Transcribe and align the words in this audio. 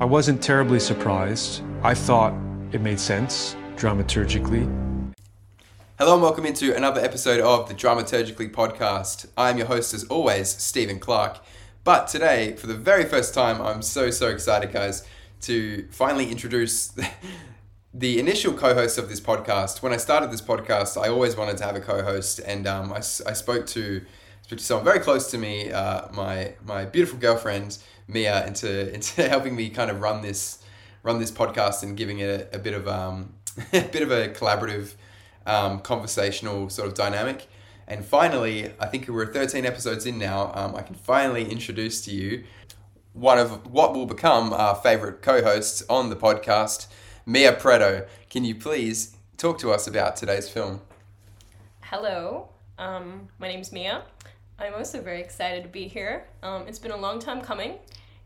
I 0.00 0.06
wasn't 0.06 0.42
terribly 0.42 0.80
surprised. 0.80 1.62
I 1.82 1.92
thought 1.92 2.32
it 2.72 2.80
made 2.80 2.98
sense 2.98 3.54
dramaturgically. 3.76 4.64
Hello 5.98 6.14
and 6.14 6.22
welcome 6.22 6.46
into 6.46 6.74
another 6.74 7.02
episode 7.02 7.38
of 7.38 7.68
the 7.68 7.74
Dramaturgically 7.74 8.50
podcast. 8.50 9.26
I'm 9.36 9.58
your 9.58 9.66
host, 9.66 9.92
as 9.92 10.04
always, 10.04 10.48
Steven 10.48 10.98
Clark. 11.00 11.40
But 11.84 12.08
today, 12.08 12.56
for 12.56 12.66
the 12.66 12.72
very 12.72 13.04
first 13.04 13.34
time, 13.34 13.60
I'm 13.60 13.82
so, 13.82 14.10
so 14.10 14.28
excited, 14.28 14.72
guys, 14.72 15.06
to 15.42 15.86
finally 15.90 16.30
introduce 16.30 16.98
the 17.92 18.18
initial 18.18 18.54
co-host 18.54 18.96
of 18.96 19.10
this 19.10 19.20
podcast. 19.20 19.82
When 19.82 19.92
I 19.92 19.98
started 19.98 20.30
this 20.30 20.40
podcast, 20.40 20.98
I 20.98 21.10
always 21.10 21.36
wanted 21.36 21.58
to 21.58 21.64
have 21.64 21.76
a 21.76 21.80
co-host, 21.80 22.38
and 22.46 22.66
um, 22.66 22.90
I, 22.90 23.00
I 23.00 23.34
spoke 23.34 23.66
to 23.66 24.00
spoke 24.40 24.58
to 24.58 24.64
someone 24.64 24.84
very 24.86 25.00
close 25.00 25.30
to 25.30 25.36
me, 25.36 25.70
uh, 25.70 26.10
my 26.12 26.54
my 26.64 26.86
beautiful 26.86 27.18
girlfriend 27.18 27.76
Mia, 28.12 28.46
into 28.46 28.92
into 28.94 29.28
helping 29.28 29.56
me 29.56 29.70
kind 29.70 29.90
of 29.90 30.00
run 30.00 30.22
this 30.22 30.62
run 31.02 31.18
this 31.18 31.30
podcast 31.30 31.82
and 31.82 31.96
giving 31.96 32.18
it 32.18 32.50
a, 32.52 32.56
a 32.56 32.58
bit 32.58 32.74
of 32.74 32.86
um, 32.88 33.34
a 33.72 33.82
bit 33.82 34.02
of 34.02 34.10
a 34.10 34.28
collaborative, 34.28 34.94
um, 35.46 35.80
conversational 35.80 36.68
sort 36.70 36.88
of 36.88 36.94
dynamic. 36.94 37.46
And 37.88 38.04
finally, 38.04 38.72
I 38.78 38.86
think 38.86 39.08
we're 39.08 39.32
13 39.32 39.66
episodes 39.66 40.06
in 40.06 40.16
now. 40.16 40.52
Um, 40.54 40.76
I 40.76 40.82
can 40.82 40.94
finally 40.94 41.50
introduce 41.50 42.04
to 42.04 42.12
you 42.12 42.44
one 43.12 43.38
of 43.38 43.66
what 43.66 43.94
will 43.94 44.06
become 44.06 44.52
our 44.52 44.76
favorite 44.76 45.22
co-hosts 45.22 45.82
on 45.88 46.08
the 46.08 46.16
podcast. 46.16 46.86
Mia 47.26 47.52
Preto, 47.52 48.06
can 48.28 48.44
you 48.44 48.54
please 48.54 49.16
talk 49.36 49.58
to 49.58 49.72
us 49.72 49.86
about 49.86 50.16
today's 50.16 50.48
film? 50.48 50.80
Hello, 51.80 52.48
um, 52.78 53.28
my 53.38 53.48
name's 53.48 53.72
Mia. 53.72 54.04
I'm 54.58 54.74
also 54.74 55.00
very 55.00 55.20
excited 55.20 55.62
to 55.64 55.68
be 55.68 55.88
here. 55.88 56.26
Um, 56.42 56.68
it's 56.68 56.78
been 56.78 56.92
a 56.92 56.96
long 56.96 57.18
time 57.18 57.40
coming, 57.40 57.78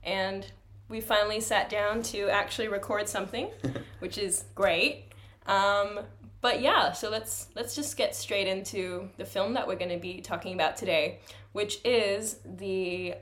and 0.04 0.46
we 0.88 1.00
finally 1.00 1.40
sat 1.40 1.68
down 1.68 2.02
to 2.02 2.28
actually 2.28 2.68
record 2.68 3.08
something, 3.08 3.48
which 3.98 4.18
is 4.18 4.44
great. 4.54 5.06
Um, 5.47 6.00
but 6.41 6.60
yeah, 6.60 6.92
so 6.92 7.10
let's 7.10 7.48
let's 7.55 7.74
just 7.74 7.97
get 7.97 8.14
straight 8.14 8.47
into 8.47 9.08
the 9.16 9.25
film 9.25 9.55
that 9.55 9.66
we're 9.66 9.77
going 9.77 9.91
to 9.91 9.98
be 9.98 10.20
talking 10.20 10.52
about 10.55 10.77
today, 10.77 11.20
which 11.52 11.80
is 11.84 12.38
the 12.44 13.14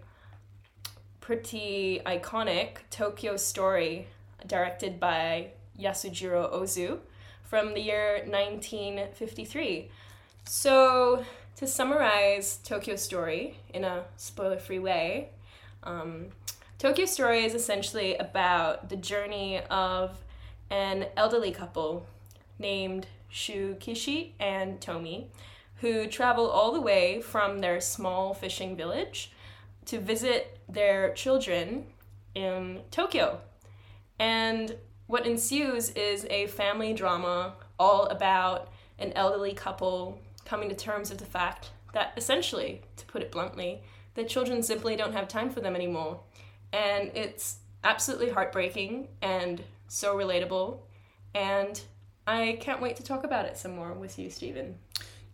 pretty 1.20 2.00
iconic 2.04 2.78
Tokyo 2.90 3.36
Story, 3.36 4.08
directed 4.46 4.98
by 4.98 5.50
Yasujiro 5.78 6.52
Ozu 6.52 6.98
from 7.44 7.74
the 7.74 7.80
year 7.80 8.24
1953. 8.26 9.88
So, 10.44 11.24
to 11.56 11.66
summarize 11.66 12.58
Tokyo 12.64 12.96
Story 12.96 13.56
in 13.72 13.84
a 13.84 14.02
spoiler 14.16 14.58
free 14.58 14.80
way, 14.80 15.28
um, 15.84 16.26
Tokyo 16.82 17.06
Story 17.06 17.44
is 17.44 17.54
essentially 17.54 18.16
about 18.16 18.88
the 18.88 18.96
journey 18.96 19.60
of 19.70 20.18
an 20.68 21.06
elderly 21.16 21.52
couple 21.52 22.04
named 22.58 23.06
Shukichi 23.32 24.32
and 24.40 24.80
Tomi, 24.80 25.30
who 25.76 26.08
travel 26.08 26.50
all 26.50 26.72
the 26.72 26.80
way 26.80 27.20
from 27.20 27.60
their 27.60 27.80
small 27.80 28.34
fishing 28.34 28.74
village 28.74 29.30
to 29.86 30.00
visit 30.00 30.58
their 30.68 31.14
children 31.14 31.86
in 32.34 32.80
Tokyo. 32.90 33.38
And 34.18 34.74
what 35.06 35.24
ensues 35.24 35.90
is 35.90 36.26
a 36.30 36.48
family 36.48 36.94
drama 36.94 37.52
all 37.78 38.06
about 38.06 38.72
an 38.98 39.12
elderly 39.12 39.52
couple 39.52 40.20
coming 40.44 40.68
to 40.68 40.74
terms 40.74 41.10
with 41.10 41.20
the 41.20 41.26
fact 41.26 41.70
that 41.92 42.12
essentially, 42.16 42.82
to 42.96 43.06
put 43.06 43.22
it 43.22 43.30
bluntly, 43.30 43.82
their 44.14 44.24
children 44.24 44.64
simply 44.64 44.96
don't 44.96 45.12
have 45.12 45.28
time 45.28 45.48
for 45.48 45.60
them 45.60 45.76
anymore. 45.76 46.18
And 46.72 47.10
it's 47.14 47.56
absolutely 47.84 48.30
heartbreaking 48.30 49.08
and 49.20 49.62
so 49.88 50.16
relatable. 50.16 50.80
And 51.34 51.80
I 52.26 52.58
can't 52.60 52.80
wait 52.80 52.96
to 52.96 53.02
talk 53.02 53.24
about 53.24 53.46
it 53.46 53.58
some 53.58 53.74
more 53.74 53.92
with 53.92 54.18
you, 54.18 54.30
Steven. 54.30 54.76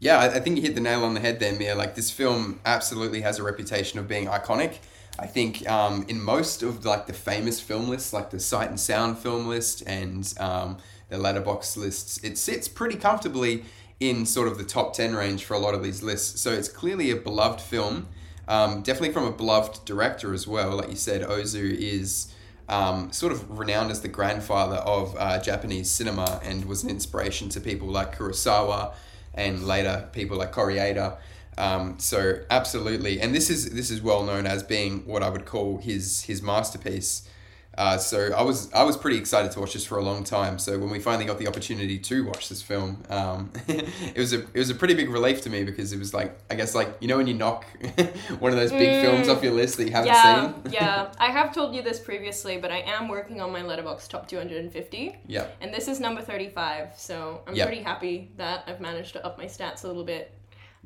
Yeah, 0.00 0.20
I 0.20 0.40
think 0.40 0.56
you 0.56 0.62
hit 0.62 0.74
the 0.76 0.80
nail 0.80 1.04
on 1.04 1.14
the 1.14 1.20
head 1.20 1.40
there, 1.40 1.52
Mia. 1.52 1.74
Like 1.74 1.96
this 1.96 2.10
film 2.10 2.60
absolutely 2.64 3.20
has 3.22 3.38
a 3.38 3.42
reputation 3.42 3.98
of 3.98 4.06
being 4.06 4.26
iconic. 4.26 4.78
I 5.18 5.26
think 5.26 5.68
um, 5.68 6.04
in 6.08 6.20
most 6.20 6.62
of 6.62 6.84
like 6.84 7.08
the 7.08 7.12
famous 7.12 7.60
film 7.60 7.88
lists, 7.88 8.12
like 8.12 8.30
the 8.30 8.38
Sight 8.38 8.68
and 8.68 8.78
Sound 8.78 9.18
film 9.18 9.48
list 9.48 9.82
and 9.86 10.32
um, 10.38 10.78
the 11.08 11.16
Letterboxd 11.16 11.76
lists, 11.76 12.22
it 12.22 12.38
sits 12.38 12.68
pretty 12.68 12.96
comfortably 12.96 13.64
in 13.98 14.24
sort 14.24 14.46
of 14.46 14.58
the 14.58 14.64
top 14.64 14.94
ten 14.94 15.16
range 15.16 15.44
for 15.44 15.54
a 15.54 15.58
lot 15.58 15.74
of 15.74 15.82
these 15.82 16.04
lists. 16.04 16.40
So 16.40 16.52
it's 16.52 16.68
clearly 16.68 17.10
a 17.10 17.16
beloved 17.16 17.60
film, 17.60 18.06
um, 18.48 18.82
definitely 18.82 19.12
from 19.12 19.24
a 19.24 19.32
beloved 19.32 19.84
director 19.84 20.34
as 20.34 20.48
well. 20.48 20.76
Like 20.76 20.90
you 20.90 20.96
said, 20.96 21.22
Ozu 21.22 21.76
is. 21.76 22.32
Um, 22.70 23.10
sort 23.12 23.32
of 23.32 23.58
renowned 23.58 23.90
as 23.90 24.02
the 24.02 24.08
grandfather 24.08 24.76
of 24.76 25.16
uh, 25.18 25.40
Japanese 25.40 25.90
cinema 25.90 26.38
and 26.44 26.66
was 26.66 26.84
an 26.84 26.90
inspiration 26.90 27.48
to 27.48 27.62
people 27.62 27.88
like 27.88 28.18
Kurosawa 28.18 28.92
and 29.32 29.66
later 29.66 30.06
people 30.12 30.36
like 30.36 30.52
Koreeda. 30.52 31.16
Um, 31.56 31.98
so 31.98 32.40
absolutely, 32.50 33.20
and 33.20 33.34
this 33.34 33.50
is 33.50 33.70
this 33.70 33.90
is 33.90 34.00
well 34.00 34.22
known 34.22 34.46
as 34.46 34.62
being 34.62 35.04
what 35.06 35.22
I 35.22 35.28
would 35.28 35.44
call 35.44 35.78
his 35.78 36.22
his 36.22 36.40
masterpiece. 36.40 37.28
Uh, 37.76 37.96
so 37.96 38.32
I 38.36 38.42
was 38.42 38.72
I 38.72 38.82
was 38.82 38.96
pretty 38.96 39.18
excited 39.18 39.52
to 39.52 39.60
watch 39.60 39.74
this 39.74 39.86
for 39.86 39.98
a 39.98 40.02
long 40.02 40.24
time. 40.24 40.58
So 40.58 40.76
when 40.80 40.90
we 40.90 40.98
finally 40.98 41.24
got 41.24 41.38
the 41.38 41.46
opportunity 41.46 41.96
to 41.96 42.26
watch 42.26 42.48
this 42.48 42.60
film, 42.60 43.04
um, 43.08 43.52
it 43.68 44.16
was 44.16 44.32
a 44.32 44.40
it 44.40 44.58
was 44.58 44.68
a 44.68 44.74
pretty 44.74 44.94
big 44.94 45.08
relief 45.08 45.42
to 45.42 45.50
me 45.50 45.62
because 45.62 45.92
it 45.92 45.98
was 46.00 46.12
like 46.12 46.36
I 46.50 46.56
guess 46.56 46.74
like 46.74 46.88
you 46.98 47.06
know 47.06 47.16
when 47.18 47.28
you 47.28 47.34
knock 47.34 47.66
one 48.40 48.50
of 48.50 48.58
those 48.58 48.72
big 48.72 48.88
mm, 48.88 49.02
films 49.02 49.28
off 49.28 49.44
your 49.44 49.52
list 49.52 49.76
that 49.76 49.84
you 49.84 49.92
haven't 49.92 50.08
yeah, 50.08 50.52
seen. 50.52 50.72
yeah, 50.72 51.12
I 51.18 51.30
have 51.30 51.54
told 51.54 51.72
you 51.72 51.82
this 51.82 52.00
previously, 52.00 52.58
but 52.58 52.72
I 52.72 52.78
am 52.78 53.06
working 53.06 53.40
on 53.40 53.52
my 53.52 53.60
Letterboxd 53.60 54.08
top 54.08 54.26
two 54.26 54.38
hundred 54.38 54.58
and 54.58 54.72
fifty. 54.72 55.16
Yeah. 55.28 55.46
And 55.60 55.72
this 55.72 55.86
is 55.86 56.00
number 56.00 56.20
thirty 56.20 56.48
five, 56.48 56.94
so 56.96 57.42
I'm 57.46 57.54
yep. 57.54 57.68
pretty 57.68 57.82
happy 57.82 58.32
that 58.38 58.64
I've 58.66 58.80
managed 58.80 59.12
to 59.12 59.24
up 59.24 59.38
my 59.38 59.44
stats 59.44 59.84
a 59.84 59.86
little 59.86 60.04
bit 60.04 60.34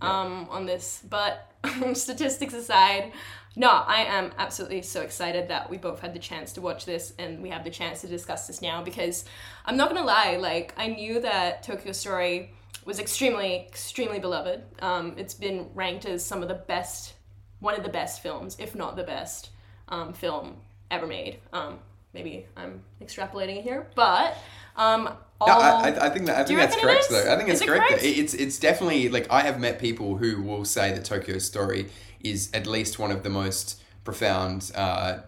um, 0.03 0.47
on 0.51 0.67
this. 0.67 1.03
But 1.09 1.53
statistics 1.95 2.55
aside, 2.55 3.13
no, 3.55 3.69
I 3.69 4.05
am 4.05 4.33
absolutely 4.39 4.83
so 4.83 5.03
excited 5.03 5.49
that 5.49 5.69
we 5.69 5.77
both 5.77 6.01
had 6.01 6.15
the 6.15 6.19
chance 6.19 6.53
to 6.55 6.61
watch 6.61 6.87
this 6.87 7.13
and 7.19 7.43
we 7.43 7.51
have 7.51 7.65
the 7.65 7.71
chance 7.71 8.01
to 8.01 8.07
discuss 8.07 8.47
this 8.47 8.63
now 8.63 8.83
because 8.83 9.25
I'm 9.67 9.77
not 9.77 9.89
gonna 9.89 10.07
lie, 10.07 10.37
like 10.37 10.73
I 10.77 10.87
knew 10.89 11.21
that 11.21 11.63
Tokyo 11.63 11.93
Story 11.93 12.55
was 12.85 12.99
extremely, 12.99 13.57
extremely 13.57 14.19
beloved. 14.19 14.63
Um, 14.81 15.15
it's 15.17 15.35
been 15.35 15.69
ranked 15.75 16.07
as 16.07 16.25
some 16.25 16.43
of 16.43 16.49
the 16.49 16.55
best, 16.55 17.15
one 17.61 17.75
of 17.75 17.83
the 17.83 17.91
best 17.91 18.23
films, 18.23 18.57
if 18.59 18.75
not 18.75 18.97
the 18.97 19.05
best 19.05 19.51
um, 19.89 20.15
film 20.15 20.57
ever 20.91 21.07
made. 21.07 21.39
Um, 21.53 21.79
maybe 22.15 22.47
I'm 22.57 22.83
extrapolating 23.03 23.63
here, 23.63 23.87
but 23.95 24.37
um, 24.77 25.11
all... 25.41 25.49
no, 25.49 25.55
I, 25.55 26.07
I, 26.07 26.09
think 26.09 26.27
that 26.27 26.39
I 26.39 26.45
think 26.45 26.59
that's 26.59 26.77
correct 26.77 27.07
though. 27.11 27.33
I 27.33 27.37
think 27.37 27.51
it's 27.51 27.63
correct. 27.63 27.89
correct? 27.89 28.05
It's 28.05 28.35
it's 28.35 28.59
definitely 28.59 29.09
like 29.09 29.31
I 29.31 29.43
have 29.43 29.61
met 29.61 29.79
people 29.79 30.17
who 30.17 30.43
will 30.43 30.65
say 30.65 30.93
that 30.93 31.05
Tokyo 31.05 31.39
Story 31.39 31.91
is 32.25 32.51
at 32.53 32.67
least 32.67 32.99
one 32.99 33.11
of 33.11 33.23
the 33.23 33.31
most 33.31 33.81
profound 34.05 34.73
uh, 34.75 35.19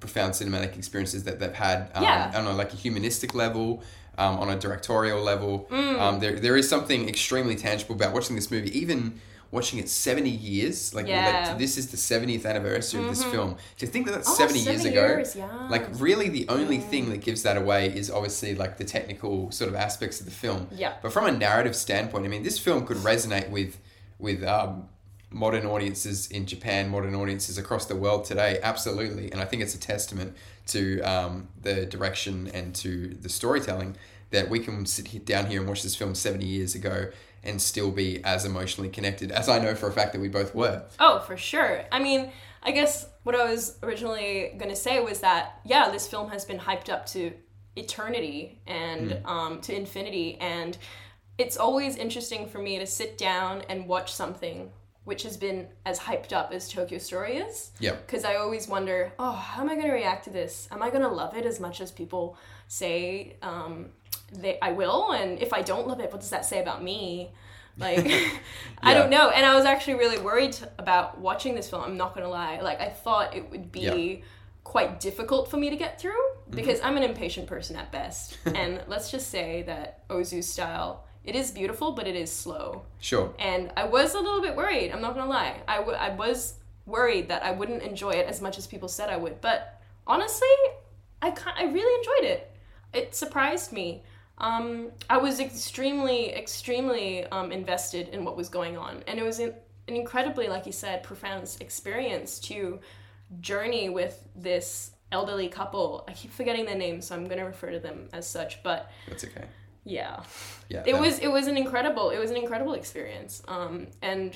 profound 0.00 0.32
cinematic 0.32 0.76
experiences 0.76 1.24
that 1.24 1.38
they've 1.38 1.52
had 1.52 1.90
um, 1.94 2.02
yeah. 2.02 2.32
on 2.34 2.46
a, 2.46 2.52
like 2.52 2.72
a 2.72 2.76
humanistic 2.76 3.34
level. 3.34 3.82
Um, 4.16 4.38
on 4.38 4.48
a 4.48 4.56
directorial 4.56 5.20
level, 5.20 5.66
mm. 5.68 5.98
um, 5.98 6.20
there 6.20 6.38
there 6.38 6.56
is 6.56 6.68
something 6.68 7.08
extremely 7.08 7.56
tangible 7.56 7.96
about 7.96 8.14
watching 8.14 8.36
this 8.36 8.48
movie, 8.48 8.70
even 8.78 9.20
watching 9.54 9.78
it 9.78 9.88
70 9.88 10.28
years 10.28 10.94
like, 10.94 11.06
yeah. 11.06 11.46
like 11.48 11.58
this 11.58 11.78
is 11.78 11.90
the 11.90 11.96
70th 11.96 12.44
anniversary 12.44 13.00
mm-hmm. 13.00 13.08
of 13.08 13.14
this 13.14 13.24
Mm-hmm. 13.24 13.32
film 13.32 13.56
to 13.78 13.86
think 13.86 14.06
that 14.06 14.12
that's 14.12 14.28
oh, 14.28 14.34
70 14.34 14.58
years 14.58 14.84
ago 14.84 15.22
yeah. 15.36 15.68
like 15.70 15.86
really 16.00 16.28
the 16.28 16.46
only 16.48 16.78
mm. 16.78 16.88
thing 16.90 17.10
that 17.10 17.20
gives 17.20 17.44
that 17.44 17.56
away 17.56 17.86
is 17.86 18.10
obviously 18.10 18.54
like 18.54 18.76
the 18.76 18.84
technical 18.84 19.50
sort 19.52 19.68
of 19.68 19.76
aspects 19.76 20.20
of 20.20 20.26
the 20.26 20.32
film 20.32 20.66
yeah 20.72 20.94
but 21.00 21.12
from 21.12 21.26
a 21.26 21.32
narrative 21.32 21.76
standpoint 21.76 22.24
i 22.26 22.28
mean 22.28 22.42
this 22.42 22.58
film 22.58 22.84
could 22.84 22.98
resonate 22.98 23.48
with 23.50 23.78
with 24.18 24.42
um, 24.42 24.88
modern 25.34 25.66
audiences 25.66 26.28
in 26.28 26.46
japan 26.46 26.88
modern 26.88 27.14
audiences 27.14 27.58
across 27.58 27.86
the 27.86 27.96
world 27.96 28.24
today 28.24 28.58
absolutely 28.62 29.30
and 29.32 29.40
i 29.40 29.44
think 29.44 29.62
it's 29.62 29.74
a 29.74 29.80
testament 29.80 30.34
to 30.66 31.00
um, 31.02 31.48
the 31.62 31.84
direction 31.86 32.48
and 32.54 32.74
to 32.74 33.08
the 33.08 33.28
storytelling 33.28 33.96
that 34.30 34.48
we 34.48 34.58
can 34.58 34.84
sit 34.86 35.24
down 35.24 35.46
here 35.46 35.60
and 35.60 35.68
watch 35.68 35.82
this 35.82 35.94
film 35.94 36.14
70 36.14 36.44
years 36.44 36.74
ago 36.74 37.10
and 37.44 37.60
still 37.60 37.90
be 37.90 38.22
as 38.24 38.44
emotionally 38.44 38.88
connected 38.88 39.30
as 39.30 39.48
I 39.48 39.58
know 39.58 39.74
for 39.74 39.88
a 39.88 39.92
fact 39.92 40.12
that 40.12 40.20
we 40.20 40.28
both 40.28 40.54
were. 40.54 40.82
Oh, 40.98 41.20
for 41.20 41.36
sure. 41.36 41.84
I 41.92 41.98
mean, 41.98 42.32
I 42.62 42.72
guess 42.72 43.06
what 43.22 43.34
I 43.34 43.44
was 43.44 43.78
originally 43.82 44.54
going 44.56 44.70
to 44.70 44.76
say 44.76 45.00
was 45.00 45.20
that, 45.20 45.60
yeah, 45.64 45.90
this 45.90 46.08
film 46.08 46.30
has 46.30 46.44
been 46.44 46.58
hyped 46.58 46.88
up 46.88 47.06
to 47.06 47.32
eternity 47.76 48.60
and 48.66 49.10
mm. 49.10 49.26
um, 49.26 49.60
to 49.62 49.76
infinity. 49.76 50.38
And 50.40 50.76
it's 51.36 51.56
always 51.56 51.96
interesting 51.96 52.48
for 52.48 52.58
me 52.58 52.78
to 52.78 52.86
sit 52.86 53.18
down 53.18 53.62
and 53.68 53.86
watch 53.86 54.12
something 54.12 54.70
which 55.04 55.22
has 55.22 55.36
been 55.36 55.68
as 55.84 55.98
hyped 55.98 56.32
up 56.32 56.52
as 56.52 56.68
Tokyo 56.68 56.98
Story 56.98 57.36
is. 57.36 57.70
Yeah. 57.78 57.94
Because 57.94 58.24
I 58.24 58.36
always 58.36 58.68
wonder, 58.68 59.12
oh, 59.18 59.32
how 59.32 59.62
am 59.62 59.68
I 59.68 59.74
going 59.74 59.86
to 59.86 59.92
react 59.92 60.24
to 60.24 60.30
this? 60.30 60.68
Am 60.70 60.82
I 60.82 60.90
going 60.90 61.02
to 61.02 61.08
love 61.08 61.36
it 61.36 61.44
as 61.44 61.60
much 61.60 61.80
as 61.80 61.90
people 61.90 62.38
say 62.68 63.36
um, 63.42 63.90
they 64.32 64.58
I 64.60 64.72
will? 64.72 65.12
And 65.12 65.38
if 65.40 65.52
I 65.52 65.62
don't 65.62 65.86
love 65.86 66.00
it, 66.00 66.10
what 66.10 66.20
does 66.20 66.30
that 66.30 66.44
say 66.44 66.60
about 66.60 66.82
me? 66.82 67.32
Like, 67.76 68.08
yeah. 68.08 68.28
I 68.82 68.94
don't 68.94 69.10
know. 69.10 69.30
And 69.30 69.44
I 69.44 69.54
was 69.54 69.64
actually 69.64 69.94
really 69.94 70.18
worried 70.18 70.56
about 70.78 71.18
watching 71.18 71.54
this 71.54 71.68
film. 71.68 71.82
I'm 71.82 71.96
not 71.96 72.14
gonna 72.14 72.28
lie. 72.28 72.60
Like, 72.60 72.80
I 72.80 72.88
thought 72.88 73.34
it 73.34 73.50
would 73.50 73.70
be 73.70 74.24
quite 74.64 74.98
difficult 74.98 75.50
for 75.50 75.58
me 75.58 75.70
to 75.70 75.76
get 75.76 76.00
through 76.00 76.12
because 76.50 76.80
I'm 76.80 76.96
an 76.96 77.02
impatient 77.02 77.46
person 77.46 77.76
at 77.76 77.92
best. 77.92 78.38
and 78.46 78.82
let's 78.88 79.10
just 79.10 79.28
say 79.28 79.62
that 79.62 80.08
Ozu's 80.08 80.48
style, 80.48 81.03
it 81.24 81.34
is 81.34 81.50
beautiful, 81.50 81.92
but 81.92 82.06
it 82.06 82.14
is 82.16 82.30
slow. 82.30 82.82
Sure. 83.00 83.32
And 83.38 83.72
I 83.76 83.84
was 83.84 84.14
a 84.14 84.20
little 84.20 84.42
bit 84.42 84.54
worried, 84.54 84.90
I'm 84.92 85.00
not 85.00 85.14
gonna 85.14 85.30
lie. 85.30 85.60
I, 85.66 85.76
w- 85.78 85.96
I 85.96 86.10
was 86.14 86.54
worried 86.86 87.28
that 87.28 87.42
I 87.42 87.52
wouldn't 87.52 87.82
enjoy 87.82 88.10
it 88.10 88.26
as 88.26 88.40
much 88.42 88.58
as 88.58 88.66
people 88.66 88.88
said 88.88 89.08
I 89.08 89.16
would. 89.16 89.40
But 89.40 89.80
honestly, 90.06 90.48
I, 91.22 91.30
ki- 91.30 91.56
I 91.56 91.64
really 91.64 91.98
enjoyed 91.98 92.30
it. 92.30 92.50
It 92.92 93.14
surprised 93.14 93.72
me. 93.72 94.02
Um, 94.38 94.90
I 95.08 95.16
was 95.16 95.40
extremely, 95.40 96.34
extremely 96.34 97.24
um, 97.26 97.52
invested 97.52 98.08
in 98.08 98.24
what 98.24 98.36
was 98.36 98.48
going 98.48 98.76
on. 98.76 99.02
And 99.06 99.18
it 99.18 99.22
was 99.22 99.38
an, 99.38 99.54
an 99.88 99.96
incredibly, 99.96 100.48
like 100.48 100.66
you 100.66 100.72
said, 100.72 101.02
profound 101.02 101.56
experience 101.60 102.38
to 102.40 102.80
journey 103.40 103.88
with 103.88 104.28
this 104.36 104.90
elderly 105.12 105.48
couple. 105.48 106.04
I 106.08 106.12
keep 106.12 106.32
forgetting 106.32 106.66
their 106.66 106.76
names, 106.76 107.06
so 107.06 107.14
I'm 107.14 107.26
to 107.28 107.42
refer 107.42 107.70
to 107.70 107.78
them 107.78 108.08
as 108.12 108.26
such. 108.26 108.62
But 108.62 108.90
That's 109.08 109.24
okay. 109.24 109.44
Yeah 109.84 110.22
Yeah. 110.68 110.82
it 110.86 110.98
was 110.98 111.18
it 111.18 111.28
was 111.28 111.46
an 111.46 111.56
incredible 111.56 112.10
it 112.10 112.18
was 112.18 112.30
an 112.30 112.36
incredible 112.36 112.74
experience 112.74 113.42
um 113.48 113.88
and 114.02 114.34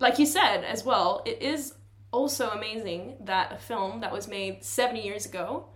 like 0.00 0.18
you 0.18 0.26
said 0.26 0.62
as 0.64 0.84
well 0.84 1.22
it 1.26 1.42
is 1.42 1.74
also 2.12 2.50
amazing 2.50 3.16
that 3.24 3.52
a 3.52 3.58
film 3.58 4.00
that 4.00 4.12
was 4.12 4.28
made 4.28 4.62
70 4.64 5.00
years 5.02 5.26
ago 5.26 5.66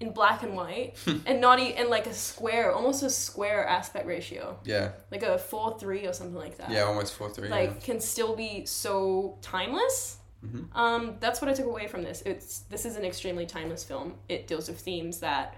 in 0.00 0.12
black 0.12 0.42
and 0.42 0.54
white 0.54 0.94
and 1.26 1.40
not 1.40 1.60
e- 1.60 1.74
and 1.74 1.88
like 1.90 2.06
a 2.06 2.14
square 2.14 2.72
almost 2.72 3.02
a 3.02 3.10
square 3.10 3.66
aspect 3.68 4.06
ratio 4.06 4.58
Yeah. 4.64 4.92
like 5.10 5.22
a 5.22 5.38
4 5.38 5.78
3 5.78 6.06
or 6.06 6.12
something 6.12 6.34
like 6.34 6.56
that 6.58 6.70
Yeah. 6.70 6.82
Almost 6.82 7.14
four 7.14 7.30
three. 7.30 7.48
like 7.48 7.82
can 7.84 8.00
still 8.00 8.34
be 8.36 8.66
so 8.66 9.38
timeless 9.42 10.16
Mm-hmm. 10.42 10.74
um, 10.74 11.16
that's 11.20 11.42
what 11.42 11.50
i 11.50 11.52
took 11.52 11.66
away 11.66 11.86
from 11.86 12.02
this 12.02 12.22
it's 12.24 12.60
this 12.70 12.86
is 12.86 12.96
an 12.96 13.04
extremely 13.04 13.44
timeless 13.44 13.84
film 13.84 14.14
it 14.26 14.46
deals 14.46 14.70
with 14.70 14.80
themes 14.80 15.20
that 15.20 15.54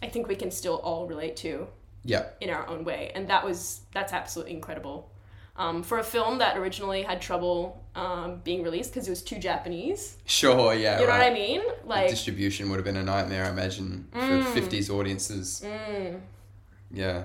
i 0.00 0.06
think 0.06 0.28
we 0.28 0.36
can 0.36 0.52
still 0.52 0.76
all 0.76 1.08
relate 1.08 1.34
to 1.38 1.66
yeah. 2.04 2.26
in 2.40 2.50
our 2.50 2.66
own 2.68 2.84
way 2.84 3.12
and 3.14 3.28
that 3.28 3.44
was 3.44 3.80
that's 3.92 4.12
absolutely 4.12 4.54
incredible 4.54 5.10
um, 5.56 5.82
for 5.82 5.98
a 5.98 6.04
film 6.04 6.38
that 6.38 6.56
originally 6.56 7.02
had 7.02 7.20
trouble 7.20 7.84
um, 7.94 8.40
being 8.44 8.62
released 8.62 8.92
because 8.94 9.06
it 9.06 9.10
was 9.10 9.22
too 9.22 9.38
japanese 9.38 10.16
Sure. 10.24 10.72
Yeah. 10.74 11.00
you 11.00 11.04
know 11.06 11.10
right. 11.12 11.18
what 11.18 11.30
i 11.30 11.34
mean 11.34 11.60
like 11.84 12.06
Mm. 12.06 12.10
Distribution 12.10 12.70
would 12.70 12.76
have 12.76 12.84
been 12.84 12.96
a 12.96 13.02
nightmare, 13.02 13.44
I 13.46 13.50
imagine, 13.50 14.06
for 14.12 14.42
fifties 14.52 14.88
audiences. 14.90 15.64
Yeah. 16.90 17.24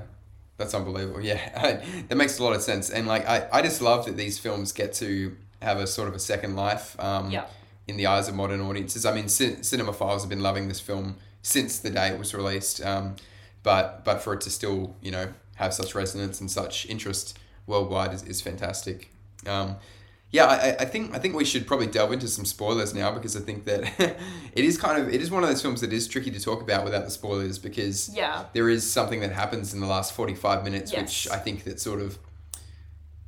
That's 0.57 0.73
unbelievable. 0.73 1.21
Yeah, 1.21 1.81
that 2.07 2.15
makes 2.15 2.39
a 2.39 2.43
lot 2.43 2.53
of 2.55 2.61
sense. 2.61 2.89
And 2.89 3.07
like, 3.07 3.27
I, 3.27 3.47
I 3.51 3.61
just 3.61 3.81
love 3.81 4.05
that 4.05 4.15
these 4.15 4.39
films 4.39 4.71
get 4.71 4.93
to 4.93 5.35
have 5.61 5.77
a 5.79 5.85
sort 5.87 6.07
of 6.07 6.15
a 6.15 6.19
second 6.19 6.55
life 6.55 6.95
um, 6.99 7.29
Yeah. 7.29 7.45
in 7.87 7.97
the 7.97 8.07
eyes 8.07 8.27
of 8.29 8.35
modern 8.35 8.61
audiences. 8.61 9.05
I 9.05 9.13
mean, 9.13 9.27
Cin- 9.27 9.57
Cinephiles 9.57 10.21
have 10.21 10.29
been 10.29 10.41
loving 10.41 10.67
this 10.69 10.79
film 10.79 11.17
since 11.41 11.79
the 11.79 11.89
day 11.89 12.07
it 12.07 12.17
was 12.17 12.33
released. 12.33 12.83
Um, 12.85 13.15
but 13.65 14.05
but 14.05 14.21
for 14.21 14.33
it 14.33 14.39
to 14.41 14.49
still, 14.49 14.95
you 15.01 15.11
know, 15.11 15.27
have 15.55 15.73
such 15.73 15.93
resonance 15.93 16.39
and 16.39 16.49
such 16.49 16.85
interest 16.85 17.37
worldwide 17.67 18.13
is, 18.13 18.23
is 18.23 18.39
fantastic. 18.39 19.11
Um, 19.45 19.75
yeah, 20.31 20.45
I, 20.45 20.83
I- 20.83 20.85
think 20.85 21.13
I 21.15 21.19
think 21.19 21.35
we 21.35 21.45
should 21.45 21.65
probably 21.67 21.87
delve 21.87 22.11
into 22.13 22.27
some 22.27 22.45
spoilers 22.45 22.93
now 22.93 23.11
because 23.11 23.35
I 23.35 23.39
think 23.41 23.65
that 23.65 23.81
it 24.53 24.63
is 24.65 24.77
kind 24.77 25.01
of 25.01 25.13
it 25.13 25.21
is 25.21 25.29
one 25.31 25.43
of 25.43 25.49
those 25.49 25.61
films 25.61 25.81
that 25.81 25.91
is 25.93 26.07
tricky 26.07 26.31
to 26.31 26.39
talk 26.39 26.61
about 26.61 26.83
without 26.85 27.03
the 27.05 27.11
spoilers 27.11 27.57
because 27.59 28.09
Yeah. 28.15 28.45
there 28.53 28.69
is 28.69 28.89
something 28.89 29.19
that 29.21 29.31
happens 29.31 29.73
in 29.73 29.79
the 29.81 29.87
last 29.87 30.13
forty 30.13 30.35
five 30.35 30.63
minutes 30.63 30.91
Yes. 30.93 31.01
which 31.01 31.33
I 31.33 31.37
think 31.37 31.63
that 31.65 31.79
sort 31.79 32.01
of 32.01 32.17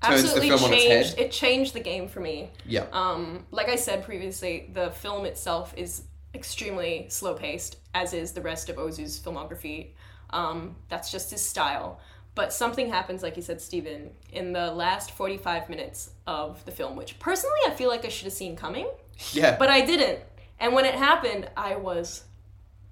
turns 0.04 0.22
the 0.22 0.28
absolutely 0.28 0.50
film 0.50 0.64
on 0.66 0.74
its 0.74 0.84
changed 0.84 1.10
head. 1.18 1.26
it 1.26 1.32
changed 1.32 1.74
the 1.74 1.80
game 1.80 2.08
for 2.08 2.20
me 2.20 2.52
yeah 2.68 2.86
um, 2.92 3.46
like 3.50 3.68
i 3.68 3.76
said 3.76 4.04
previously 4.04 4.70
the 4.74 4.92
film 4.92 5.26
itself 5.26 5.74
is 5.76 6.04
extremely 6.36 7.08
slow 7.10 7.34
paced 7.34 7.78
as 7.96 8.14
is 8.14 8.32
the 8.34 8.42
rest 8.42 8.70
of 8.70 8.76
ozu's 8.76 9.20
filmography 9.20 9.88
um, 10.32 10.76
that's 10.90 11.12
just 11.12 11.32
his 11.32 11.42
style 11.42 12.00
but 12.36 12.54
something 12.54 12.90
happens 12.90 13.24
like 13.24 13.36
you 13.36 13.42
said 13.42 13.60
steven 13.62 14.12
in 14.32 14.54
the 14.54 14.72
last 14.72 15.12
45 15.12 15.70
minutes 15.70 16.12
of 16.28 16.64
the 16.66 16.72
film 16.72 16.96
which 16.96 17.18
personally 17.20 17.60
i 17.68 17.72
feel 17.72 17.90
like 17.90 18.06
i 18.06 18.10
should 18.10 18.26
have 18.26 18.34
seen 18.34 18.56
coming 18.56 18.88
yeah 19.32 19.58
but 19.58 19.70
I 19.70 19.82
didn't. 19.86 20.20
And 20.60 20.74
when 20.74 20.86
it 20.86 20.96
happened, 20.96 21.50
I 21.56 21.76
was 21.76 22.24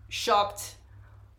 shocked. 0.10 0.76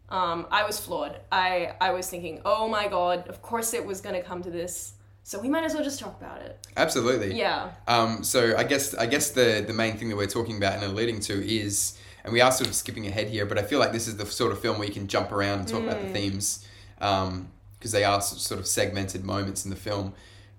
Um, 0.08 0.46
I 0.50 0.64
was 0.64 0.78
floored. 0.78 1.16
I 1.30 1.74
I 1.80 1.90
was 1.92 2.08
thinking, 2.08 2.40
oh 2.44 2.68
my 2.68 2.88
god, 2.88 3.28
of 3.28 3.42
course 3.42 3.74
it 3.74 3.84
was 3.84 4.00
gonna 4.00 4.22
come 4.22 4.42
to 4.42 4.50
this. 4.50 4.92
So 5.22 5.40
we 5.40 5.48
might 5.48 5.64
as 5.64 5.74
well 5.74 5.82
just 5.82 5.98
talk 5.98 6.20
about 6.20 6.40
it. 6.42 6.64
absolutely 6.76 7.34
Yeah. 7.34 7.72
Um, 7.88 8.22
so 8.22 8.56
I 8.56 8.62
guess 8.62 8.94
I 8.94 9.06
guess 9.06 9.30
the 9.30 9.64
the 9.66 9.72
main 9.72 9.96
thing 9.96 10.08
that 10.08 10.16
we're 10.16 10.26
talking 10.26 10.56
about 10.56 10.74
and 10.74 10.84
alluding 10.84 11.20
to 11.20 11.34
is, 11.44 11.98
and 12.26 12.34
we 12.34 12.42
are 12.42 12.52
sort 12.52 12.68
of 12.68 12.74
skipping 12.74 13.06
ahead 13.06 13.28
here, 13.28 13.46
but 13.46 13.56
I 13.56 13.62
feel 13.62 13.78
like 13.78 13.92
this 13.92 14.06
is 14.06 14.18
the 14.18 14.26
sort 14.26 14.52
of 14.52 14.60
film 14.60 14.78
where 14.78 14.86
you 14.86 14.92
can 14.92 15.06
jump 15.06 15.32
around 15.32 15.60
and 15.60 15.68
talk 15.68 15.82
about 15.82 16.02
the 16.02 16.10
themes, 16.10 16.68
because 16.98 17.92
they 17.92 18.04
are 18.04 18.20
sort 18.20 18.60
of 18.60 18.66
segmented 18.66 19.24
moments 19.24 19.64
in 19.64 19.70
the 19.70 19.76
film, 19.76 20.12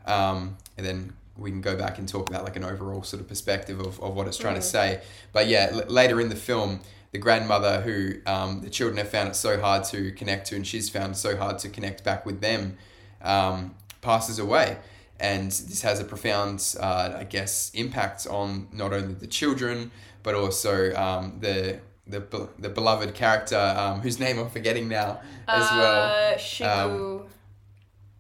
um, 0.08 0.58
and 0.78 0.84
then 0.84 1.14
we 1.38 1.52
can 1.52 1.62
go 1.62 1.75
back 1.75 2.00
and 2.00 2.10
talk 2.10 2.28
about 2.30 2.44
like 2.44 2.56
an 2.56 2.64
overall 2.64 3.04
sort 3.04 3.22
of 3.22 3.28
perspective 3.28 3.80
of, 3.80 4.02
of 4.02 4.16
what 4.16 4.25
it's 4.28 4.38
trying 4.38 4.56
to 4.56 4.62
say. 4.62 5.02
But 5.34 5.48
yeah, 5.48 5.69
l- 5.72 5.86
later 5.88 6.19
in 6.19 6.30
the 6.30 6.36
film. 6.36 6.80
The 7.14 7.19
grandmother, 7.19 7.80
who 7.81 8.16
um, 8.25 8.62
the 8.62 8.69
children 8.69 8.98
have 8.98 9.08
found 9.08 9.30
it 9.30 9.36
so 9.36 9.58
hard 9.60 9.86
to 9.86 10.12
connect 10.12 10.48
to, 10.48 10.58
and 10.58 10.68
she's 10.68 10.90
found 10.90 11.14
it 11.14 11.18
so 11.18 11.38
hard 11.38 11.58
to 11.60 11.69
connect 11.69 12.04
back 12.04 12.25
with 12.25 12.42
them, 12.42 12.78
um, 13.22 13.75
passes 14.02 14.40
away. 14.40 14.78
And 15.18 15.50
this 15.50 15.81
has 15.84 16.02
a 16.02 16.04
profound, 16.04 16.75
uh, 16.78 17.16
I 17.18 17.24
guess, 17.24 17.72
impact 17.74 18.28
on 18.28 18.68
not 18.74 18.92
only 18.92 19.14
the 19.14 19.25
children, 19.25 19.92
but 20.28 20.36
also 20.36 20.94
um, 20.94 21.38
the, 21.40 21.80
the, 22.06 22.50
the 22.60 22.68
beloved 22.68 23.14
character, 23.14 23.56
um, 23.56 24.02
whose 24.02 24.20
name 24.20 24.38
I'm 24.38 24.50
forgetting 24.50 24.90
now 24.90 25.22
as 25.48 25.72
well. 25.72 26.04
Uh, 26.04 26.38
Shiku. 26.38 27.26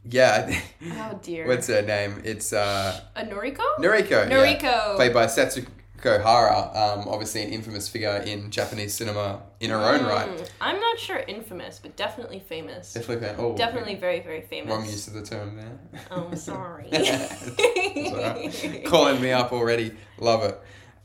Yeah, 0.09 0.57
oh 0.85 1.19
dear. 1.21 1.45
what's 1.45 1.67
her 1.67 1.81
name? 1.81 2.21
It's 2.23 2.53
uh, 2.53 3.01
A 3.13 3.25
Noriko? 3.25 3.59
Noriko. 3.77 4.09
yeah. 4.09 4.29
Noriko. 4.29 4.95
Played 4.95 5.13
by 5.13 5.25
Setsuko 5.25 5.67
Hara, 6.01 6.71
um, 6.73 7.09
obviously 7.09 7.43
an 7.43 7.49
infamous 7.49 7.89
figure 7.89 8.23
in 8.25 8.51
Japanese 8.51 8.93
cinema 8.93 9.41
in 9.59 9.71
her 9.71 9.75
own 9.75 10.05
right. 10.05 10.29
Mm, 10.29 10.49
I'm 10.61 10.79
not 10.79 10.97
sure 10.97 11.21
infamous, 11.27 11.77
but 11.79 11.97
definitely 11.97 12.39
famous. 12.39 12.93
Definitely, 12.93 13.27
oh, 13.37 13.57
Definitely 13.57 13.95
very, 13.95 14.21
very 14.21 14.43
famous. 14.43 14.71
wrong 14.71 14.85
use 14.85 15.09
of 15.09 15.13
the 15.13 15.23
term 15.23 15.57
there. 15.57 15.77
Oh, 16.09 16.33
sorry. 16.35 16.89
calling 18.85 19.21
me 19.21 19.33
up 19.33 19.51
already. 19.51 19.91
Love 20.19 20.43
it. 20.43 20.57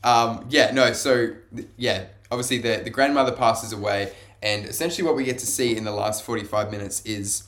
Um, 0.04 0.46
yeah, 0.48 0.72
no, 0.72 0.92
so 0.92 1.34
yeah, 1.76 2.06
obviously 2.30 2.58
the, 2.58 2.80
the 2.82 2.90
grandmother 2.90 3.32
passes 3.32 3.72
away, 3.72 4.12
and 4.42 4.66
essentially 4.66 5.06
what 5.06 5.16
we 5.16 5.24
get 5.24 5.38
to 5.38 5.46
see 5.46 5.76
in 5.76 5.84
the 5.84 5.92
last 5.92 6.24
45 6.24 6.70
minutes 6.70 7.02
is 7.04 7.44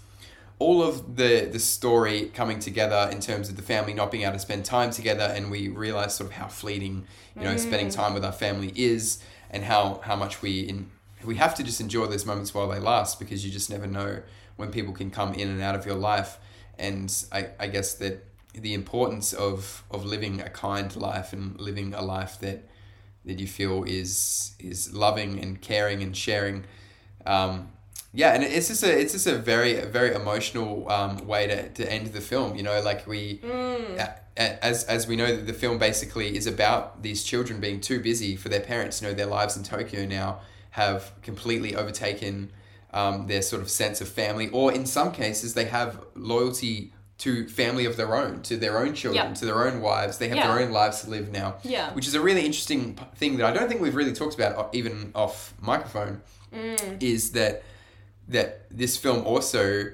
all 0.60 0.82
of 0.82 1.16
the 1.16 1.48
the 1.50 1.58
story 1.58 2.26
coming 2.26 2.60
together 2.60 3.08
in 3.10 3.18
terms 3.18 3.48
of 3.48 3.56
the 3.56 3.62
family 3.62 3.92
not 3.92 4.12
being 4.12 4.22
able 4.22 4.34
to 4.34 4.38
spend 4.38 4.64
time 4.64 4.92
together 4.92 5.24
and 5.34 5.50
we 5.50 5.66
realize 5.66 6.14
sort 6.14 6.30
of 6.30 6.36
how 6.36 6.46
fleeting 6.46 7.04
you 7.36 7.42
know 7.42 7.56
spending 7.56 7.88
time 7.88 8.14
with 8.14 8.24
our 8.24 8.30
family 8.30 8.72
is 8.76 9.18
and 9.50 9.64
how 9.64 10.00
how 10.04 10.14
much 10.14 10.42
we 10.42 10.60
in 10.60 10.88
we 11.24 11.36
have 11.36 11.54
to 11.56 11.62
just 11.62 11.80
enjoy 11.80 12.06
those 12.06 12.26
moments 12.26 12.54
while 12.54 12.68
they 12.68 12.78
last 12.78 13.18
because 13.18 13.44
you 13.44 13.50
just 13.50 13.70
never 13.70 13.86
know 13.86 14.22
when 14.56 14.70
people 14.70 14.92
can 14.92 15.10
come 15.10 15.34
in 15.34 15.48
and 15.48 15.62
out 15.62 15.74
of 15.74 15.86
your 15.86 15.96
life. 15.96 16.38
And 16.78 17.12
I, 17.32 17.48
I 17.58 17.66
guess 17.68 17.94
that 17.94 18.24
the 18.54 18.74
importance 18.74 19.32
of 19.32 19.82
of 19.90 20.04
living 20.04 20.40
a 20.40 20.48
kind 20.50 20.94
life 20.96 21.32
and 21.32 21.60
living 21.60 21.94
a 21.94 22.02
life 22.02 22.38
that 22.40 22.68
that 23.24 23.38
you 23.38 23.46
feel 23.46 23.84
is 23.84 24.54
is 24.58 24.92
loving 24.94 25.38
and 25.40 25.60
caring 25.60 26.02
and 26.02 26.16
sharing. 26.16 26.64
Um, 27.26 27.70
yeah 28.16 28.32
and 28.34 28.44
it's 28.44 28.68
just 28.68 28.82
a 28.84 28.96
it's 29.00 29.12
just 29.12 29.26
a 29.26 29.36
very 29.36 29.80
very 29.86 30.14
emotional 30.14 30.88
um, 30.90 31.26
way 31.26 31.46
to, 31.48 31.68
to 31.70 31.92
end 31.92 32.06
the 32.12 32.20
film 32.20 32.54
you 32.54 32.62
know 32.62 32.80
like 32.80 33.06
we 33.08 33.40
a- 33.98 34.14
a- 34.36 34.64
as 34.64 34.84
as 34.84 35.08
we 35.08 35.16
know 35.16 35.34
that 35.34 35.46
the 35.48 35.52
film 35.52 35.78
basically 35.78 36.36
is 36.36 36.46
about 36.46 37.02
these 37.02 37.24
children 37.24 37.60
being 37.60 37.80
too 37.80 37.98
busy 38.00 38.36
for 38.36 38.48
their 38.50 38.60
parents 38.60 39.00
you 39.02 39.08
know 39.08 39.14
their 39.14 39.26
lives 39.26 39.56
in 39.56 39.64
Tokyo 39.64 40.06
now 40.06 40.38
have 40.70 41.12
completely 41.22 41.74
overtaken 41.74 42.52
um, 42.92 43.26
their 43.26 43.42
sort 43.42 43.60
of 43.62 43.68
sense 43.68 44.00
of 44.00 44.08
family 44.08 44.48
or 44.50 44.70
in 44.72 44.86
some 44.86 45.10
cases 45.10 45.54
they 45.54 45.64
have 45.64 45.98
loyalty 46.14 46.92
to 47.18 47.48
family 47.48 47.84
of 47.84 47.96
their 47.96 48.14
own 48.16 48.42
to 48.42 48.56
their 48.56 48.78
own 48.78 48.92
children 48.94 49.28
Yeah. 49.28 49.34
to 49.34 49.44
their 49.44 49.66
own 49.66 49.80
wives 49.80 50.18
they 50.18 50.28
have 50.28 50.36
Yeah. 50.36 50.48
their 50.52 50.64
own 50.64 50.72
lives 50.72 51.02
to 51.02 51.10
live 51.10 51.30
now 51.30 51.56
Yeah. 51.62 51.92
which 51.94 52.06
is 52.08 52.14
a 52.14 52.20
really 52.20 52.44
interesting 52.44 52.98
thing 53.16 53.36
that 53.36 53.46
I 53.46 53.52
don't 53.52 53.68
think 53.68 53.80
we've 53.80 53.94
really 53.94 54.12
talked 54.12 54.34
about 54.34 54.74
even 54.74 55.12
off 55.14 55.54
microphone 55.60 56.22
is 57.00 57.32
that 57.32 57.62
that 58.28 58.62
this 58.70 58.96
film 58.96 59.26
also 59.26 59.86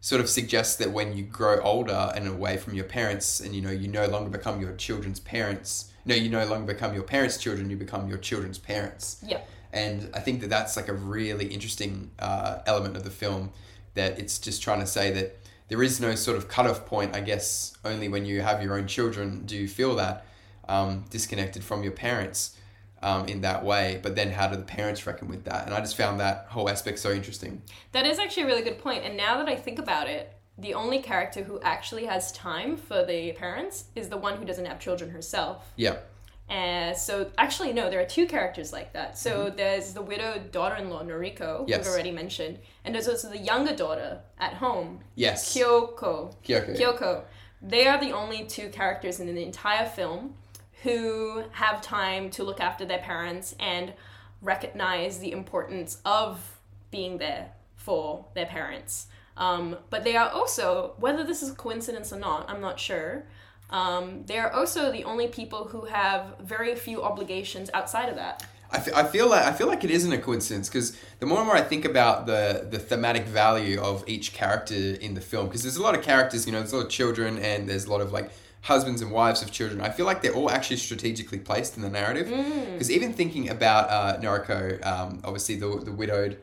sort 0.00 0.20
of 0.20 0.28
suggests 0.28 0.76
that 0.76 0.90
when 0.92 1.16
you 1.16 1.24
grow 1.24 1.60
older 1.60 2.12
and 2.14 2.26
away 2.28 2.56
from 2.56 2.74
your 2.74 2.84
parents 2.84 3.40
and 3.40 3.54
you 3.54 3.62
know 3.62 3.70
you 3.70 3.88
no 3.88 4.06
longer 4.06 4.30
become 4.30 4.60
your 4.60 4.72
children's 4.74 5.20
parents 5.20 5.86
no 6.04 6.14
you 6.14 6.28
no 6.28 6.44
longer 6.46 6.72
become 6.72 6.94
your 6.94 7.02
parents 7.02 7.36
children 7.38 7.70
you 7.70 7.76
become 7.76 8.08
your 8.08 8.18
children's 8.18 8.58
parents 8.58 9.18
yeah. 9.26 9.40
and 9.72 10.10
I 10.14 10.20
think 10.20 10.40
that 10.42 10.50
that's 10.50 10.76
like 10.76 10.88
a 10.88 10.92
really 10.94 11.46
interesting 11.46 12.10
uh, 12.18 12.58
element 12.66 12.96
of 12.96 13.04
the 13.04 13.10
film 13.10 13.50
that 13.94 14.18
it's 14.18 14.38
just 14.38 14.62
trying 14.62 14.80
to 14.80 14.86
say 14.86 15.10
that 15.12 15.36
there 15.68 15.82
is 15.82 16.00
no 16.00 16.14
sort 16.14 16.36
of 16.36 16.48
cutoff 16.48 16.86
point. 16.86 17.14
I 17.16 17.20
guess 17.20 17.76
only 17.84 18.08
when 18.08 18.24
you 18.24 18.40
have 18.42 18.62
your 18.62 18.76
own 18.78 18.86
children 18.86 19.44
do 19.46 19.56
you 19.56 19.68
feel 19.68 19.96
that 19.96 20.26
um, 20.68 21.04
disconnected 21.10 21.62
from 21.64 21.82
your 21.82 21.92
parents. 21.92 22.56
um, 23.02 23.26
in 23.28 23.42
that 23.42 23.64
way. 23.64 24.00
But 24.02 24.16
then 24.16 24.32
how 24.32 24.48
do 24.48 24.56
the 24.56 24.62
parents 24.62 25.06
reckon 25.06 25.28
with 25.28 25.44
that? 25.44 25.66
And 25.66 25.74
I 25.74 25.80
just 25.80 25.96
found 25.96 26.18
that 26.20 26.46
whole 26.48 26.68
aspect 26.68 26.98
so 26.98 27.12
interesting. 27.12 27.62
That 27.92 28.06
is 28.06 28.18
actually 28.18 28.44
a 28.44 28.46
really 28.46 28.62
good 28.62 28.78
point. 28.78 29.04
And 29.04 29.16
now 29.16 29.36
that 29.36 29.48
I 29.48 29.54
think 29.54 29.78
about 29.78 30.08
it, 30.08 30.32
the 30.58 30.72
only 30.74 31.00
character 31.00 31.44
who 31.44 31.60
actually 31.60 32.06
has 32.06 32.32
time 32.32 32.76
for 32.76 33.04
the 33.04 33.32
parents 33.32 33.84
is 33.94 34.08
the 34.08 34.16
one 34.16 34.38
who 34.38 34.44
doesn't 34.44 34.64
have 34.64 34.80
children 34.80 35.10
herself. 35.10 35.70
Yeah. 35.76 35.98
And 36.48 36.96
so, 36.96 37.30
actually, 37.38 37.72
no, 37.72 37.90
there 37.90 38.00
are 38.00 38.04
two 38.06 38.26
characters 38.26 38.72
like 38.72 38.92
that. 38.92 39.18
So 39.18 39.50
there's 39.50 39.92
the 39.94 40.02
widowed 40.02 40.52
daughter-in-law 40.52 41.02
Noriko, 41.02 41.40
Mm-hmm. 41.40 41.68
Yes. 41.68 41.84
we've 41.84 41.92
already 41.92 42.12
mentioned, 42.12 42.58
and 42.84 42.94
there's 42.94 43.08
also 43.08 43.28
the 43.28 43.38
younger 43.38 43.74
daughter 43.74 44.20
at 44.38 44.54
home, 44.54 45.00
Yes. 45.16 45.52
Kyoko. 45.56 46.34
Kyoko. 46.44 46.78
Kyoko. 46.78 47.22
They 47.62 47.86
are 47.88 47.98
the 47.98 48.12
only 48.12 48.44
two 48.44 48.68
characters 48.68 49.18
in 49.18 49.26
the 49.34 49.42
entire 49.42 49.86
film 49.86 50.34
who 50.84 51.42
have 51.52 51.82
time 51.82 52.30
to 52.30 52.44
look 52.44 52.60
after 52.60 52.84
their 52.84 52.98
parents 52.98 53.56
and 53.58 53.92
recognize 54.40 55.18
the 55.18 55.32
importance 55.32 56.00
of 56.04 56.60
being 56.92 57.18
there 57.18 57.50
for 57.74 58.26
their 58.34 58.46
parents. 58.46 59.06
Um, 59.36 59.76
but 59.90 60.04
they 60.04 60.16
are 60.16 60.28
also, 60.30 60.94
whether 60.98 61.24
this 61.24 61.42
is 61.42 61.50
coincidence 61.52 62.12
or 62.12 62.18
not, 62.20 62.48
I'm 62.48 62.60
not 62.60 62.78
sure. 62.78 63.24
Um, 63.70 64.24
they 64.26 64.38
are 64.38 64.50
also 64.52 64.92
the 64.92 65.04
only 65.04 65.28
people 65.28 65.64
who 65.64 65.86
have 65.86 66.36
very 66.40 66.74
few 66.76 67.02
obligations 67.02 67.68
outside 67.74 68.08
of 68.08 68.16
that. 68.16 68.46
I, 68.70 68.76
f- 68.78 68.94
I 68.94 69.04
feel 69.04 69.28
like 69.28 69.44
I 69.44 69.52
feel 69.52 69.66
like 69.66 69.84
it 69.84 69.90
isn't 69.90 70.12
a 70.12 70.18
coincidence 70.18 70.68
because 70.68 70.96
the 71.20 71.26
more 71.26 71.38
and 71.38 71.46
more 71.46 71.56
I 71.56 71.62
think 71.62 71.84
about 71.84 72.26
the 72.26 72.66
the 72.68 72.78
thematic 72.78 73.24
value 73.24 73.80
of 73.80 74.04
each 74.08 74.32
character 74.32 74.74
in 74.74 75.14
the 75.14 75.20
film, 75.20 75.46
because 75.46 75.62
there's 75.62 75.76
a 75.76 75.82
lot 75.82 75.94
of 75.96 76.02
characters, 76.02 76.46
you 76.46 76.52
know, 76.52 76.58
there's 76.58 76.72
a 76.72 76.76
lot 76.76 76.86
of 76.86 76.90
children 76.90 77.38
and 77.38 77.68
there's 77.68 77.84
a 77.86 77.90
lot 77.90 78.00
of 78.00 78.12
like 78.12 78.30
husbands 78.62 79.00
and 79.02 79.12
wives 79.12 79.42
of 79.42 79.52
children. 79.52 79.80
I 79.80 79.90
feel 79.90 80.06
like 80.06 80.22
they're 80.22 80.34
all 80.34 80.50
actually 80.50 80.78
strategically 80.78 81.38
placed 81.38 81.76
in 81.76 81.82
the 81.82 81.90
narrative. 81.90 82.28
Because 82.72 82.90
even 82.90 83.12
thinking 83.12 83.48
about 83.48 83.88
uh, 83.90 84.20
Noriko, 84.20 84.84
um, 84.84 85.20
obviously 85.24 85.54
the 85.56 85.68
the 85.84 85.92
widowed 85.92 86.38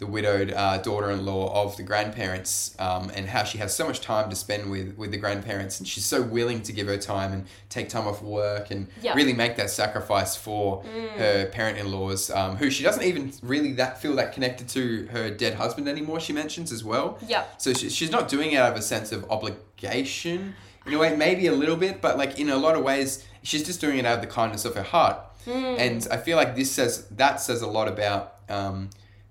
the 0.00 0.06
widowed 0.06 0.50
uh, 0.52 0.78
daughter-in-law 0.78 1.62
of 1.62 1.76
the 1.76 1.82
grandparents 1.82 2.74
um, 2.78 3.10
and 3.14 3.28
how 3.28 3.44
she 3.44 3.58
has 3.58 3.76
so 3.76 3.86
much 3.86 4.00
time 4.00 4.30
to 4.30 4.34
spend 4.34 4.70
with, 4.70 4.96
with 4.96 5.10
the 5.10 5.18
grandparents 5.18 5.78
and 5.78 5.86
she's 5.86 6.06
so 6.06 6.22
willing 6.22 6.62
to 6.62 6.72
give 6.72 6.86
her 6.86 6.96
time 6.96 7.32
and 7.34 7.44
take 7.68 7.90
time 7.90 8.08
off 8.08 8.22
work 8.22 8.70
and 8.70 8.88
Yeah. 9.02 9.12
really 9.14 9.34
make 9.34 9.56
that 9.58 9.68
sacrifice 9.70 10.34
for 10.36 10.82
her 11.18 11.44
parent-in-laws 11.52 12.30
um, 12.30 12.56
who 12.56 12.70
she 12.70 12.82
doesn't 12.82 13.04
even 13.04 13.30
really 13.42 13.72
that 13.74 14.00
feel 14.00 14.16
that 14.16 14.32
connected 14.32 14.68
to 14.70 15.06
her 15.12 15.30
dead 15.30 15.54
husband 15.54 15.86
anymore 15.86 16.18
she 16.18 16.32
mentions 16.32 16.72
as 16.72 16.82
well 16.82 17.18
Yep. 17.28 17.60
so 17.60 17.74
she, 17.74 17.90
she's 17.90 18.10
not 18.10 18.28
doing 18.28 18.52
it 18.52 18.56
out 18.56 18.72
of 18.72 18.78
a 18.78 18.82
sense 18.82 19.12
of 19.12 19.30
obligation 19.30 20.54
in 20.86 20.94
a 20.94 20.98
way 20.98 21.14
maybe 21.14 21.46
a 21.46 21.52
little 21.52 21.76
bit 21.76 22.00
but 22.00 22.16
like 22.16 22.38
in 22.38 22.48
a 22.48 22.56
lot 22.56 22.74
of 22.74 22.82
ways 22.82 23.26
she's 23.42 23.62
just 23.64 23.82
doing 23.82 23.98
it 23.98 24.06
out 24.06 24.14
of 24.16 24.20
the 24.22 24.26
kindness 24.26 24.64
of 24.64 24.74
her 24.74 24.82
heart 24.82 25.18
and 25.46 26.06
i 26.10 26.16
feel 26.16 26.36
like 26.36 26.54
this 26.54 26.70
says 26.70 27.06
that 27.08 27.40
says 27.40 27.62
a 27.62 27.66
lot 27.66 27.88
about 27.88 28.36
um, 28.48 28.90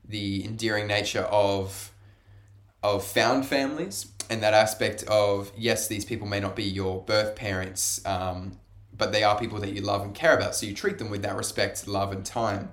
the 0.10 0.44
endearing 0.44 0.88
nature 0.88 1.22
of 1.24 1.92
of 2.84 3.04
found 3.06 3.46
families 3.46 4.12
and 4.30 4.42
that 4.44 4.54
aspect 4.54 5.04
of 5.04 5.52
yes 5.58 5.88
these 5.88 6.06
people 6.06 6.28
may 6.28 6.40
not 6.40 6.56
be 6.56 6.64
your 6.64 7.02
birth 7.04 7.36
parents 7.36 8.06
um, 8.06 8.58
but 9.00 9.12
they 9.12 9.24
are 9.24 9.40
people 9.40 9.60
that 9.62 9.72
you 9.72 9.82
love 9.82 10.04
and 10.04 10.14
care 10.14 10.36
about. 10.38 10.54
So 10.54 10.66
you 10.68 10.76
treat 10.76 11.00
them 11.00 11.10
with 11.10 11.24
that 11.24 11.36
respect 11.36 11.88
love 11.88 12.12
and 12.12 12.24
time. 12.24 12.70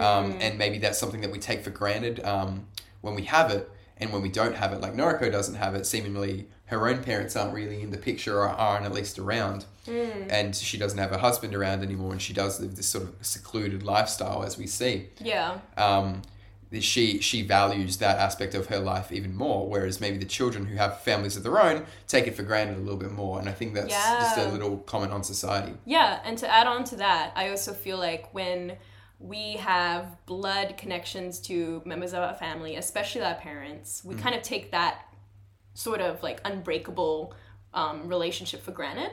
Um, 0.00 0.36
and 0.40 0.58
maybe 0.58 0.78
that's 0.78 0.98
something 0.98 1.20
that 1.22 1.30
we 1.30 1.38
take 1.38 1.62
for 1.62 1.70
granted 1.70 2.22
um, 2.24 2.66
when 3.00 3.14
we 3.14 3.22
have 3.24 3.50
it. 3.50 3.70
And 3.98 4.12
when 4.12 4.22
we 4.22 4.28
don't 4.28 4.54
have 4.54 4.72
it 4.72 4.80
like 4.80 4.94
noriko 4.94 5.30
doesn't 5.30 5.56
have 5.56 5.74
it 5.74 5.84
seemingly 5.84 6.46
her 6.66 6.88
own 6.88 7.02
parents 7.02 7.34
aren't 7.36 7.52
really 7.54 7.82
in 7.82 7.90
the 7.90 7.98
picture 7.98 8.38
or 8.38 8.48
aren't 8.48 8.84
at 8.86 8.92
least 8.92 9.18
around. 9.18 9.64
And 10.30 10.54
she 10.54 10.78
doesn't 10.78 10.98
have 10.98 11.10
her 11.10 11.18
husband 11.18 11.54
around 11.54 11.82
anymore 11.82 12.12
and 12.12 12.22
she 12.22 12.32
does 12.32 12.60
live 12.60 12.76
this 12.76 12.86
sort 12.86 13.04
of 13.04 13.14
secluded 13.22 13.82
lifestyle 13.82 14.42
as 14.44 14.56
we 14.58 14.66
see. 14.66 15.08
Yeah. 15.20 15.58
um, 15.76 16.22
she 16.80 17.20
she 17.20 17.42
values 17.42 17.96
that 17.98 18.18
aspect 18.18 18.54
of 18.54 18.66
her 18.66 18.78
life 18.78 19.10
even 19.10 19.34
more. 19.34 19.68
Whereas 19.68 20.00
maybe 20.00 20.18
the 20.18 20.24
children 20.24 20.66
who 20.66 20.76
have 20.76 21.00
families 21.00 21.36
of 21.36 21.42
their 21.42 21.60
own 21.60 21.86
take 22.06 22.26
it 22.26 22.36
for 22.36 22.42
granted 22.42 22.76
a 22.76 22.80
little 22.80 22.98
bit 22.98 23.12
more. 23.12 23.38
And 23.38 23.48
I 23.48 23.52
think 23.52 23.74
that's 23.74 23.92
just 23.92 24.38
a 24.38 24.48
little 24.48 24.78
comment 24.78 25.12
on 25.12 25.22
society. 25.24 25.74
Yeah, 25.84 26.20
and 26.24 26.36
to 26.38 26.52
add 26.52 26.66
on 26.66 26.84
to 26.84 26.96
that, 26.96 27.32
I 27.34 27.50
also 27.50 27.72
feel 27.72 27.98
like 27.98 28.32
when 28.34 28.76
we 29.20 29.54
have 29.54 30.16
blood 30.26 30.76
connections 30.76 31.40
to 31.40 31.82
members 31.84 32.12
of 32.12 32.20
our 32.20 32.34
family, 32.34 32.76
especially 32.76 33.22
our 33.22 33.34
parents, 33.34 34.04
we 34.04 34.14
kind 34.14 34.34
of 34.34 34.42
take 34.42 34.70
that 34.70 35.06
sort 35.74 36.00
of 36.00 36.22
like 36.22 36.40
unbreakable 36.44 37.34
um, 37.74 38.08
relationship 38.08 38.62
for 38.62 38.72
granted. 38.72 39.12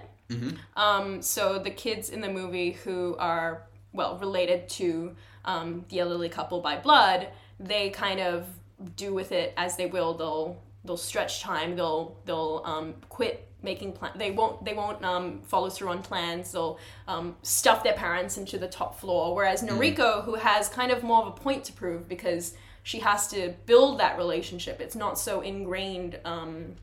Um, 0.76 1.22
so 1.22 1.60
the 1.60 1.70
kids 1.72 2.10
in 2.10 2.22
the 2.22 2.30
movie 2.30 2.72
who 2.72 3.16
are 3.18 3.68
well 3.94 4.18
related 4.18 4.68
to 4.70 5.16
um, 5.46 5.86
the 5.90 6.00
elderly 6.00 6.30
couple 6.30 6.62
by 6.62 6.78
blood, 6.78 7.30
they 7.60 7.90
kind 7.90 8.20
of 8.20 8.48
do 8.96 9.14
with 9.14 9.32
it 9.32 9.54
as 9.58 9.78
they 9.78 9.86
will. 9.86 10.14
They'll 10.14 10.62
they'll 10.84 10.98
stretch 10.98 11.42
time. 11.42 11.76
They'll 11.76 12.18
they'll 12.26 12.62
um, 12.66 12.96
quit 13.10 13.48
making 13.62 13.94
plans. 13.94 14.18
They 14.18 14.32
won't 14.32 14.64
they 14.64 14.74
won't 14.74 15.04
um, 15.04 15.42
follow 15.42 15.70
through 15.70 15.90
on 15.90 16.02
plans. 16.02 16.52
They'll 16.52 16.80
um, 17.08 17.36
stuff 17.42 17.84
their 17.84 17.94
parents 17.94 18.38
into 18.38 18.58
the 18.58 18.68
top 18.68 19.00
floor. 19.00 19.36
Whereas 19.36 19.64
Noriko, 19.64 20.24
who 20.24 20.36
has 20.36 20.70
kind 20.70 20.92
of 20.92 21.04
more 21.04 21.22
of 21.22 21.28
a 21.28 21.32
point 21.32 21.64
to 21.66 21.74
prove 21.74 22.08
because 22.08 22.54
she 22.84 23.00
has 23.00 23.28
to 23.30 23.54
build 23.66 24.00
that 24.00 24.18
relationship. 24.18 24.80
It's 24.80 24.96
not 24.96 25.18
so 25.18 25.42
ingrained. 25.42 26.20
Um, 26.24 26.76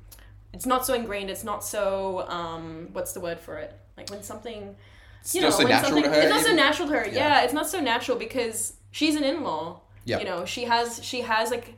it's 0.52 0.66
not 0.66 0.84
so 0.84 0.94
ingrained. 0.94 1.30
It's 1.30 1.44
not 1.44 1.64
so 1.64 2.26
um, 2.28 2.88
what's 2.92 3.12
the 3.12 3.20
word 3.20 3.38
for 3.40 3.56
it? 3.58 3.72
Like 3.96 4.10
when 4.10 4.22
something 4.22 4.74
It's 5.20 5.34
you 5.34 5.40
not 5.40 5.46
know, 5.46 5.50
so 5.52 5.58
when 5.58 5.68
natural 5.68 5.92
something, 5.92 6.04
to 6.04 6.10
her. 6.10 6.20
It's 6.22 6.30
not 6.30 6.42
so 6.42 6.54
natural 6.54 6.88
to 6.88 6.94
her. 6.94 7.06
Yeah. 7.06 7.12
Yeah. 7.12 7.42
it's 7.44 7.52
not 7.52 7.68
so 7.68 7.80
natural 7.80 8.18
because 8.18 8.74
she's 8.90 9.14
an 9.14 9.24
in-law. 9.24 9.80
Yeah. 10.04 10.18
You 10.18 10.24
know, 10.24 10.44
she 10.44 10.64
has 10.64 11.02
she 11.04 11.22
has 11.22 11.50
like 11.50 11.74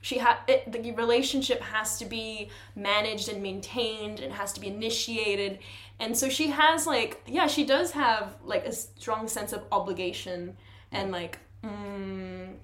she 0.00 0.18
ha 0.18 0.40
it, 0.46 0.70
the 0.70 0.92
relationship 0.92 1.60
has 1.62 1.98
to 1.98 2.04
be 2.04 2.50
managed 2.74 3.28
and 3.28 3.42
maintained 3.42 4.20
and 4.20 4.32
has 4.32 4.52
to 4.54 4.60
be 4.60 4.68
initiated. 4.68 5.58
And 5.98 6.16
so 6.16 6.28
she 6.28 6.48
has 6.48 6.86
like 6.86 7.22
yeah, 7.26 7.46
she 7.46 7.64
does 7.64 7.92
have 7.92 8.36
like 8.44 8.66
a 8.66 8.72
strong 8.72 9.28
sense 9.28 9.52
of 9.52 9.62
obligation 9.70 10.56
and 10.90 11.10
like 11.10 11.38
mm, 11.64 12.54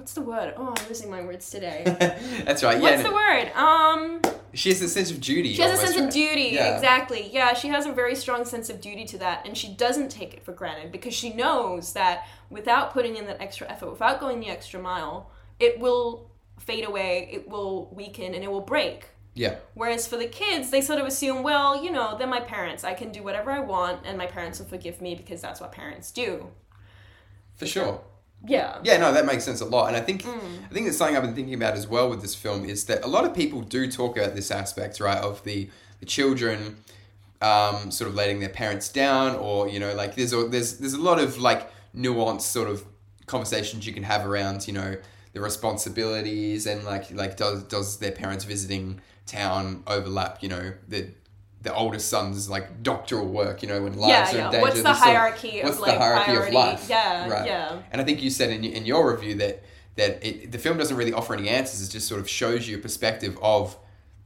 what's 0.00 0.14
the 0.14 0.22
word? 0.22 0.54
Oh, 0.56 0.74
I'm 0.74 0.88
losing 0.88 1.10
my 1.10 1.20
words 1.20 1.50
today. 1.50 1.82
That's 2.46 2.62
right. 2.62 2.80
Yeah. 2.80 2.90
What's 2.90 3.02
the 3.02 3.12
word? 3.12 3.52
Um 3.54 4.22
she 4.54 4.70
has 4.70 4.80
a 4.80 4.88
sense 4.88 5.10
of 5.10 5.20
duty. 5.20 5.52
she 5.52 5.60
has 5.62 5.72
a 5.72 5.74
almost, 5.74 5.94
sense 5.94 6.06
of 6.06 6.12
duty, 6.12 6.50
Yeah. 6.54 6.74
exactly. 6.74 7.28
Yeah, 7.30 7.52
she 7.52 7.68
has 7.68 7.84
a 7.86 7.92
very 7.92 8.16
strong 8.16 8.44
sense 8.44 8.68
of 8.70 8.80
duty 8.80 9.04
to 9.04 9.18
that, 9.18 9.46
and 9.46 9.56
she 9.56 9.68
doesn't 9.68 10.08
take 10.08 10.32
it 10.34 10.42
for 10.42 10.52
granted 10.52 10.90
because 10.90 11.14
she 11.14 11.32
knows 11.34 11.92
that 11.92 12.26
without 12.48 12.92
putting 12.92 13.16
in 13.16 13.26
that 13.26 13.40
extra 13.40 13.70
effort, 13.70 13.90
without 13.90 14.18
going 14.18 14.40
the 14.40 14.48
extra 14.48 14.80
mile, 14.80 15.30
it 15.60 15.78
will 15.78 16.30
fade 16.58 16.84
away, 16.84 17.28
it 17.30 17.48
will 17.48 17.90
weaken, 17.94 18.34
and 18.34 18.42
it 18.42 18.50
will 18.50 18.60
break. 18.62 19.04
Yeah. 19.34 19.56
Whereas 19.74 20.08
for 20.08 20.16
the 20.16 20.26
kids, 20.26 20.70
they 20.70 20.80
sort 20.80 20.98
of 20.98 21.06
assume, 21.06 21.44
well, 21.44 21.84
you 21.84 21.92
know, 21.92 22.16
they're 22.18 22.26
my 22.26 22.40
parents. 22.40 22.82
I 22.82 22.94
can 22.94 23.12
do 23.12 23.22
whatever 23.22 23.52
I 23.52 23.60
want, 23.60 24.00
and 24.04 24.18
my 24.18 24.26
parents 24.26 24.58
will 24.58 24.66
forgive 24.66 25.00
me 25.00 25.14
because 25.14 25.40
that's 25.40 25.60
what 25.60 25.70
parents 25.70 26.10
do. 26.10 26.48
For 27.54 27.66
sure. 27.66 28.00
Yeah. 28.46 28.78
Yeah, 28.82 28.96
no, 28.96 29.12
that 29.12 29.26
makes 29.26 29.44
sense 29.44 29.60
a 29.60 29.64
lot, 29.66 29.88
and 29.88 29.96
I 29.96 30.00
think 30.00 30.22
Mm. 30.22 30.64
I 30.70 30.72
think 30.72 30.86
it's 30.86 30.96
something 30.96 31.16
I've 31.16 31.22
been 31.22 31.34
thinking 31.34 31.54
about 31.54 31.74
as 31.74 31.86
well 31.86 32.08
with 32.08 32.22
this 32.22 32.34
film 32.34 32.64
is 32.64 32.84
that 32.84 33.04
a 33.04 33.08
lot 33.08 33.24
of 33.24 33.34
people 33.34 33.60
do 33.60 33.90
talk 33.90 34.16
about 34.16 34.34
this 34.34 34.50
aspect, 34.50 35.00
right, 35.00 35.18
of 35.18 35.42
the 35.44 35.68
the 36.00 36.06
children 36.06 36.76
um, 37.42 37.90
sort 37.90 38.08
of 38.08 38.14
letting 38.14 38.40
their 38.40 38.48
parents 38.50 38.88
down, 38.88 39.36
or 39.36 39.68
you 39.68 39.78
know, 39.80 39.94
like 39.94 40.14
there's 40.14 40.32
a, 40.32 40.44
there's 40.48 40.78
there's 40.78 40.94
a 40.94 41.00
lot 41.00 41.18
of 41.18 41.38
like 41.38 41.70
nuanced 41.94 42.42
sort 42.42 42.68
of 42.68 42.84
conversations 43.26 43.86
you 43.86 43.92
can 43.92 44.02
have 44.04 44.26
around, 44.26 44.66
you 44.66 44.72
know, 44.74 44.96
the 45.32 45.40
responsibilities 45.40 46.66
and 46.66 46.84
like 46.84 47.10
like 47.12 47.36
does 47.36 47.62
does 47.64 47.98
their 47.98 48.12
parents 48.12 48.44
visiting 48.44 49.00
town 49.26 49.82
overlap, 49.86 50.42
you 50.42 50.48
know, 50.48 50.72
the 50.88 51.08
the 51.62 51.74
oldest 51.74 52.08
son's 52.08 52.48
like 52.48 52.82
doctoral 52.82 53.26
work, 53.28 53.62
you 53.62 53.68
know, 53.68 53.82
when 53.82 53.92
lives 53.98 54.08
Yeah, 54.08 54.30
are 54.34 54.38
yeah. 54.38 54.44
in 54.46 54.50
danger. 54.52 54.60
What's 54.62 54.76
the 54.76 54.82
there's 54.82 54.96
sort 54.96 55.08
of- 55.08 55.14
hierarchy 55.14 55.60
of, 55.60 55.68
what's 55.68 55.80
like, 55.80 55.92
the 55.92 55.98
hierarchy 55.98 56.24
priority? 56.24 56.48
of 56.48 56.54
life? 56.54 56.86
Yeah, 56.88 57.28
right. 57.28 57.46
yeah. 57.46 57.82
And 57.92 58.00
I 58.00 58.04
think 58.04 58.22
you 58.22 58.30
said 58.30 58.50
in, 58.50 58.64
in 58.64 58.86
your 58.86 59.12
review 59.14 59.34
that 59.36 59.62
that 59.96 60.24
it, 60.26 60.52
the 60.52 60.58
film 60.58 60.78
doesn't 60.78 60.96
really 60.96 61.12
offer 61.12 61.34
any 61.34 61.48
answers. 61.48 61.86
It 61.86 61.90
just 61.90 62.08
sort 62.08 62.20
of 62.20 62.30
shows 62.30 62.66
you 62.68 62.76
a 62.78 62.80
perspective 62.80 63.36
of 63.42 63.76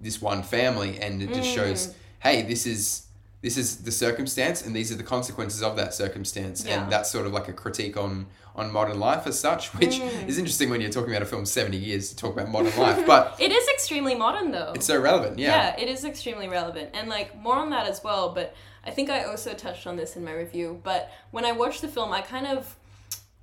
this 0.01 0.21
one 0.23 0.43
family, 0.43 1.01
and 1.01 1.21
it 1.23 1.29
just 1.33 1.49
Mm. 1.51 1.55
shows, 1.55 1.95
hey, 2.21 2.43
this 2.43 2.67
is 2.67 3.04
this 3.45 3.57
is 3.63 3.69
the 3.89 3.93
circumstance, 3.93 4.59
and 4.65 4.75
these 4.75 4.91
are 4.93 4.97
the 5.03 5.09
consequences 5.17 5.63
of 5.63 5.77
that 5.77 5.93
circumstance, 5.95 6.65
Yeah. 6.65 6.83
and 6.83 6.93
that's 6.93 7.11
sort 7.17 7.27
of 7.27 7.33
like 7.39 7.49
a 7.49 7.53
critique 7.53 7.97
on 7.97 8.27
on 8.57 8.71
modern 8.71 9.01
life 9.01 9.27
as 9.27 9.37
such, 9.49 9.75
which 9.75 9.97
Mm. 9.99 10.29
is 10.29 10.39
interesting 10.39 10.71
when 10.71 10.81
you're 10.81 10.95
talking 10.99 11.11
about 11.15 11.23
a 11.23 11.31
film 11.35 11.45
seventy 11.45 11.77
years 11.77 12.09
to 12.11 12.15
talk 12.17 12.33
about 12.37 12.49
modern 12.57 12.77
life, 12.87 13.05
but 13.05 13.23
It 13.47 13.51
is 13.51 13.67
extremely 13.75 14.15
modern, 14.15 14.53
though. 14.53 14.73
it's 14.77 14.87
so 14.87 14.97
relevant. 15.11 15.39
Yeah. 15.41 15.49
yeah, 15.57 15.83
it 15.83 15.89
is 15.95 16.05
extremely 16.05 16.49
relevant 16.49 16.91
and 16.95 17.09
like 17.17 17.29
more 17.47 17.57
on 17.57 17.71
that 17.71 17.87
as 17.93 17.99
well 18.05 18.25
but 18.39 18.55
i 18.87 18.91
think 18.97 19.07
i 19.11 19.25
also 19.25 19.51
touched 19.55 19.87
on 19.89 19.97
this 19.97 20.15
in 20.17 20.23
my 20.29 20.33
review 20.45 20.69
but 20.91 21.03
when 21.33 21.45
i 21.45 21.53
watched 21.63 21.81
the 21.83 21.89
film 21.97 22.13
i 22.13 22.21
kind 22.35 22.47
of 22.55 22.77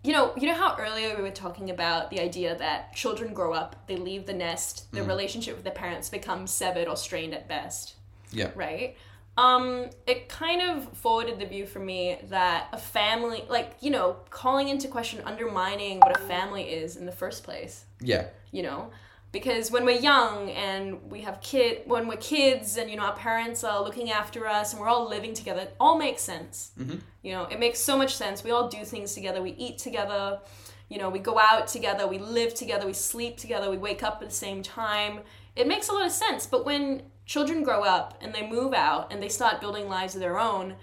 you 0.08 0.14
know 0.14 0.26
you 0.40 0.48
know 0.50 0.56
how 0.64 0.76
earlier 0.86 1.10
we 1.18 1.22
were 1.28 1.38
talking 1.46 1.70
about 1.70 2.10
the 2.10 2.20
idea 2.30 2.56
that 2.66 2.80
children 3.02 3.34
grow 3.34 3.52
up 3.62 3.76
they 3.90 3.98
leave 3.98 4.24
the 4.28 4.34
nest 4.48 4.74
Mm. 4.94 5.08
relationship 5.14 5.54
with 5.56 5.66
their 5.66 5.80
parents 5.86 6.08
becomes 6.10 6.52
severed 6.52 6.88
or 6.88 6.96
strained 6.96 7.34
at 7.34 7.48
best 7.50 7.96
Yeah. 8.32 8.52
right 8.56 8.96
Um, 9.38 9.90
it 10.06 10.28
kind 10.28 10.62
of 10.62 10.92
forwarded 10.98 11.40
the 11.40 11.46
view 11.46 11.66
for 11.66 11.80
me 11.80 12.18
that 12.30 12.68
a 12.74 12.78
family, 12.78 13.46
like, 13.50 13.76
you 13.80 13.90
know, 13.90 14.18
calling 14.30 14.68
into 14.68 14.88
question, 14.88 15.22
undermining 15.26 16.00
what 16.00 16.16
a 16.16 16.20
family 16.24 16.64
is 16.64 16.98
in 16.98 17.06
the 17.06 17.12
first 17.14 17.44
place, 17.44 17.86
Yeah. 18.02 18.28
you 18.52 18.62
know? 18.62 18.92
Because 19.32 19.72
when 19.72 19.86
we're 19.86 20.00
young 20.02 20.50
and 20.52 21.10
we 21.10 21.22
have 21.22 21.40
kid, 21.40 21.84
when 21.86 22.10
we're 22.10 22.18
kids 22.18 22.76
and, 22.76 22.90
you 22.92 22.98
know, 22.98 23.04
our 23.04 23.16
parents 23.16 23.64
are 23.64 23.82
looking 23.82 24.12
after 24.12 24.46
us 24.46 24.74
and 24.74 24.82
we're 24.82 24.90
all 24.90 25.08
living 25.08 25.34
together, 25.34 25.62
it 25.62 25.76
all 25.80 25.98
makes 25.98 26.22
sense. 26.22 26.72
Mm-hmm. 26.78 26.98
You 27.24 27.32
know, 27.32 27.44
it 27.46 27.58
makes 27.58 27.80
so 27.80 27.98
much 27.98 28.14
sense. 28.14 28.44
We 28.44 28.52
all 28.52 28.68
do 28.68 28.84
things 28.84 29.14
together. 29.14 29.42
We 29.42 29.52
eat 29.52 29.78
together. 29.78 30.42
You 30.90 30.98
know, 30.98 31.10
we 31.10 31.20
go 31.20 31.40
out 31.40 31.70
together. 31.70 32.06
We 32.06 32.20
live 32.20 32.54
together. 32.54 32.86
We 32.86 32.92
sleep 32.92 33.38
together. 33.38 33.70
We 33.72 33.78
wake 33.78 34.04
up 34.04 34.20
at 34.22 34.28
the 34.28 34.36
same 34.36 34.62
time. 34.62 35.22
It 35.56 35.66
makes 35.66 35.88
a 35.88 35.94
lot 35.94 36.06
of 36.06 36.12
sense. 36.12 36.46
But 36.46 36.66
when 36.66 37.04
children 37.32 37.64
grow 37.64 37.82
up 37.82 38.18
and 38.20 38.34
they 38.34 38.46
move 38.46 38.74
out 38.74 39.10
and 39.10 39.24
they 39.24 39.30
start 39.30 39.62
building 39.62 39.88
lives 39.88 40.16
of 40.16 40.20
their 40.20 40.38
own, 40.38 40.76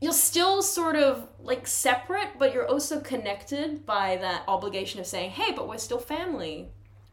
you're 0.00 0.10
still 0.10 0.62
sort 0.62 0.96
of 0.96 1.28
like 1.38 1.66
separate, 1.66 2.38
but 2.38 2.54
you're 2.54 2.66
also 2.66 2.98
connected 2.98 3.84
by 3.84 4.16
that 4.16 4.42
obligation 4.48 5.00
of 5.00 5.06
saying, 5.06 5.30
hey, 5.30 5.52
but 5.52 5.68
we're 5.68 5.76
still 5.76 5.98
family. 5.98 6.70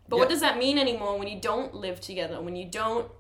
But 0.08 0.18
what 0.18 0.30
does 0.30 0.40
that 0.40 0.58
mean 0.58 0.78
anymore 0.78 1.20
when 1.20 1.28
you 1.28 1.42
don't 1.42 1.74
live 1.74 2.00
together, 2.00 2.40
when 2.40 2.56
you 2.56 2.66
don't 2.66 3.12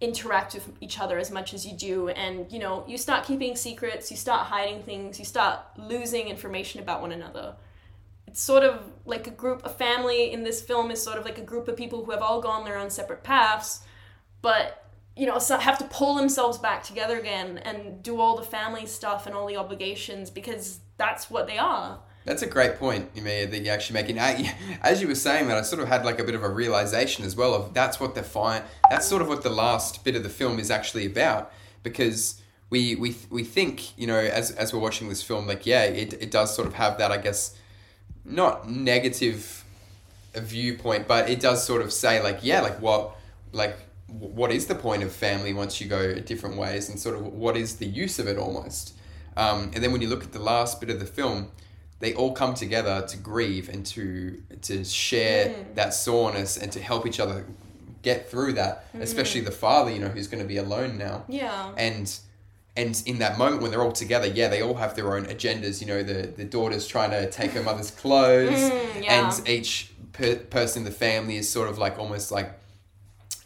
interact 0.00 0.54
with 0.54 0.66
each 0.80 0.98
other 0.98 1.18
as 1.18 1.30
much 1.30 1.52
as 1.52 1.66
you 1.66 1.76
do? 1.76 2.08
And 2.08 2.50
you 2.50 2.58
know 2.58 2.84
you 2.88 2.96
start 2.96 3.26
keeping 3.26 3.54
secrets 3.54 4.10
you 4.10 4.16
start 4.16 4.46
hiding 4.46 4.82
things 4.82 5.18
you 5.18 5.24
start 5.26 5.60
losing 5.76 6.28
information 6.28 6.80
about 6.80 7.02
one 7.02 7.12
another. 7.12 7.56
It's 8.26 8.40
sort 8.40 8.62
of 8.62 8.80
like 9.04 9.26
a 9.26 9.30
group 9.42 9.60
a 9.66 9.68
family 9.68 10.32
in 10.32 10.42
this 10.42 10.62
film 10.62 10.90
is 10.90 11.02
sort 11.02 11.18
of 11.18 11.24
like 11.26 11.38
a 11.38 11.48
group 11.52 11.68
of 11.68 11.76
people 11.76 12.04
who 12.04 12.12
have 12.12 12.22
all 12.22 12.40
gone 12.40 12.64
their 12.64 12.78
own 12.78 12.88
separate 12.88 13.22
paths 13.22 13.80
but 14.46 14.84
you 15.16 15.26
know 15.26 15.38
so 15.40 15.58
have 15.58 15.76
to 15.76 15.84
pull 15.86 16.14
themselves 16.14 16.56
back 16.58 16.80
together 16.84 17.18
again 17.18 17.58
and 17.68 18.00
do 18.08 18.20
all 18.20 18.36
the 18.36 18.48
family 18.56 18.86
stuff 18.86 19.26
and 19.26 19.34
all 19.34 19.46
the 19.52 19.56
obligations 19.56 20.30
because 20.30 20.78
that's 20.98 21.28
what 21.28 21.44
they 21.50 21.58
are 21.58 21.98
That's 22.30 22.42
a 22.42 22.50
great 22.56 22.74
point, 22.84 23.02
Emilia, 23.16 23.46
that 23.52 23.60
you're 23.62 23.74
actually 23.78 23.94
making. 24.00 24.16
I- 24.18 24.52
As 24.90 24.94
you 25.00 25.08
were 25.12 25.20
saying 25.28 25.44
that, 25.48 25.56
I 25.56 25.62
sort 25.62 25.80
of 25.84 25.88
had 25.94 26.02
like 26.08 26.18
a 26.24 26.24
bit 26.28 26.34
of 26.40 26.42
a 26.50 26.52
realization 26.62 27.24
as 27.24 27.34
well 27.40 27.52
of 27.58 27.62
that's 27.80 27.96
what 28.00 28.12
the 28.18 28.22
fine. 28.38 28.62
That's 28.90 29.06
sort 29.12 29.22
of 29.22 29.28
what 29.32 29.42
the 29.48 29.54
last 29.64 29.92
bit 30.06 30.14
of 30.18 30.22
the 30.26 30.34
film 30.40 30.54
is 30.64 30.68
actually 30.78 31.06
about, 31.12 31.42
because 31.88 32.20
we 32.72 32.80
we 33.02 33.08
we 33.38 33.42
think 33.56 33.74
you 34.00 34.06
know 34.10 34.20
as 34.40 34.46
as 34.62 34.66
we're 34.72 34.84
watching 34.88 35.08
this 35.12 35.22
film, 35.28 35.42
like 35.52 35.62
yeah, 35.72 35.84
it 36.02 36.10
it 36.24 36.30
does 36.38 36.48
sort 36.58 36.66
of 36.70 36.74
have 36.82 36.92
that 37.00 37.10
I 37.16 37.18
guess, 37.26 37.40
not 38.24 38.54
negative 38.68 39.64
viewpoint, 40.34 41.06
but 41.14 41.22
it 41.34 41.38
does 41.48 41.58
sort 41.70 41.82
of 41.84 41.90
say 41.92 42.14
like 42.28 42.38
yeah, 42.50 42.60
like 42.68 42.78
what 42.86 43.00
like 43.52 43.76
what 44.08 44.52
is 44.52 44.66
the 44.66 44.74
point 44.74 45.02
of 45.02 45.12
family 45.12 45.52
once 45.52 45.80
you 45.80 45.88
go 45.88 46.14
different 46.14 46.56
ways, 46.56 46.88
and 46.88 46.98
sort 46.98 47.16
of 47.16 47.26
what 47.26 47.56
is 47.56 47.76
the 47.76 47.86
use 47.86 48.18
of 48.18 48.28
it 48.28 48.38
almost. 48.38 48.94
Um, 49.36 49.70
and 49.74 49.82
then 49.82 49.92
when 49.92 50.00
you 50.00 50.08
look 50.08 50.22
at 50.24 50.32
the 50.32 50.38
last 50.38 50.80
bit 50.80 50.90
of 50.90 50.98
the 51.00 51.06
film, 51.06 51.50
they 51.98 52.14
all 52.14 52.32
come 52.32 52.54
together 52.54 53.04
to 53.08 53.16
grieve 53.16 53.68
and 53.68 53.84
to 53.86 54.40
to 54.62 54.84
share 54.84 55.54
that 55.74 55.92
soreness 55.94 56.56
and 56.56 56.70
to 56.72 56.80
help 56.80 57.06
each 57.06 57.20
other 57.20 57.44
get 58.02 58.30
through 58.30 58.52
that. 58.54 58.84
Especially 59.00 59.40
the 59.40 59.50
father, 59.50 59.90
you 59.90 59.98
know, 59.98 60.08
who's 60.08 60.28
going 60.28 60.42
to 60.42 60.48
be 60.48 60.56
alone 60.58 60.96
now. 60.98 61.24
yeah 61.28 61.72
And 61.76 62.16
and 62.76 63.02
in 63.06 63.18
that 63.20 63.38
moment 63.38 63.62
when 63.62 63.70
they're 63.70 63.82
all 63.82 63.92
together, 63.92 64.26
yeah, 64.26 64.48
they 64.48 64.62
all 64.62 64.74
have 64.74 64.94
their 64.96 65.16
own 65.16 65.24
agendas. 65.26 65.80
You 65.80 65.86
know, 65.88 66.02
the 66.02 66.28
the 66.28 66.44
daughter's 66.44 66.86
trying 66.86 67.10
to 67.10 67.28
take 67.30 67.50
her 67.52 67.62
mother's 67.62 67.90
clothes, 68.02 68.52
Mm, 68.70 69.02
yeah. 69.04 69.30
and 69.30 69.48
each 69.48 69.90
per- 70.12 70.36
person 70.36 70.80
in 70.82 70.84
the 70.84 70.90
family 70.94 71.36
is 71.36 71.48
sort 71.48 71.68
of 71.68 71.76
like 71.78 71.98
almost 71.98 72.30
like 72.30 72.50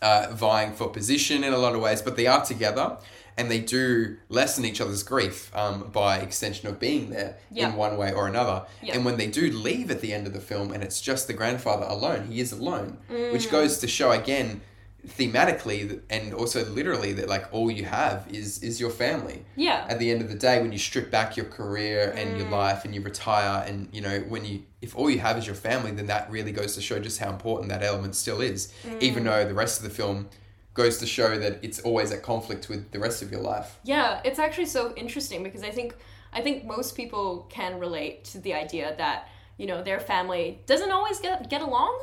uh, 0.02 0.28
vying 0.33 0.73
for 0.73 0.88
position 0.88 1.45
in 1.45 1.52
a 1.52 1.59
lot 1.59 1.75
of 1.75 1.80
ways, 1.80 2.02
but 2.02 2.16
they 2.16 2.26
are 2.26 2.45
together 2.45 2.97
and 3.37 3.50
they 3.50 3.61
do 3.61 4.16
lessen 4.28 4.64
each 4.64 4.80
other's 4.80 5.02
grief 5.02 5.54
um, 5.57 5.88
by 5.92 6.19
extension 6.19 6.69
of 6.69 6.78
being 6.80 7.11
there 7.11 7.37
Yeah. 7.50 7.69
in 7.71 7.76
one 7.76 7.97
way 7.97 8.12
or 8.12 8.26
another. 8.26 8.64
Yeah. 8.83 8.95
And 8.95 9.04
when 9.04 9.16
they 9.19 9.28
do 9.28 9.50
leave 9.50 9.90
at 9.90 10.00
the 10.00 10.12
end 10.12 10.26
of 10.26 10.33
the 10.33 10.40
film 10.40 10.73
and 10.73 10.83
it's 10.83 11.00
just 11.00 11.26
the 11.26 11.33
grandfather 11.33 11.87
alone, 11.88 12.26
he 12.30 12.40
is 12.40 12.52
alone, 12.52 12.99
Mm. 13.11 13.33
which 13.33 13.50
goes 13.50 13.78
to 13.78 13.87
show 13.88 14.11
again 14.11 14.60
thematically 15.06 16.00
and 16.10 16.34
also 16.34 16.65
literally 16.67 17.13
that 17.13 17.28
like 17.28 17.47
all 17.52 17.71
you 17.71 17.84
have 17.84 18.26
is 18.30 18.63
is 18.63 18.80
your 18.80 18.91
family 18.91 19.45
yeah 19.56 19.86
at 19.89 19.99
the 19.99 20.10
end 20.10 20.21
of 20.23 20.28
the 20.28 20.34
day 20.34 20.60
when 20.60 20.73
you 20.73 20.78
strip 20.78 21.10
back 21.10 21.36
your 21.36 21.47
career 21.47 22.13
and 22.17 22.34
Mm. 22.34 22.36
your 22.39 22.47
life 22.49 22.84
and 22.84 22.95
you 22.95 23.00
retire 23.00 23.65
and 23.67 23.89
you 23.93 24.00
know 24.00 24.21
when 24.28 24.45
you 24.45 24.63
if 24.82 24.97
all 24.97 25.08
you 25.10 25.19
have 25.19 25.36
is 25.39 25.47
your 25.47 25.56
family 25.56 25.91
then 25.91 26.06
that 26.06 26.30
really 26.30 26.52
goes 26.52 26.75
to 26.75 26.80
show 26.82 26.99
just 26.99 27.19
how 27.19 27.30
important 27.30 27.69
that 27.71 27.82
element 27.82 28.15
still 28.15 28.41
is 28.41 28.73
Mm. 28.86 28.97
even 29.02 29.25
though 29.25 29.45
the 29.47 29.54
rest 29.54 29.78
of 29.78 29.84
the 29.84 29.95
film 30.00 30.28
goes 30.75 30.99
to 30.99 31.06
show 31.06 31.39
that 31.39 31.58
it's 31.63 31.80
always 31.80 32.13
at 32.13 32.23
conflict 32.23 32.69
with 32.69 32.91
the 32.93 32.99
rest 32.99 33.23
of 33.23 33.30
your 33.32 33.41
life 33.41 33.78
Yeah, 33.84 34.21
it's 34.25 34.39
actually 34.39 34.67
so 34.67 34.95
interesting 34.97 35.43
because 35.43 35.63
I 35.63 35.71
think 35.71 35.95
I 36.32 36.41
think 36.43 36.65
most 36.65 36.95
people 36.97 37.47
can 37.50 37.80
relate 37.80 38.25
to 38.32 38.39
the 38.39 38.54
idea 38.54 38.95
that 38.99 39.28
you 39.56 39.67
know 39.67 39.82
their 39.82 40.00
family 40.00 40.60
doesn't 40.67 40.93
always 40.93 41.19
get 41.21 41.50
get 41.50 41.60
along. 41.63 41.95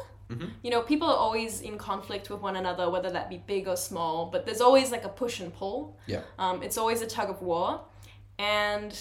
You 0.62 0.72
know, 0.72 0.82
people 0.82 1.08
are 1.08 1.16
always 1.16 1.62
in 1.62 1.78
conflict 1.78 2.30
with 2.30 2.42
one 2.42 2.56
another, 2.58 2.90
whether 2.90 3.10
that 3.12 3.30
be 3.30 3.38
big 3.38 3.68
or 3.68 3.78
small. 3.78 4.26
But 4.26 4.46
there's 4.46 4.62
always 4.62 4.92
like 4.92 5.06
a 5.06 5.10
push 5.10 5.40
and 5.40 5.54
pull. 5.54 5.98
yeah 6.06 6.22
Um, 6.38 6.64
it's 6.64 6.78
always 6.78 7.02
a 7.02 7.08
tug 7.08 7.30
of 7.30 7.42
war, 7.42 7.82
and 8.38 8.98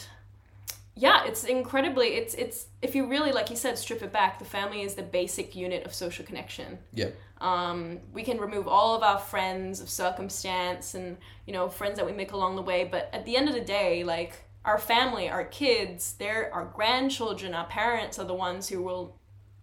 yeah, 0.94 1.24
it's 1.24 1.44
incredibly. 1.44 2.08
It's 2.14 2.34
it's 2.34 2.66
if 2.80 2.94
you 2.94 3.06
really 3.06 3.32
like 3.32 3.50
you 3.50 3.56
said, 3.56 3.76
strip 3.76 4.02
it 4.02 4.12
back. 4.12 4.38
The 4.38 4.44
family 4.44 4.82
is 4.82 4.94
the 4.94 5.02
basic 5.02 5.56
unit 5.56 5.84
of 5.84 5.92
social 5.92 6.24
connection 6.24 6.78
yeah 6.92 7.10
um, 7.40 8.00
we 8.12 8.22
can 8.22 8.38
remove 8.38 8.66
all 8.66 8.96
of 8.96 9.02
our 9.02 9.18
friends 9.18 9.80
of 9.80 9.88
circumstance 9.90 10.94
and 10.94 11.16
you 11.46 11.52
know 11.52 11.68
friends 11.68 11.96
that 11.96 12.06
we 12.06 12.12
make 12.12 12.32
along 12.32 12.56
the 12.56 12.62
way 12.62 12.84
but 12.84 13.10
at 13.12 13.24
the 13.24 13.36
end 13.36 13.48
of 13.48 13.54
the 13.54 13.60
day 13.60 14.04
like 14.04 14.44
our 14.64 14.78
family 14.78 15.28
our 15.28 15.44
kids 15.44 16.14
they're 16.18 16.52
our 16.54 16.64
grandchildren 16.64 17.54
our 17.54 17.66
parents 17.66 18.18
are 18.18 18.24
the 18.24 18.34
ones 18.34 18.68
who 18.68 18.82
will 18.82 19.14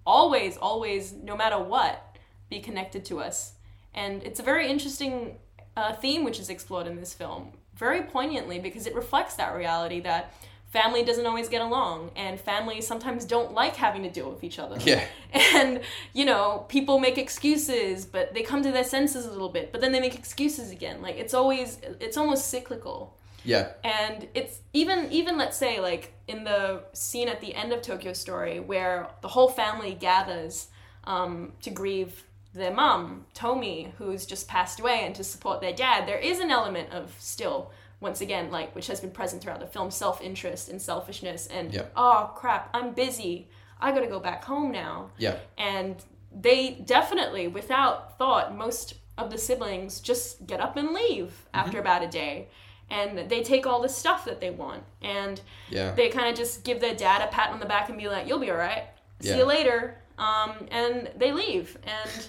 always 0.05 0.57
always 0.57 1.13
no 1.13 1.35
matter 1.35 1.59
what 1.59 2.17
be 2.49 2.59
connected 2.59 3.05
to 3.05 3.19
us. 3.19 3.53
And 3.93 4.23
it's 4.23 4.39
a 4.39 4.43
very 4.43 4.69
interesting 4.69 5.37
uh, 5.75 5.93
theme 5.93 6.23
which 6.23 6.39
is 6.39 6.49
explored 6.49 6.87
in 6.87 6.97
this 6.97 7.13
film 7.13 7.53
very 7.75 8.03
poignantly 8.03 8.59
because 8.59 8.85
it 8.85 8.95
reflects 8.95 9.35
that 9.35 9.55
reality 9.55 9.99
that 10.01 10.33
family 10.67 11.03
doesn't 11.03 11.25
always 11.25 11.49
get 11.49 11.61
along 11.61 12.11
and 12.15 12.39
families 12.39 12.85
sometimes 12.85 13.25
don't 13.25 13.53
like 13.53 13.75
having 13.75 14.03
to 14.03 14.09
deal 14.09 14.29
with 14.29 14.43
each 14.43 14.59
other. 14.59 14.77
Yeah. 14.79 15.05
And 15.55 15.81
you 16.13 16.25
know 16.25 16.65
people 16.67 16.99
make 16.99 17.17
excuses 17.17 18.05
but 18.05 18.33
they 18.33 18.43
come 18.43 18.61
to 18.63 18.71
their 18.71 18.83
senses 18.83 19.25
a 19.25 19.31
little 19.31 19.49
bit 19.49 19.71
but 19.71 19.81
then 19.81 19.91
they 19.91 19.99
make 19.99 20.15
excuses 20.15 20.71
again. 20.71 21.01
Like 21.01 21.17
it's 21.17 21.33
always 21.33 21.79
it's 21.99 22.17
almost 22.17 22.47
cyclical 22.49 23.15
yeah. 23.43 23.69
And 23.83 24.27
it's 24.33 24.59
even 24.73 25.11
even 25.11 25.37
let's 25.37 25.57
say 25.57 25.79
like 25.79 26.13
in 26.27 26.43
the 26.43 26.83
scene 26.93 27.27
at 27.27 27.41
the 27.41 27.53
end 27.53 27.73
of 27.73 27.81
tokyo 27.81 28.13
story 28.13 28.59
where 28.59 29.07
the 29.21 29.27
whole 29.27 29.49
family 29.49 29.93
gathers 29.93 30.67
um, 31.05 31.51
to 31.61 31.69
grieve 31.69 32.23
their 32.53 32.73
mom 32.73 33.25
tomi 33.33 33.93
who's 33.97 34.25
just 34.25 34.47
passed 34.47 34.79
away 34.79 35.01
and 35.03 35.15
to 35.15 35.23
support 35.23 35.59
their 35.59 35.73
dad 35.73 36.07
there 36.07 36.19
is 36.19 36.39
an 36.39 36.51
element 36.51 36.91
of 36.93 37.13
still 37.19 37.71
once 37.99 38.21
again 38.21 38.51
like 38.51 38.73
which 38.75 38.87
has 38.87 38.99
been 39.01 39.11
present 39.11 39.41
throughout 39.41 39.59
the 39.59 39.65
film 39.67 39.89
self-interest 39.91 40.69
and 40.69 40.81
selfishness 40.81 41.47
and 41.47 41.73
Yeah. 41.73 41.85
oh 41.95 42.31
crap 42.35 42.69
i'm 42.73 42.93
busy. 42.93 43.49
I 43.81 43.91
gotta 43.91 44.07
go 44.07 44.21
back 44.21 44.45
home 44.45 44.71
now. 44.71 45.09
Yeah. 45.17 45.35
And 45.57 45.97
they 46.33 46.71
definitely 46.85 47.49
without 47.49 48.17
thought 48.17 48.55
most 48.57 48.93
of 49.17 49.29
the 49.29 49.37
siblings 49.37 49.99
just 49.99 50.47
get 50.47 50.61
up 50.61 50.77
and 50.77 50.91
leave 50.93 51.45
after 51.53 51.79
about 51.81 52.01
a 52.01 52.07
day 52.07 52.47
and 52.89 53.29
they 53.29 53.41
take 53.43 53.65
all 53.65 53.81
the 53.81 53.89
stuff 53.89 54.25
that 54.25 54.39
they 54.41 54.49
want. 54.51 54.83
And 55.01 55.41
yeah. 55.69 55.91
they 55.93 56.09
kind 56.09 56.27
of 56.29 56.35
just 56.35 56.63
give 56.63 56.79
their 56.79 56.95
dad 56.95 57.21
a 57.21 57.27
pat 57.31 57.49
on 57.51 57.59
the 57.59 57.65
back 57.65 57.89
and 57.89 57.97
be 57.97 58.07
like 58.07 58.27
you'll 58.27 58.39
be 58.39 58.51
all 58.51 58.57
right 58.57 58.85
see 59.19 59.29
Yeah. 59.29 59.37
you 59.37 59.45
later. 59.45 59.97
Um, 60.17 60.67
and 60.69 61.09
they 61.17 61.31
leave. 61.31 61.77
And 61.83 62.27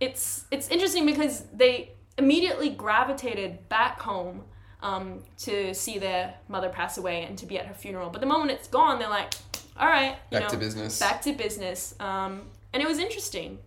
it's 0.00 0.44
it's 0.50 0.68
interesting 0.68 1.06
because 1.06 1.44
they 1.52 1.92
immediately 2.18 2.70
gravitated 2.70 3.68
back 3.68 4.00
home 4.00 4.42
um, 4.82 5.22
to 5.38 5.74
see 5.74 5.98
their 5.98 6.34
mother 6.48 6.70
pass 6.70 6.98
away 6.98 7.24
and 7.24 7.36
to 7.38 7.46
be 7.46 7.58
at 7.58 7.66
her 7.66 7.74
funeral. 7.74 8.10
But 8.10 8.20
the 8.20 8.26
moment 8.26 8.50
it's 8.50 8.68
gone 8.68 8.98
they're 8.98 9.08
like 9.08 9.34
all 9.78 9.88
right 9.88 10.16
you 10.30 10.38
back 10.40 10.48
to 10.48 10.56
business. 10.56 10.98
back 10.98 11.22
to 11.22 11.32
business. 11.32 11.94
Um, 12.00 12.42
and 12.72 12.82
it 12.82 12.88
was 12.88 12.98
interesting. 12.98 13.58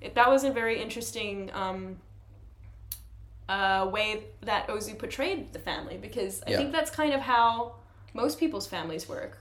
It, 0.00 0.14
that 0.14 0.28
was 0.30 0.44
a 0.44 0.50
very 0.50 0.80
interesting 0.80 1.50
um, 1.54 1.96
uh, 3.48 3.88
way 3.90 4.24
that 4.42 4.68
ozu 4.68 4.98
portrayed 4.98 5.52
the 5.52 5.58
family 5.58 5.96
because 5.96 6.42
i 6.46 6.50
Yeah. 6.50 6.58
think 6.58 6.72
that's 6.72 6.90
kind 6.90 7.12
of 7.14 7.20
how 7.20 7.74
most 8.14 8.38
people's 8.38 8.66
families 8.66 9.08
work 9.08 9.38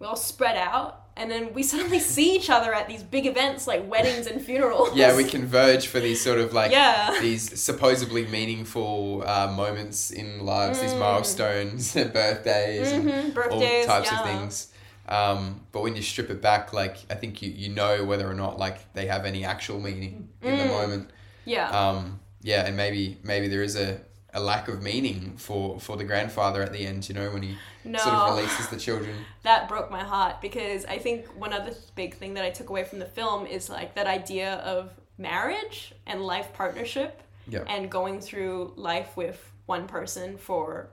we 0.00 0.06
all 0.06 0.16
spread 0.16 0.56
out 0.56 1.02
and 1.16 1.30
then 1.30 1.52
we 1.54 1.62
suddenly 1.72 2.00
see 2.00 2.34
each 2.34 2.50
other 2.50 2.74
at 2.74 2.88
these 2.88 3.02
big 3.02 3.26
events 3.26 3.66
like 3.66 3.88
weddings 3.88 4.26
and 4.26 4.42
funerals 4.42 4.96
yeah 4.96 5.16
we 5.16 5.24
converge 5.24 5.86
for 5.86 6.00
these 6.00 6.20
sort 6.20 6.38
of 6.38 6.52
like 6.52 6.72
Yeah. 6.72 7.16
these 7.20 7.60
supposedly 7.60 8.26
meaningful 8.26 9.22
uh, 9.26 9.52
moments 9.52 10.10
in 10.10 10.44
lives 10.44 10.80
these 10.80 10.96
milestones 10.96 11.94
birthdays 12.18 12.92
and 12.92 13.06
Mhm, 13.08 13.26
all 13.34 13.34
birthdays, 13.34 13.86
types 13.86 14.10
yeah. 14.10 14.16
of 14.18 14.22
things 14.22 14.72
um, 15.08 15.60
but 15.70 15.82
when 15.82 15.94
you 15.96 16.02
strip 16.02 16.30
it 16.30 16.40
back 16.42 16.72
like 16.72 16.96
i 17.10 17.14
think 17.14 17.42
you, 17.42 17.50
you 17.50 17.68
know 17.68 18.04
whether 18.04 18.28
or 18.28 18.34
not 18.34 18.58
like 18.58 18.92
they 18.94 19.06
have 19.06 19.24
any 19.24 19.44
actual 19.44 19.78
meaning 19.80 20.28
in 20.42 20.54
Mm. 20.54 20.58
the 20.58 20.64
moment 20.64 21.10
yeah 21.44 21.68
um, 21.70 22.20
yeah 22.50 22.66
and 22.66 22.76
maybe 22.76 23.18
maybe 23.24 23.48
there 23.48 23.62
is 23.64 23.74
a 23.76 24.00
a 24.36 24.40
lack 24.40 24.66
of 24.68 24.82
meaning 24.82 25.34
for 25.36 25.78
for 25.80 25.96
the 25.96 26.04
grandfather 26.04 26.60
at 26.62 26.72
the 26.72 26.84
end. 26.86 27.08
You 27.08 27.14
know 27.14 27.30
when 27.30 27.42
he 27.42 27.56
No. 27.84 27.98
sort 28.00 28.14
of 28.16 28.34
releases 28.36 28.66
the 28.68 28.76
children. 28.86 29.16
that 29.42 29.68
broke 29.68 29.90
my 29.90 30.02
heart 30.02 30.40
because 30.40 30.84
I 30.86 30.98
think 30.98 31.26
one 31.44 31.52
other 31.52 31.72
big 31.94 32.14
thing 32.20 32.34
that 32.34 32.44
I 32.44 32.50
took 32.50 32.68
away 32.68 32.84
from 32.84 32.98
the 32.98 33.10
film 33.18 33.46
is 33.46 33.68
like 33.70 33.94
that 33.94 34.06
idea 34.08 34.54
of 34.74 34.90
marriage 35.18 35.92
and 36.06 36.20
life 36.34 36.48
partnership 36.52 37.22
Yeah. 37.46 37.62
and 37.68 37.88
going 37.90 38.20
through 38.20 38.72
life 38.76 39.16
with 39.16 39.38
one 39.66 39.86
person 39.86 40.36
for 40.38 40.88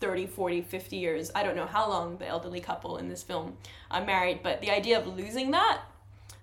30, 0.00 0.26
40, 0.26 0.60
50 0.60 0.96
years. 0.96 1.32
I 1.34 1.42
don't 1.42 1.56
know 1.56 1.66
how 1.66 1.88
long 1.88 2.18
the 2.18 2.26
elderly 2.28 2.60
couple 2.60 2.98
in 2.98 3.08
this 3.08 3.22
film 3.22 3.56
are 3.90 4.04
married, 4.04 4.40
but 4.42 4.60
the 4.60 4.70
idea 4.70 4.98
of 5.00 5.06
losing 5.06 5.52
that, 5.52 5.80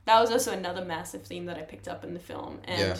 that 0.06 0.20
was 0.20 0.32
also 0.32 0.52
another 0.52 0.84
massive 0.84 1.24
theme 1.24 1.46
that 1.46 1.58
I 1.58 1.62
picked 1.62 1.88
up 1.88 2.04
in 2.04 2.14
the 2.16 2.20
film. 2.20 2.60
And 2.64 2.80
Yeah. 2.80 2.98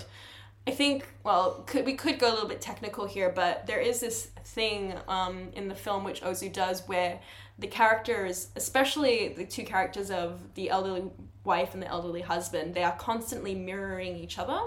I 0.68 0.72
think, 0.72 1.08
well, 1.24 1.64
could, 1.66 1.86
we 1.86 1.96
could 1.96 2.20
go 2.20 2.30
a 2.30 2.34
little 2.34 2.48
bit 2.48 2.62
technical 2.62 3.08
here, 3.08 3.32
but 3.36 3.66
there 3.66 3.80
is 3.80 4.00
this 4.00 4.28
thing 4.46 4.94
um, 5.08 5.50
in 5.54 5.68
the 5.68 5.76
film 5.76 6.04
which 6.04 6.22
Ozu 6.22 6.54
does 6.54 6.88
where 6.88 7.20
the 7.58 7.68
characters, 7.68 8.50
especially 8.56 9.30
the 9.30 9.46
two 9.46 9.64
characters 9.64 10.12
of 10.12 10.54
the 10.56 10.70
elderly 10.70 11.04
wife 11.44 11.74
and 11.74 11.82
the 11.82 11.88
elderly 11.88 12.22
husband, 12.22 12.76
they 12.76 12.84
are 12.84 12.96
constantly 12.98 13.56
mirroring 13.56 14.16
each 14.16 14.38
other. 14.38 14.60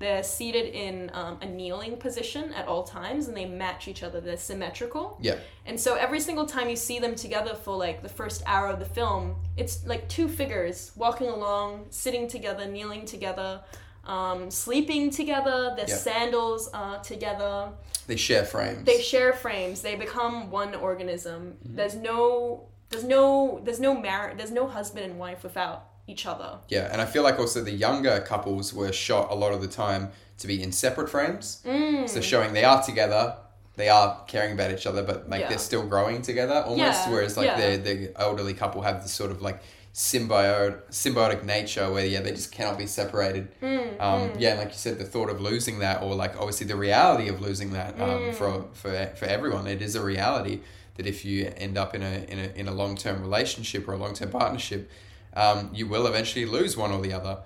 They're 0.00 0.22
seated 0.22 0.74
in 0.74 1.10
um, 1.12 1.38
a 1.42 1.46
kneeling 1.46 1.96
position 1.98 2.52
at 2.54 2.66
all 2.66 2.82
times 2.82 3.28
and 3.28 3.36
they 3.36 3.44
match 3.44 3.86
each 3.86 4.02
other. 4.02 4.20
They're 4.20 4.36
symmetrical. 4.36 5.18
Yeah. 5.20 5.36
And 5.66 5.78
so 5.78 5.94
every 5.94 6.20
single 6.20 6.46
time 6.46 6.68
you 6.68 6.76
see 6.76 6.98
them 6.98 7.14
together 7.14 7.54
for 7.54 7.76
like 7.76 8.02
the 8.02 8.08
first 8.08 8.42
hour 8.46 8.68
of 8.68 8.78
the 8.78 8.86
film, 8.86 9.36
it's 9.56 9.86
like 9.86 10.08
two 10.08 10.26
figures 10.26 10.92
walking 10.96 11.28
along, 11.28 11.86
sitting 11.90 12.26
together, 12.26 12.66
kneeling 12.66 13.04
together, 13.04 13.60
um, 14.10 14.50
sleeping 14.50 15.10
together. 15.10 15.58
Their 15.76 15.88
Yeah. 15.88 15.96
sandals 16.08 16.62
are 16.74 16.98
together. 17.12 17.68
They 18.08 18.16
share 18.16 18.44
frames. 18.44 18.84
They 18.84 19.00
share 19.00 19.32
frames. 19.32 19.82
They 19.82 19.94
become 19.94 20.50
one 20.50 20.74
organism. 20.74 21.40
Mm-hmm. 21.64 21.76
There's 21.76 21.94
no, 21.94 22.20
there's 22.90 23.04
no, 23.04 23.60
there's 23.64 23.80
no 23.88 23.92
marriage. 24.08 24.36
There's 24.38 24.50
no 24.50 24.66
husband 24.66 25.04
and 25.08 25.18
wife 25.18 25.42
without 25.44 25.78
each 26.08 26.26
other. 26.26 26.58
Yeah, 26.68 26.88
and 26.92 27.00
I 27.00 27.06
feel 27.06 27.22
like 27.22 27.38
also 27.38 27.62
the 27.62 27.70
younger 27.86 28.20
couples 28.32 28.74
were 28.74 28.92
shot 28.92 29.30
a 29.30 29.34
lot 29.34 29.52
of 29.52 29.60
the 29.60 29.68
time 29.68 30.10
to 30.38 30.46
be 30.48 30.60
in 30.62 30.72
separate 30.72 31.08
frames. 31.08 31.62
Mm. 31.64 32.08
So 32.08 32.20
showing 32.20 32.52
they 32.52 32.64
are 32.64 32.82
together, 32.82 33.36
they 33.76 33.88
are 33.88 34.08
caring 34.26 34.52
about 34.54 34.72
each 34.72 34.86
other, 34.86 35.02
but 35.04 35.28
like 35.30 35.42
Yeah. 35.42 35.48
they're 35.50 35.58
still 35.70 35.86
growing 35.86 36.20
together 36.22 36.58
almost. 36.68 36.78
Yeah, 37.06 37.10
Whereas 37.10 37.36
like 37.36 37.46
yeah. 37.46 37.60
the 37.76 37.76
the 37.88 37.96
elderly 38.20 38.54
couple 38.54 38.82
have 38.82 39.02
this 39.04 39.12
sort 39.12 39.30
of 39.30 39.40
like 39.40 39.58
symbiote 39.92 40.80
symbiotic 40.90 41.44
nature 41.44 41.90
where 41.90 42.06
yeah 42.06 42.20
they 42.20 42.30
just 42.30 42.52
cannot 42.52 42.78
be 42.78 42.86
separated. 42.86 43.48
Mm, 43.60 44.00
um, 44.00 44.30
Yeah, 44.38 44.50
and 44.50 44.58
like 44.60 44.68
you 44.68 44.78
said, 44.78 44.98
the 44.98 45.04
thought 45.04 45.30
of 45.30 45.40
losing 45.40 45.80
that, 45.80 46.02
or 46.02 46.14
like 46.14 46.36
obviously 46.36 46.66
the 46.66 46.76
reality 46.76 47.28
of 47.28 47.40
losing 47.40 47.72
that 47.72 47.96
Mm. 47.98 48.02
um, 48.28 48.32
for 48.32 48.66
for 48.72 48.90
for 49.16 49.24
everyone, 49.26 49.66
it 49.66 49.82
is 49.82 49.94
a 49.96 50.02
reality 50.02 50.60
that 50.96 51.06
if 51.06 51.24
you 51.24 51.52
end 51.56 51.76
up 51.76 51.94
in 51.94 52.02
a 52.02 52.24
in 52.28 52.38
a 52.38 52.48
in 52.60 52.68
a 52.68 52.72
long 52.72 52.96
term 52.96 53.20
relationship 53.20 53.88
or 53.88 53.94
a 53.94 53.96
long 53.98 54.14
term 54.14 54.30
partnership, 54.30 54.90
um, 55.34 55.70
you 55.74 55.86
will 55.88 56.06
eventually 56.06 56.46
lose 56.46 56.76
one 56.76 56.92
or 56.92 57.00
the 57.02 57.12
other. 57.12 57.38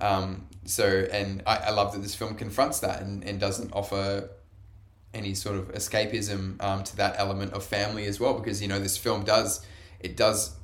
Um, 0.00 0.46
so, 0.64 0.86
and 1.10 1.42
I, 1.46 1.56
I 1.56 1.70
love 1.70 1.92
that 1.92 2.02
this 2.02 2.14
film 2.14 2.34
confronts 2.34 2.80
that 2.80 3.00
and, 3.02 3.24
and 3.24 3.40
doesn't 3.40 3.72
offer 3.72 4.28
any 5.14 5.34
sort 5.34 5.56
of 5.56 5.72
escapism 5.72 6.62
um, 6.62 6.84
to 6.84 6.94
that 6.96 7.14
element 7.18 7.52
of 7.54 7.64
family 7.64 8.04
as 8.06 8.20
well, 8.20 8.34
because 8.38 8.60
you 8.62 8.68
know 8.68 8.78
this 8.78 8.96
film 8.98 9.24
does 9.24 9.64
it 10.00 10.16
does 10.16 10.54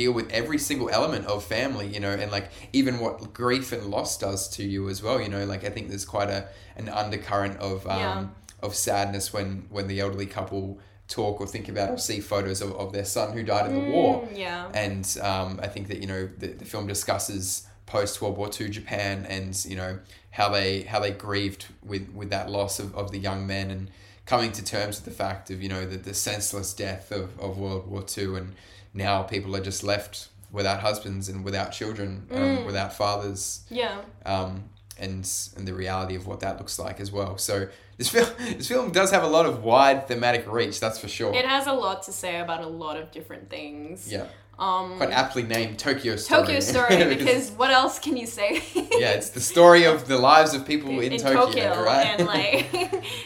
deal 0.00 0.12
with 0.12 0.28
every 0.40 0.58
single 0.58 0.88
element 0.98 1.24
of 1.26 1.38
family, 1.44 1.86
you 1.94 2.00
know, 2.04 2.12
and 2.22 2.30
like 2.30 2.48
even 2.72 2.94
what 3.00 3.32
grief 3.32 3.72
and 3.76 3.84
loss 3.96 4.12
does 4.26 4.48
to 4.56 4.62
you 4.62 4.88
as 4.92 4.98
well, 5.04 5.18
you 5.24 5.28
know, 5.34 5.44
like 5.52 5.62
I 5.64 5.70
think 5.74 5.88
there's 5.88 6.04
quite 6.16 6.30
a 6.38 6.40
an 6.76 6.88
undercurrent 7.02 7.56
of 7.70 7.86
um, 7.86 7.98
Yeah. 8.00 8.26
of 8.66 8.74
sadness 8.74 9.32
when 9.32 9.48
when 9.70 9.86
the 9.92 9.98
elderly 10.04 10.26
couple 10.38 10.64
talk 11.08 11.40
or 11.40 11.46
think 11.46 11.68
about 11.74 11.88
or 11.94 11.98
see 11.98 12.20
photos 12.20 12.60
of, 12.60 12.70
of 12.82 12.92
their 12.92 13.04
son 13.16 13.28
who 13.32 13.42
died 13.52 13.66
in 13.70 13.74
the 13.80 13.86
war 13.94 14.10
Mm, 14.26 14.38
yeah. 14.44 14.68
and 14.84 15.04
um, 15.30 15.50
I 15.66 15.68
think 15.74 15.84
that 15.90 15.98
you 16.02 16.08
know 16.12 16.22
the, 16.42 16.48
the 16.60 16.64
film 16.72 16.86
discusses 16.86 17.66
post 17.86 18.20
World 18.20 18.36
War 18.36 18.50
II 18.60 18.68
Japan 18.68 19.14
and 19.34 19.50
you 19.70 19.76
know 19.80 19.92
how 20.38 20.48
they 20.56 20.70
how 20.92 20.98
they 21.04 21.12
grieved 21.12 21.62
with 21.90 22.04
with 22.18 22.30
that 22.36 22.46
loss 22.50 22.74
of, 22.82 22.88
of 23.00 23.06
the 23.14 23.18
young 23.28 23.46
men 23.46 23.70
and 23.70 23.84
coming 24.32 24.50
to 24.58 24.62
terms 24.74 24.96
with 24.98 25.04
the 25.04 25.16
fact 25.24 25.44
of 25.52 25.62
you 25.62 25.68
know 25.74 25.86
the, 25.92 25.96
the 26.10 26.12
senseless 26.30 26.74
death 26.74 27.12
of, 27.20 27.26
of 27.38 27.50
World 27.56 27.86
War 27.92 28.04
II 28.18 28.36
and 28.40 28.48
now 28.96 29.22
people 29.22 29.54
are 29.54 29.60
just 29.62 29.84
left 29.84 30.28
without 30.50 30.80
husbands 30.80 31.28
and 31.28 31.44
without 31.44 31.70
children 31.70 32.26
um, 32.32 32.64
without 32.64 32.92
fathers 32.92 33.60
Yeah. 33.68 34.00
um, 34.24 34.64
and 34.98 35.28
and 35.56 35.68
the 35.68 35.74
reality 35.74 36.14
of 36.16 36.26
what 36.26 36.40
that 36.40 36.56
looks 36.58 36.78
like 36.78 36.98
as 37.00 37.12
well 37.12 37.36
so 37.36 37.68
this 37.98 38.08
film 38.08 38.28
this 38.56 38.68
film 38.68 38.90
does 38.92 39.10
have 39.10 39.22
a 39.22 39.28
lot 39.28 39.44
of 39.46 39.62
wide 39.62 40.08
thematic 40.08 40.50
reach 40.50 40.80
that's 40.80 40.98
for 40.98 41.08
sure 41.08 41.34
It 41.34 41.44
has 41.44 41.66
a 41.66 41.72
lot 41.72 42.02
to 42.04 42.12
say 42.12 42.40
about 42.40 42.62
a 42.62 42.66
lot 42.68 42.96
of 42.96 43.10
different 43.10 43.50
things. 43.50 44.10
yeah 44.10 44.26
Um, 44.58 44.96
quite 44.96 45.10
aptly 45.10 45.42
named 45.42 45.78
Tokyo 45.78 46.16
Story. 46.16 46.40
Tokyo 46.40 46.60
Story, 46.72 46.96
because 47.14 47.50
what 47.50 47.70
else 47.70 47.98
can 47.98 48.16
you 48.16 48.26
say? 48.26 48.62
yeah, 49.02 49.12
it's 49.18 49.28
the 49.30 49.40
story 49.52 49.84
of 49.84 50.08
the 50.08 50.16
lives 50.16 50.54
of 50.54 50.64
people 50.64 50.88
in, 51.00 51.12
in 51.12 51.20
Tokyo, 51.20 51.44
Tokyo, 51.46 51.84
right? 51.84 52.06
and 52.06 52.26
like 52.26 52.66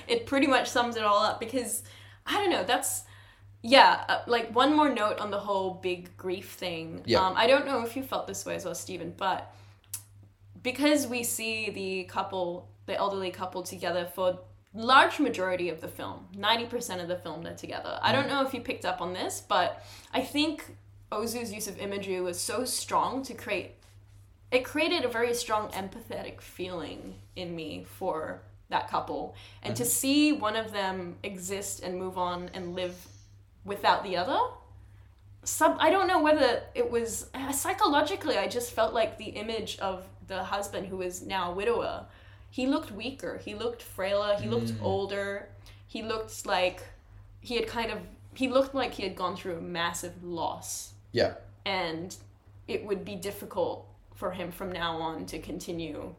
it 0.08 0.26
pretty 0.26 0.48
much 0.48 0.66
sums 0.68 0.96
it 0.96 1.04
all 1.04 1.22
up 1.22 1.38
because 1.38 1.84
I 2.26 2.32
don't 2.40 2.50
know. 2.50 2.64
That's 2.64 3.04
yeah. 3.62 4.04
Uh, 4.08 4.18
like 4.26 4.54
one 4.54 4.74
more 4.74 4.88
note 4.88 5.18
on 5.18 5.30
the 5.30 5.38
whole 5.38 5.74
big 5.74 6.16
grief 6.16 6.50
thing. 6.52 7.02
Yeah. 7.04 7.26
Um, 7.26 7.34
I 7.36 7.46
don't 7.46 7.66
know 7.66 7.84
if 7.84 7.96
you 7.96 8.02
felt 8.02 8.26
this 8.26 8.44
way 8.46 8.54
as 8.54 8.64
well, 8.64 8.74
Steven, 8.74 9.12
but 9.16 9.52
because 10.62 11.06
we 11.06 11.22
see 11.22 11.70
the 11.70 12.04
couple, 12.04 12.68
the 12.86 12.96
elderly 12.96 13.30
couple, 13.30 13.62
together 13.62 14.06
for 14.14 14.38
large 14.74 15.18
majority 15.18 15.68
of 15.68 15.80
the 15.80 15.88
film 15.88 16.26
90% 16.36 17.02
of 17.02 17.08
the 17.08 17.16
film 17.16 17.42
they're 17.42 17.56
together 17.56 17.98
i 18.02 18.10
Mm. 18.10 18.14
don't 18.14 18.28
know 18.28 18.46
if 18.46 18.54
you 18.54 18.60
picked 18.60 18.84
up 18.84 19.00
on 19.00 19.12
this 19.12 19.42
but 19.48 19.84
i 20.14 20.20
think 20.20 20.76
ozu's 21.10 21.52
use 21.52 21.66
of 21.66 21.76
imagery 21.78 22.20
was 22.20 22.40
so 22.40 22.64
strong 22.64 23.20
to 23.24 23.34
create 23.34 23.72
it 24.52 24.64
created 24.64 25.04
a 25.04 25.08
very 25.08 25.34
strong 25.34 25.68
empathetic 25.70 26.40
feeling 26.40 27.16
in 27.34 27.56
me 27.56 27.82
for 27.98 28.42
that 28.68 28.88
couple 28.88 29.34
and 29.64 29.74
Mm-hmm. 29.74 29.82
to 29.82 29.90
see 29.90 30.30
one 30.30 30.54
of 30.54 30.70
them 30.70 31.16
exist 31.24 31.82
and 31.82 31.98
move 31.98 32.16
on 32.16 32.48
and 32.54 32.76
live 32.76 32.94
without 33.64 34.04
the 34.04 34.16
other. 34.16 34.38
Sub 35.42 35.78
i 35.80 35.88
don't 35.88 36.06
know 36.06 36.20
whether 36.20 36.64
it 36.74 36.90
was 36.90 37.30
uh, 37.32 37.50
psychologically 37.50 38.36
i 38.36 38.46
just 38.46 38.72
felt 38.72 38.92
like 38.92 39.16
the 39.16 39.30
image 39.30 39.78
of 39.78 40.06
the 40.26 40.44
husband 40.44 40.86
who 40.86 41.00
is 41.00 41.22
now 41.22 41.50
a 41.50 41.54
widower 41.54 42.04
he 42.50 42.66
looked 42.66 42.92
weaker 42.92 43.40
he 43.42 43.54
looked 43.54 43.80
frailer 43.80 44.36
he 44.38 44.46
looked 44.46 44.74
older 44.82 45.48
he 45.86 46.02
looked 46.02 46.44
like 46.44 46.82
he 47.40 47.56
had 47.56 47.66
kind 47.66 47.90
of 47.90 47.98
he 48.34 48.48
looked 48.48 48.74
like 48.74 48.94
he 48.94 49.02
had 49.02 49.16
gone 49.16 49.36
through 49.36 49.56
a 49.56 49.60
massive 49.60 50.22
loss. 50.22 50.92
Yeah, 51.12 51.34
and 51.64 52.14
it 52.68 52.84
would 52.84 53.04
be 53.04 53.16
difficult 53.16 53.86
for 54.14 54.30
him 54.30 54.52
from 54.52 54.70
now 54.70 54.96
on 54.96 55.26
to 55.26 55.38
continue 55.38 56.14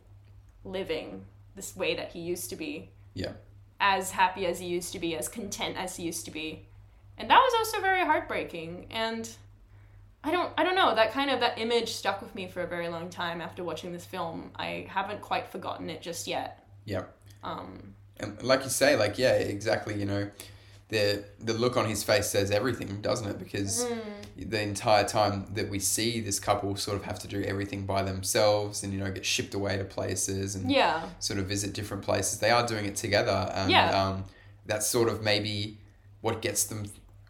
living 0.65 1.25
this 1.55 1.75
way 1.75 1.95
that 1.95 2.11
he 2.11 2.19
used 2.19 2.49
to 2.49 2.55
be. 2.55 2.89
Yeah, 3.13 3.33
as 3.79 4.11
happy 4.11 4.45
as 4.45 4.59
he 4.59 4.67
used 4.67 4.91
to 4.93 4.99
be 4.99 5.15
as 5.15 5.29
content 5.29 5.77
as 5.77 5.95
he 5.95 6.03
used 6.03 6.25
to 6.25 6.31
be 6.31 6.65
and 7.17 7.29
that 7.29 7.39
was 7.39 7.53
also 7.57 7.81
very 7.81 8.03
heartbreaking 8.05 8.87
and 8.91 9.29
i 10.23 10.31
don't 10.31 10.51
i 10.57 10.63
don't 10.63 10.75
know 10.75 10.93
that 10.95 11.11
kind 11.11 11.29
of 11.29 11.39
that 11.39 11.57
image 11.59 11.89
stuck 11.93 12.21
with 12.21 12.33
me 12.35 12.47
for 12.47 12.61
a 12.61 12.67
very 12.67 12.87
long 12.89 13.09
time 13.09 13.41
after 13.41 13.63
watching 13.63 13.91
this 13.91 14.05
film 14.05 14.51
i 14.55 14.85
haven't 14.89 15.21
quite 15.21 15.47
forgotten 15.51 15.89
it 15.89 16.01
just 16.01 16.27
yet 16.27 16.63
yeah. 16.85 17.03
um 17.43 17.93
And 18.19 18.41
like 18.43 18.63
you 18.63 18.69
say, 18.69 18.95
like 18.95 19.17
yeah, 19.17 19.33
exactly. 19.33 19.93
You 19.99 20.05
know, 20.05 20.29
the 20.89 21.23
the 21.39 21.53
look 21.53 21.75
on 21.77 21.85
his 21.87 22.03
face 22.03 22.27
says 22.29 22.51
everything, 22.51 23.01
doesn't 23.01 23.27
it? 23.29 23.37
Because 23.39 23.85
Mm. 23.85 24.49
the 24.49 24.61
entire 24.61 25.05
time 25.17 25.45
that 25.57 25.69
we 25.69 25.79
see 25.79 26.21
this 26.21 26.39
couple 26.39 26.75
sort 26.75 26.97
of 26.99 27.03
have 27.05 27.19
to 27.19 27.27
do 27.27 27.39
everything 27.51 27.85
by 27.85 28.01
themselves, 28.03 28.83
and 28.83 28.93
you 28.93 28.99
know, 28.99 29.11
get 29.11 29.25
shipped 29.25 29.53
away 29.53 29.77
to 29.77 29.83
places 29.97 30.55
and 30.55 30.71
yeah 30.71 30.97
sort 31.19 31.39
of 31.39 31.45
visit 31.47 31.73
different 31.73 32.03
places. 32.03 32.39
They 32.39 32.51
are 32.51 32.65
doing 32.67 32.85
it 32.85 32.95
together, 32.95 33.39
and 33.55 33.69
Yeah. 33.71 33.89
um, 34.01 34.15
that's 34.69 34.87
sort 34.87 35.07
of 35.09 35.21
maybe 35.21 35.77
what 36.21 36.41
gets 36.41 36.63
them, 36.65 36.79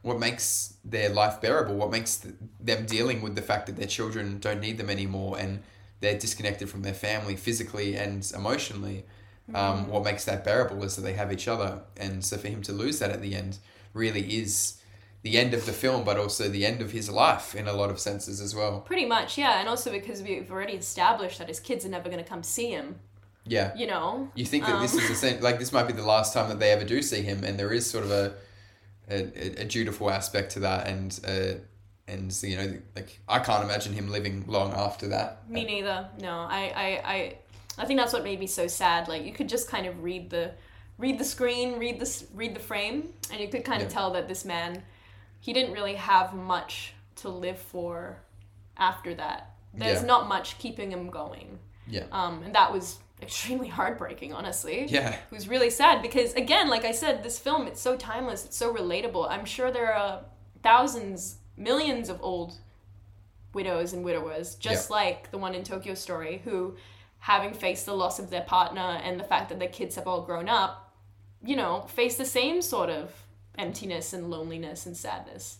what 0.01 0.19
makes 0.19 0.75
their 0.83 1.09
life 1.09 1.39
bearable, 1.41 1.75
what 1.75 1.91
makes 1.91 2.17
th- 2.17 2.33
them 2.59 2.85
dealing 2.85 3.21
with 3.21 3.35
the 3.35 3.41
fact 3.41 3.67
that 3.67 3.75
their 3.75 3.87
children 3.87 4.39
don't 4.39 4.59
need 4.59 4.77
them 4.77 4.89
anymore, 4.89 5.37
and 5.39 5.61
they're 5.99 6.17
disconnected 6.17 6.69
from 6.69 6.81
their 6.81 6.93
family 6.93 7.35
physically 7.35 7.95
and 7.95 8.29
emotionally. 8.35 9.05
Um, 9.53 9.89
what 9.89 10.03
makes 10.03 10.23
that 10.25 10.45
bearable 10.45 10.81
is 10.83 10.95
that 10.95 11.01
they 11.01 11.13
have 11.13 11.31
each 11.33 11.47
other, 11.47 11.81
and 11.97 12.23
so 12.23 12.37
for 12.37 12.47
him 12.47 12.61
to 12.63 12.71
lose 12.71 12.99
that 12.99 13.11
at 13.11 13.21
the 13.21 13.35
end 13.35 13.57
really 13.93 14.21
is 14.41 14.77
the 15.23 15.37
end 15.37 15.53
of 15.53 15.65
the 15.65 15.73
film, 15.73 16.03
but 16.05 16.17
also 16.17 16.47
the 16.47 16.65
end 16.65 16.81
of 16.81 16.91
his 16.91 17.09
life 17.09 17.53
in 17.53 17.67
a 17.67 17.73
lot 17.73 17.89
of 17.91 17.99
senses 17.99 18.39
as 18.41 18.55
well. 18.55 18.79
pretty 18.81 19.05
much 19.05 19.37
yeah 19.37 19.59
and 19.59 19.67
also 19.67 19.91
because 19.91 20.21
we've 20.23 20.49
already 20.49 20.73
established 20.73 21.37
that 21.37 21.47
his 21.49 21.59
kids 21.59 21.85
are 21.85 21.89
never 21.89 22.09
going 22.09 22.23
to 22.23 22.27
come 22.29 22.41
see 22.43 22.69
him 22.71 22.95
Yeah. 23.45 23.75
you 23.75 23.85
know 23.87 24.29
You 24.35 24.45
think 24.45 24.65
that 24.65 24.81
this 24.81 24.93
Um. 24.93 24.99
is 25.01 25.09
the 25.09 25.15
same, 25.15 25.41
like 25.41 25.59
this 25.59 25.71
might 25.73 25.85
be 25.85 25.93
the 25.93 26.05
last 26.15 26.33
time 26.33 26.47
that 26.49 26.59
they 26.59 26.71
ever 26.71 26.85
do 26.85 27.01
see 27.01 27.21
him, 27.21 27.43
and 27.43 27.59
there 27.59 27.73
is 27.73 27.87
sort 27.89 28.05
of 28.05 28.11
a 28.11 28.33
a, 29.09 29.61
a- 29.61 29.65
dutiful 29.65 30.09
aspect 30.09 30.51
to 30.53 30.59
that, 30.61 30.87
and 30.87 31.19
uh, 31.27 31.59
and 32.07 32.31
so, 32.33 32.47
you 32.47 32.57
know, 32.57 32.77
like 32.95 33.19
I 33.27 33.39
can't 33.39 33.63
imagine 33.63 33.93
him 33.93 34.09
living 34.09 34.43
long 34.47 34.73
after 34.73 35.07
that. 35.09 35.49
Me 35.49 35.63
neither. 35.65 36.09
No, 36.21 36.39
I, 36.49 36.71
I, 36.75 37.13
I, 37.13 37.35
I 37.77 37.85
think 37.85 37.99
that's 37.99 38.11
what 38.13 38.23
made 38.23 38.39
me 38.39 38.47
so 38.47 38.67
sad. 38.67 39.07
Like 39.07 39.23
you 39.25 39.31
could 39.31 39.47
just 39.49 39.69
kind 39.69 39.85
of 39.85 40.03
read 40.03 40.29
the 40.29 40.51
read 40.97 41.17
the 41.19 41.23
screen, 41.25 41.79
read 41.79 41.99
this, 41.99 42.25
read 42.33 42.53
the 42.55 42.59
frame, 42.59 43.09
and 43.31 43.39
you 43.39 43.47
could 43.47 43.63
kind 43.65 43.81
of 43.81 43.89
tell 43.89 44.11
that 44.13 44.27
this 44.27 44.45
man, 44.45 44.83
he 45.39 45.51
didn't 45.53 45.73
really 45.73 45.95
have 45.95 46.33
much 46.33 46.93
to 47.17 47.29
live 47.29 47.57
for 47.57 48.17
after 48.77 49.13
that. 49.15 49.55
There's 49.73 50.01
Yeah. 50.01 50.07
not 50.07 50.27
much 50.27 50.59
keeping 50.59 50.91
him 50.91 51.09
going. 51.09 51.59
Yeah. 51.87 52.03
Um, 52.11 52.43
and 52.43 52.53
that 52.55 52.71
was 52.71 52.99
extremely 53.21 53.67
heartbreaking, 53.67 54.33
honestly. 54.33 54.85
Yeah. 54.87 55.13
It 55.13 55.31
was 55.31 55.47
really 55.47 55.69
sad 55.69 56.01
because, 56.01 56.33
again, 56.33 56.69
like 56.69 56.85
I 56.85 56.91
said, 56.91 57.23
this 57.23 57.39
film, 57.39 57.67
it's 57.67 57.81
so 57.81 57.95
timeless, 57.95 58.45
it's 58.45 58.57
so 58.57 58.73
relatable. 58.73 59.29
I'm 59.29 59.45
sure 59.45 59.71
there 59.71 59.93
are 59.93 60.21
thousands, 60.63 61.37
millions 61.57 62.09
of 62.09 62.19
old 62.21 62.55
widows 63.53 63.93
and 63.93 64.03
widowers, 64.03 64.55
just 64.55 64.89
like 64.89 65.31
the 65.31 65.37
one 65.37 65.53
in 65.53 65.63
Tokyo 65.63 65.93
Story, 65.93 66.41
who, 66.43 66.75
having 67.19 67.53
faced 67.53 67.85
the 67.85 67.93
loss 67.93 68.17
of 68.19 68.29
their 68.29 68.41
partner 68.41 68.99
and 69.03 69.19
the 69.19 69.23
fact 69.23 69.49
that 69.49 69.59
their 69.59 69.67
kids 69.67 69.95
have 69.95 70.07
all 70.07 70.21
grown 70.21 70.49
up, 70.49 70.95
you 71.43 71.55
know, 71.55 71.81
face 71.81 72.15
the 72.15 72.25
same 72.25 72.61
sort 72.61 72.89
of 72.89 73.13
emptiness 73.57 74.13
and 74.13 74.29
loneliness 74.29 74.85
and 74.85 74.95
sadness. 74.95 75.57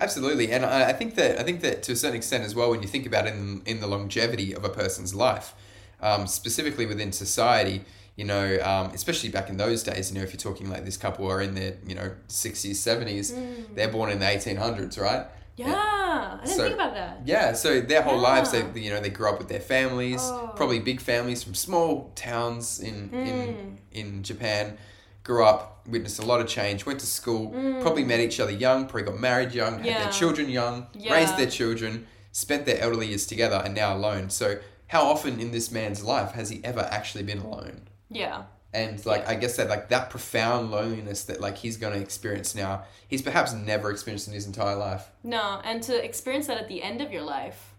Absolutely, 0.00 0.50
and 0.50 0.64
I, 0.64 0.88
I 0.88 0.92
think 0.94 1.14
that 1.16 1.38
I 1.38 1.42
think 1.42 1.60
that 1.60 1.82
to 1.84 1.92
a 1.92 1.96
certain 1.96 2.16
extent 2.16 2.44
as 2.44 2.54
well, 2.54 2.70
when 2.70 2.80
you 2.80 2.88
think 2.88 3.04
about 3.06 3.26
it 3.26 3.34
in 3.34 3.62
in 3.66 3.80
the 3.80 3.86
longevity 3.86 4.54
of 4.54 4.64
a 4.64 4.70
person's 4.70 5.14
life, 5.14 5.54
um, 6.02 6.26
specifically 6.26 6.86
within 6.86 7.12
society, 7.12 7.84
you 8.16 8.24
know, 8.24 8.58
um, 8.62 8.90
especially 8.94 9.28
back 9.30 9.48
in 9.48 9.56
those 9.56 9.82
days, 9.82 10.10
you 10.12 10.18
know, 10.18 10.24
if 10.24 10.32
you're 10.32 10.38
talking 10.52 10.68
like 10.70 10.84
this 10.84 10.96
couple 10.96 11.26
are 11.30 11.40
in 11.40 11.54
their 11.54 11.74
you 11.86 11.94
know 11.94 12.12
sixties, 12.28 12.80
seventies, 12.80 13.34
they're 13.74 13.88
born 13.88 14.10
in 14.10 14.18
the 14.18 14.28
eighteen 14.28 14.56
hundreds, 14.56 14.98
right? 14.98 15.26
Yeah, 15.56 15.66
I 15.74 16.38
didn't 16.44 16.56
So- 16.56 16.62
think 16.62 16.74
about 16.74 16.94
that. 16.94 17.20
Yeah, 17.26 17.52
so 17.52 17.80
their 17.80 18.02
whole 18.02 18.18
lives, 18.18 18.50
they 18.50 18.64
you 18.80 18.90
know 18.90 19.00
they 19.00 19.10
grew 19.10 19.28
up 19.28 19.38
with 19.38 19.48
their 19.48 19.60
families, 19.60 20.20
Oh. 20.22 20.52
probably 20.56 20.78
big 20.80 21.00
families 21.00 21.42
from 21.42 21.54
small 21.54 22.12
towns 22.14 22.80
in 22.80 23.08
Hmm. 23.08 23.16
in 23.16 23.78
in 23.92 24.22
Japan. 24.22 24.78
Grew 25.22 25.44
up, 25.44 25.86
witnessed 25.86 26.18
a 26.18 26.24
lot 26.24 26.40
of 26.40 26.46
change, 26.48 26.86
went 26.86 26.98
to 27.00 27.06
school, 27.06 27.50
probably 27.82 28.04
met 28.04 28.20
each 28.20 28.40
other 28.40 28.50
young, 28.52 28.86
probably 28.86 29.02
got 29.02 29.20
married 29.20 29.52
young, 29.52 29.74
had 29.82 29.92
Hmm. 29.96 30.02
Their 30.04 30.12
children 30.12 30.48
young, 30.48 30.86
Yeah. 30.94 31.12
raised 31.14 31.36
their 31.36 31.46
children, 31.50 32.06
spent 32.32 32.64
their 32.64 32.80
elderly 32.80 33.08
years 33.08 33.26
together, 33.26 33.60
and 33.62 33.74
now 33.74 33.94
alone. 33.94 34.30
So 34.30 34.56
how 34.90 35.02
often 35.06 35.40
in 35.40 35.50
this 35.52 35.70
man's 35.70 36.02
life 36.04 36.32
has 36.32 36.50
he 36.50 36.60
ever 36.64 36.86
actually 36.90 37.24
been 37.24 37.38
alone? 37.38 37.88
Yeah. 38.10 38.44
And 38.72 39.04
like 39.04 39.26
I 39.28 39.34
guess 39.34 39.56
that 39.56 39.68
like 39.68 39.88
that 39.88 40.10
profound 40.10 40.70
loneliness 40.70 41.24
that 41.24 41.40
like 41.40 41.56
he's 41.58 41.76
gonna 41.76 41.96
experience 41.96 42.54
now, 42.54 42.84
he's 43.08 43.22
perhaps 43.22 43.52
never 43.52 43.90
experienced 43.90 44.28
in 44.28 44.34
his 44.34 44.46
entire 44.46 44.76
life. 44.76 45.10
No, 45.24 45.60
and 45.64 45.82
to 45.84 46.04
experience 46.04 46.46
that 46.46 46.58
at 46.58 46.68
the 46.68 46.82
end 46.82 47.00
of 47.00 47.12
your 47.12 47.22
life, 47.22 47.74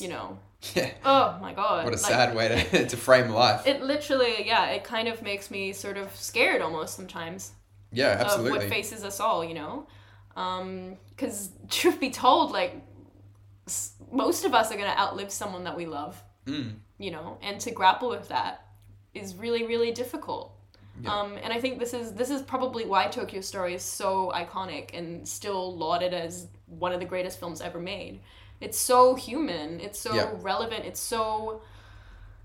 you 0.00 0.08
know, 0.08 0.38
Yeah. 0.74 0.90
oh 1.04 1.38
my 1.40 1.52
god. 1.52 1.84
What 1.84 1.94
a 1.94 1.96
like, 1.96 2.12
sad 2.12 2.34
way 2.34 2.48
to, 2.48 2.86
to 2.92 2.96
frame 2.96 3.30
life. 3.30 3.66
It 3.66 3.82
literally, 3.82 4.46
yeah, 4.46 4.70
it 4.70 4.84
kind 4.84 5.08
of 5.08 5.22
makes 5.22 5.50
me 5.50 5.72
sort 5.72 5.96
of 5.96 6.14
scared 6.16 6.60
almost 6.62 6.96
sometimes 6.96 7.52
Yeah, 7.92 8.20
of 8.22 8.42
what 8.50 8.62
faces 8.64 9.04
us 9.04 9.20
all, 9.20 9.44
you 9.44 9.54
know? 9.54 9.86
Um, 10.36 10.96
because, 11.10 11.50
truth 11.70 12.00
be 12.00 12.10
told, 12.10 12.50
like, 12.52 12.74
s- 13.66 13.92
most 14.10 14.44
of 14.44 14.54
us 14.54 14.70
are 14.72 14.76
going 14.76 14.90
to 14.90 14.98
outlive 14.98 15.30
someone 15.30 15.64
that 15.64 15.76
we 15.76 15.86
love, 15.86 16.20
Mm. 16.46 16.74
you 16.98 17.10
know? 17.10 17.38
And 17.42 17.60
to 17.60 17.70
grapple 17.70 18.08
with 18.08 18.28
that 18.28 18.66
is 19.14 19.34
really, 19.34 19.66
really 19.66 19.92
difficult. 19.92 20.52
Yeah. 21.02 21.12
Um, 21.14 21.36
and 21.42 21.52
I 21.52 21.60
think 21.60 21.78
this 21.78 21.92
is 21.92 22.12
this 22.14 22.30
is 22.30 22.40
probably 22.40 22.86
why 22.86 23.06
Tokyo 23.08 23.42
Story 23.42 23.74
is 23.74 23.82
so 23.82 24.32
iconic 24.34 24.96
and 24.96 25.28
still 25.28 25.76
lauded 25.76 26.14
as 26.14 26.46
one 26.66 26.92
of 26.92 27.00
the 27.00 27.06
greatest 27.06 27.38
films 27.38 27.60
ever 27.60 27.78
made. 27.78 28.20
It's 28.62 28.78
so 28.78 29.14
human. 29.14 29.78
It's 29.80 29.98
so 29.98 30.14
Yeah. 30.14 30.30
relevant. 30.40 30.86
It's 30.86 31.00
so 31.00 31.60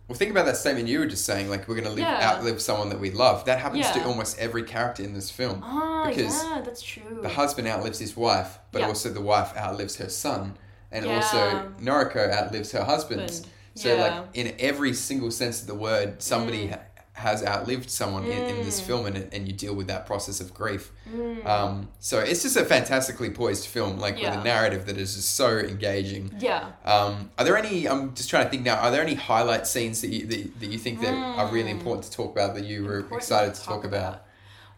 Well, 0.09 0.17
think 0.17 0.31
about 0.31 0.45
that 0.47 0.57
statement 0.57 0.89
you 0.89 0.99
were 0.99 1.05
just 1.05 1.23
saying. 1.23 1.49
Like 1.49 1.69
we're 1.69 1.75
gonna 1.75 1.89
live, 1.89 1.99
Yeah. 1.99 2.29
outlive 2.29 2.61
someone 2.61 2.89
that 2.89 2.99
we 2.99 3.11
love. 3.11 3.45
That 3.45 3.59
happens 3.59 3.89
to 3.91 4.03
almost 4.03 4.37
every 4.37 4.63
character 4.63 5.01
in 5.03 5.13
this 5.13 5.29
film. 5.31 5.61
ah 5.63 6.07
Because 6.09 6.43
yeah, 6.43 6.61
that's 6.65 6.81
true. 6.81 7.19
The 7.21 7.29
husband 7.29 7.69
outlives 7.69 7.99
his 7.99 8.17
wife, 8.17 8.59
but 8.73 8.81
Yeah. 8.81 8.87
also 8.89 9.07
the 9.09 9.21
wife 9.21 9.55
outlives 9.55 9.95
her 9.97 10.09
son, 10.09 10.57
and 10.91 11.05
Yeah. 11.05 11.15
also 11.15 11.71
Noriko 11.79 12.29
outlives 12.29 12.73
her 12.73 12.83
husband. 12.83 13.21
Husband. 13.21 13.53
So, 13.75 13.95
Yeah. 13.95 14.01
like 14.19 14.25
in 14.33 14.55
every 14.59 14.93
single 14.93 15.31
sense 15.31 15.61
of 15.61 15.67
the 15.67 15.75
word, 15.75 16.21
somebody 16.21 16.67
Mm. 16.67 16.71
ha- 16.71 16.79
has 17.13 17.43
outlived 17.45 17.89
someone 17.89 18.25
in, 18.25 18.31
in 18.55 18.65
this 18.65 18.79
film, 18.81 19.05
and, 19.05 19.15
and 19.33 19.45
you 19.47 19.53
deal 19.53 19.75
with 19.75 19.87
that 19.87 20.05
process 20.05 20.39
of 20.39 20.53
grief. 20.53 20.91
Mm. 21.13 21.45
Um, 21.45 21.89
so 21.99 22.19
it's 22.19 22.41
just 22.41 22.55
a 22.57 22.65
fantastically 22.65 23.29
poised 23.29 23.67
film, 23.67 23.99
like 23.99 24.15
with 24.15 24.33
a 24.33 24.43
narrative 24.43 24.85
that 24.87 24.97
is 24.97 25.15
just 25.15 25.35
so 25.35 25.57
engaging. 25.59 26.33
yeah. 26.39 26.71
Um, 26.85 27.29
are 27.37 27.43
there 27.45 27.57
any? 27.57 27.87
I'm 27.87 28.13
just 28.15 28.29
trying 28.29 28.45
to 28.45 28.49
think 28.49 28.63
now. 28.63 28.75
Are 28.75 28.91
there 28.91 29.01
any 29.01 29.13
highlight 29.15 29.67
scenes 29.67 30.01
that 30.01 30.07
you 30.09 30.25
that, 30.25 30.59
that 30.61 30.67
you 30.67 30.77
think 30.79 31.01
that 31.01 31.13
are 31.13 31.47
really 31.51 31.69
important 31.71 32.05
to 32.05 32.11
talk 32.11 32.31
about 32.31 32.55
that 32.55 32.63
you 32.63 32.83
were 32.85 32.91
Mm. 33.01 33.03
Important 33.03 33.21
excited 33.21 33.53
to 33.55 33.61
talk, 33.63 33.83
about? 33.83 34.23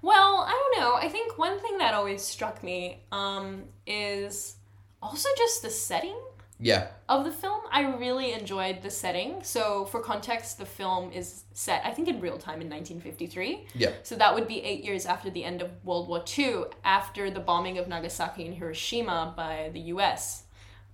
Well, 0.01 0.43
I 0.45 0.51
don't 0.51 0.81
know. 0.83 0.95
I 0.95 1.07
think 1.07 1.37
one 1.37 1.59
thing 1.61 1.77
that 1.77 1.93
always 1.93 2.21
struck 2.23 2.61
me 2.63 3.03
um, 3.11 3.63
is 3.87 4.55
also 5.01 5.29
just 5.37 5.61
the 5.61 5.69
setting 5.69 6.17
Yeah, 6.59 6.87
of 7.09 7.25
the 7.25 7.31
film. 7.31 7.61
I 7.71 7.81
really 7.95 8.33
enjoyed 8.33 8.81
the 8.83 8.89
setting. 8.89 9.41
So, 9.43 9.85
for 9.85 9.99
context, 9.99 10.59
the 10.59 10.65
film 10.65 11.11
is 11.11 11.43
set, 11.53 11.81
I 11.83 11.91
think, 11.91 12.07
in 12.07 12.21
real 12.21 12.37
time 12.37 12.61
in 12.61 12.69
1953. 12.69 13.67
yeah, 13.73 13.91
So, 14.03 14.15
that 14.15 14.33
would 14.33 14.47
be 14.47 14.61
eight 14.63 14.83
years 14.83 15.05
after 15.05 15.29
the 15.29 15.43
end 15.43 15.61
of 15.61 15.71
World 15.83 16.07
War 16.07 16.23
II, 16.37 16.65
after 16.85 17.31
the 17.31 17.39
bombing 17.39 17.79
of 17.79 17.87
Nagasaki 17.87 18.45
and 18.45 18.55
Hiroshima 18.55 19.33
by 19.35 19.71
the 19.73 19.79
US. 19.95 20.43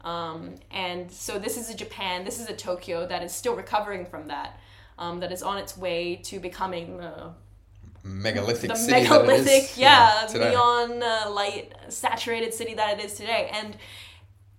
Um, 0.01 0.55
and 0.71 1.11
so, 1.11 1.37
this 1.37 1.57
is 1.57 1.69
a 1.69 1.75
Japan, 1.75 2.23
this 2.23 2.39
is 2.39 2.47
a 2.47 2.55
Tokyo 2.55 3.05
that 3.07 3.21
is 3.21 3.33
still 3.33 3.55
recovering 3.55 4.05
from 4.05 4.27
that. 4.29 4.59
Um, 4.97 5.21
that 5.21 5.31
is 5.31 5.41
on 5.43 5.57
its 5.57 5.77
way 5.77 6.17
to 6.23 6.39
becoming 6.41 6.97
the 6.97 7.31
megalithic 8.03 8.69
the 8.69 8.75
city 8.75 8.91
megalithic, 9.07 9.63
is, 9.63 9.77
yeah, 9.77 10.25
today. 10.27 10.49
neon 10.49 11.03
uh, 11.03 11.29
light 11.29 11.73
saturated 11.89 12.53
city 12.53 12.73
that 12.73 12.99
it 12.99 13.05
is 13.05 13.13
today. 13.13 13.49
And 13.53 13.77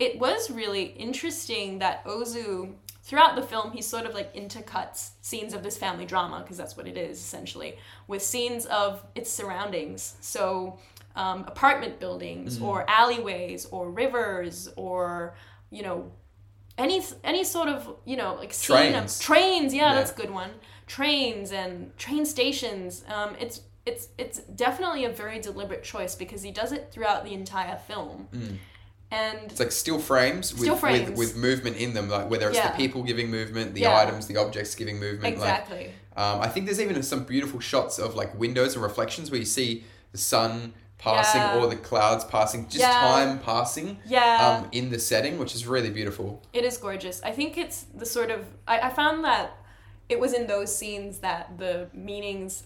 it 0.01 0.19
was 0.19 0.51
really 0.51 0.85
interesting 0.85 1.79
that 1.79 2.05
Ozu, 2.05 2.73
throughout 3.03 3.37
the 3.37 3.43
film, 3.43 3.71
he 3.73 3.83
sort 3.83 4.07
of 4.07 4.15
like 4.15 4.35
intercuts 4.35 5.11
scenes 5.21 5.53
of 5.55 5.63
this 5.63 5.77
family 5.77 6.07
drama, 6.07 6.41
because 6.41 6.57
that's 6.57 6.77
what 6.77 6.87
it 6.89 6.97
is 6.97 7.19
essentially, 7.19 7.77
with 8.09 8.23
scenes 8.23 8.67
of 8.67 9.05
its 9.15 9.31
surroundings. 9.31 10.17
So, 10.21 10.79
um, 11.17 11.45
apartment 11.47 12.01
buildings, 12.01 12.57
Mm-hmm. 12.57 12.65
or 12.65 12.85
alleyways, 12.89 13.67
or 13.67 13.91
rivers, 13.91 14.69
or, 14.77 15.35
you 15.71 15.83
know, 15.83 16.11
any 16.79 17.03
any 17.23 17.45
sort 17.45 17.69
of 17.69 17.95
you 18.07 18.17
know 18.17 18.35
like 18.37 18.53
scene 18.55 18.77
Trains. 18.93 19.19
of 19.21 19.27
trains 19.27 19.75
yeah, 19.75 19.89
Yeah. 19.91 19.95
that's 19.97 20.13
a 20.13 20.15
good 20.15 20.31
one 20.31 20.51
trains 20.87 21.53
and 21.53 21.95
train 21.99 22.25
stations 22.25 23.05
um, 23.09 23.37
it's 23.39 23.61
it's 23.85 24.09
it's 24.17 24.39
definitely 24.39 25.05
a 25.05 25.11
very 25.11 25.41
deliberate 25.41 25.83
choice 25.85 26.15
because 26.15 26.41
he 26.43 26.51
does 26.51 26.73
it 26.73 26.89
throughout 26.91 27.25
the 27.25 27.35
entire 27.35 27.77
film 27.77 28.29
and. 29.11 29.39
It's 29.51 29.61
like 29.61 29.73
still 29.73 29.99
frames, 29.99 30.53
with, 30.53 30.63
Still 30.63 30.75
with 30.75 30.81
frames. 30.81 31.19
with 31.19 31.37
movement 31.37 31.77
in 31.77 31.95
them, 31.95 32.09
like 32.09 32.31
whether 32.31 32.49
it's 32.49 32.57
Yeah. 32.59 32.71
the 32.71 32.77
people 32.77 33.03
giving 33.03 33.31
movement, 33.31 33.75
the 33.75 33.81
Yeah. 33.83 33.99
items, 33.99 34.27
the 34.27 34.37
objects 34.37 34.75
giving 34.75 34.99
movement. 34.99 35.35
exactly 35.35 35.93
Like, 36.17 36.25
um, 36.27 36.41
I 36.41 36.49
think 36.49 36.67
there's 36.67 36.81
even 36.81 37.03
some 37.03 37.25
beautiful 37.25 37.61
shots 37.61 37.99
of 37.99 38.15
like 38.15 38.39
windows 38.39 38.75
and 38.75 38.83
reflections 38.83 39.31
where 39.31 39.41
you 39.41 39.47
see 39.47 39.85
the 40.13 40.19
sun 40.19 40.75
passing 40.99 41.41
Yeah. 41.41 41.57
or 41.59 41.67
the 41.67 41.77
clouds 41.77 42.25
passing, 42.25 42.69
just 42.69 42.85
time 42.85 43.39
passing. 43.39 43.99
yeah 44.07 44.59
Um, 44.63 44.69
in 44.73 44.91
the 44.91 44.99
setting, 44.99 45.39
which 45.39 45.55
is 45.55 45.67
really 45.67 45.91
beautiful. 45.91 46.43
it 46.53 46.65
is 46.65 46.77
gorgeous 46.77 47.23
i 47.25 47.31
think 47.33 47.57
it's 47.57 47.87
the 47.95 48.05
sort 48.07 48.31
of 48.31 48.45
I, 48.69 48.81
I 48.89 48.91
found 48.91 49.25
that 49.25 49.57
it 50.11 50.19
was 50.21 50.33
in 50.35 50.47
those 50.47 50.75
scenes 50.77 51.19
that 51.21 51.57
the 51.59 51.89
meanings 51.95 52.65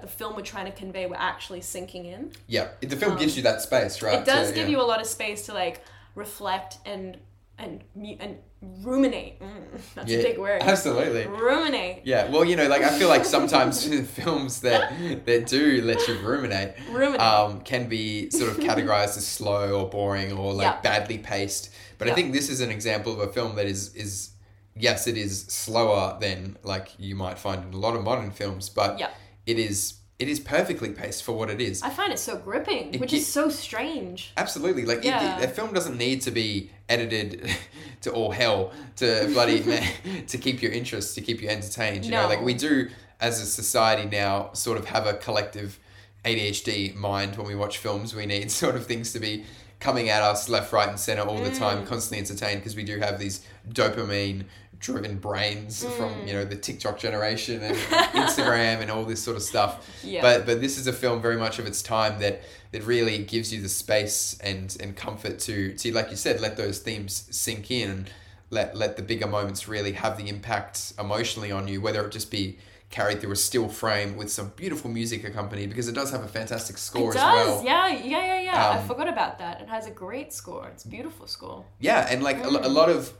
the 0.00 0.06
film 0.06 0.36
were 0.36 0.42
trying 0.42 0.66
to 0.66 0.72
convey 0.72 1.06
were 1.06 1.18
actually 1.18 1.60
sinking 1.60 2.04
in 2.06 2.30
Yeah, 2.46 2.68
the 2.80 2.96
film 2.96 3.16
gives 3.18 3.36
you 3.36 3.42
that 3.44 3.60
space, 3.60 4.00
right? 4.02 4.14
Um, 4.16 4.22
it 4.22 4.26
does 4.26 4.48
to- 4.48 4.54
give 4.54 4.68
yeah. 4.68 4.76
you 4.76 4.80
a 4.82 4.84
lot 4.86 5.00
of 5.00 5.06
space 5.06 5.46
to 5.46 5.54
like 5.54 5.82
reflect 6.14 6.78
and 6.84 7.18
and 7.58 7.82
and 8.20 8.38
ruminate 8.82 9.40
mm, 9.40 9.48
that's 9.94 10.08
Yeah, 10.10 10.18
a 10.18 10.22
big 10.22 10.38
word 10.38 10.62
Absolutely. 10.62 11.26
ruminate 11.26 12.02
Yeah, 12.04 12.30
well, 12.30 12.44
you 12.44 12.54
know, 12.56 12.68
like 12.68 12.82
I 12.82 12.96
feel 12.98 13.08
like 13.08 13.24
sometimes 13.24 13.84
films 14.10 14.60
that 14.60 14.92
that 15.26 15.46
do 15.46 15.82
let 15.82 16.06
you 16.08 16.14
ruminate 16.18 16.74
ruminate 16.90 17.20
um, 17.20 17.60
can 17.62 17.88
be 17.88 18.30
sort 18.30 18.50
of 18.50 18.58
categorized 18.58 19.16
as 19.16 19.26
slow 19.26 19.80
or 19.80 19.88
boring 19.90 20.32
or 20.32 20.52
like 20.54 20.64
Yeah. 20.66 20.80
badly 20.80 21.18
paced. 21.18 21.70
But 21.98 22.08
I 22.08 22.14
think 22.14 22.32
this 22.32 22.48
is 22.48 22.60
an 22.60 22.70
example 22.70 23.12
of 23.12 23.18
a 23.20 23.32
film 23.32 23.56
that 23.56 23.66
is 23.66 23.94
is 23.94 24.30
yes, 24.76 25.06
it 25.06 25.16
is 25.16 25.42
slower 25.42 26.16
than 26.20 26.56
like 26.62 26.88
you 26.98 27.14
might 27.16 27.38
find 27.38 27.64
in 27.66 27.74
a 27.74 27.78
lot 27.78 27.94
of 27.96 28.02
modern 28.04 28.30
films, 28.30 28.68
but 28.68 28.98
Yeah. 28.98 29.10
It 29.46 29.58
is 29.58 29.94
it 30.18 30.28
is 30.28 30.38
perfectly 30.38 30.90
paced 30.90 31.24
for 31.24 31.32
what 31.32 31.50
it 31.50 31.60
is. 31.60 31.82
I 31.82 31.90
find 31.90 32.12
it 32.12 32.18
so 32.18 32.36
gripping, 32.36 32.94
It 32.94 33.00
which 33.00 33.12
is 33.12 33.26
so 33.26 33.48
strange. 33.48 34.32
Absolutely, 34.36 34.84
like 34.84 35.02
Yeah. 35.02 35.40
it, 35.40 35.44
a 35.44 35.48
film 35.48 35.72
doesn't 35.74 35.96
need 35.98 36.20
to 36.22 36.30
be 36.30 36.70
edited 36.88 37.50
to 38.02 38.12
all 38.12 38.30
hell 38.30 38.72
to 38.96 39.28
bloody 39.32 39.60
to 40.28 40.38
keep 40.38 40.62
your 40.62 40.70
interest, 40.70 41.16
to 41.16 41.20
keep 41.22 41.42
you 41.42 41.48
entertained. 41.48 42.04
You 42.04 42.12
know, 42.12 42.28
like 42.28 42.40
we 42.42 42.54
do 42.54 42.88
as 43.20 43.40
a 43.40 43.46
society 43.46 44.08
now, 44.08 44.50
sort 44.52 44.78
of 44.78 44.84
have 44.86 45.06
a 45.08 45.14
collective 45.14 45.80
ADHD 46.24 46.94
mind 46.94 47.36
when 47.36 47.46
we 47.46 47.54
watch 47.56 47.78
films. 47.78 48.14
We 48.14 48.26
need 48.26 48.50
sort 48.62 48.76
of 48.76 48.86
things 48.86 49.12
to 49.14 49.18
be 49.18 49.44
coming 49.80 50.08
at 50.08 50.22
us 50.22 50.48
left, 50.48 50.72
right, 50.72 50.88
and 50.88 50.98
center 51.00 51.22
all 51.22 51.38
the 51.42 51.50
Mm. 51.50 51.58
time, 51.58 51.86
constantly 51.86 52.18
entertained 52.18 52.60
because 52.60 52.76
we 52.76 52.84
do 52.84 53.00
have 53.00 53.18
these 53.18 53.44
dopamine 53.68 54.44
driven 54.82 55.16
brains 55.16 55.82
from 55.96 56.12
you 56.26 56.34
know 56.34 56.44
the 56.44 56.56
TikTok 56.56 56.98
generation 56.98 57.62
and 57.62 57.76
Instagram 58.26 58.80
and 58.82 58.90
all 58.90 59.04
this 59.04 59.22
sort 59.22 59.36
of 59.36 59.42
stuff. 59.42 59.88
Yeah. 60.04 60.20
But 60.20 60.44
but 60.44 60.60
this 60.60 60.76
is 60.76 60.86
a 60.86 60.92
film 60.92 61.22
very 61.22 61.36
much 61.38 61.58
of 61.58 61.66
its 61.66 61.80
time 61.82 62.20
that 62.20 62.42
that 62.72 62.82
really 62.84 63.18
gives 63.18 63.52
you 63.52 63.62
the 63.62 63.68
space 63.68 64.36
and 64.42 64.76
and 64.80 64.94
comfort 64.96 65.38
to 65.40 65.74
to 65.76 65.92
like 65.92 66.10
you 66.10 66.16
said 66.16 66.40
let 66.40 66.56
those 66.56 66.78
themes 66.80 67.26
sink 67.30 67.70
in 67.70 67.90
and 67.90 68.10
let 68.50 68.76
let 68.76 68.96
the 68.98 69.02
bigger 69.02 69.26
moments 69.26 69.66
really 69.68 69.92
have 69.92 70.18
the 70.18 70.28
impact 70.28 70.92
emotionally 70.98 71.50
on 71.52 71.68
you 71.68 71.80
whether 71.80 72.04
it 72.04 72.12
just 72.12 72.30
be 72.30 72.58
carried 72.90 73.20
through 73.22 73.32
a 73.32 73.36
still 73.36 73.68
frame 73.70 74.16
with 74.16 74.30
some 74.30 74.52
beautiful 74.56 74.90
music 74.90 75.24
accompanied 75.24 75.70
because 75.70 75.88
it 75.88 75.94
does 75.94 76.10
have 76.10 76.22
a 76.22 76.28
fantastic 76.28 76.76
score 76.76 77.04
It 77.12 77.16
as 77.16 77.22
does, 77.22 77.46
well. 77.46 77.64
yeah, 77.64 77.88
yeah, 77.88 78.24
yeah, 78.26 78.40
yeah. 78.42 78.68
I 78.74 78.78
Um, 78.80 78.86
forgot 78.86 79.08
about 79.08 79.38
that. 79.38 79.62
It 79.62 79.68
has 79.70 79.86
a 79.86 79.90
great 79.90 80.30
score. 80.34 80.68
It's 80.68 80.84
a 80.84 80.88
beautiful 80.88 81.26
score. 81.26 81.64
Yeah, 81.80 82.06
and 82.10 82.22
like 82.22 82.44
a, 82.44 82.48
a 82.48 82.68
lot 82.68 82.90
of, 82.90 83.10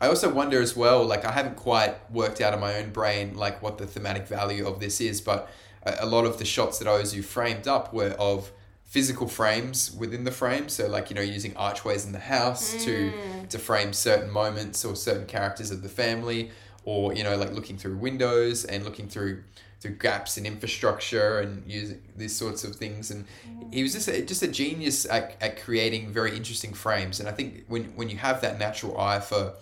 I 0.00 0.06
also 0.06 0.32
wonder 0.32 0.60
as 0.60 0.76
well. 0.76 1.04
Like 1.04 1.24
I 1.24 1.32
haven't 1.32 1.56
quite 1.56 1.96
worked 2.10 2.40
out 2.40 2.54
in 2.54 2.60
my 2.60 2.76
own 2.76 2.90
brain 2.90 3.36
like 3.36 3.62
what 3.62 3.78
the 3.78 3.86
thematic 3.86 4.26
value 4.26 4.66
of 4.66 4.80
this 4.80 5.00
is, 5.00 5.20
but 5.20 5.50
a, 5.82 5.96
a 6.00 6.06
lot 6.06 6.24
of 6.24 6.38
the 6.38 6.44
shots 6.44 6.78
that 6.78 6.88
Ozu 6.88 7.24
framed 7.24 7.66
up 7.66 7.92
were 7.92 8.10
of 8.18 8.52
physical 8.84 9.28
frames 9.28 9.92
within 9.92 10.24
the 10.24 10.30
frame. 10.30 10.68
So 10.68 10.86
like 10.86 11.10
you 11.10 11.16
know 11.16 11.22
using 11.22 11.56
archways 11.56 12.06
in 12.06 12.12
the 12.12 12.18
house 12.18 12.72
to 12.84 13.12
mm. 13.12 13.48
to 13.48 13.58
frame 13.58 13.92
certain 13.92 14.30
moments 14.30 14.84
or 14.84 14.94
certain 14.94 15.26
characters 15.26 15.70
of 15.70 15.82
the 15.82 15.88
family, 15.88 16.50
or 16.84 17.12
you 17.12 17.24
know 17.24 17.36
like 17.36 17.52
looking 17.52 17.76
through 17.76 17.96
windows 17.96 18.64
and 18.64 18.84
looking 18.84 19.08
through 19.08 19.42
through 19.80 19.94
gaps 19.94 20.36
in 20.36 20.44
infrastructure 20.44 21.38
and 21.38 21.70
using 21.70 22.02
these 22.16 22.34
sorts 22.34 22.64
of 22.64 22.74
things 22.74 23.12
and 23.12 23.24
mm. 23.48 23.72
he 23.72 23.82
was 23.82 23.92
just 23.92 24.08
a, 24.08 24.22
just 24.22 24.42
a 24.42 24.48
genius 24.48 25.06
at, 25.06 25.36
at 25.40 25.62
creating 25.62 26.12
very 26.12 26.36
interesting 26.36 26.74
frames 26.74 27.20
and 27.20 27.28
i 27.28 27.32
think 27.32 27.64
when 27.68 27.84
when 27.94 28.08
you 28.08 28.16
have 28.16 28.40
that 28.40 28.58
natural 28.58 28.98
eye 28.98 29.20
for 29.20 29.54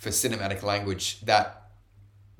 for 0.00 0.08
cinematic 0.08 0.62
language 0.62 1.20
that 1.20 1.70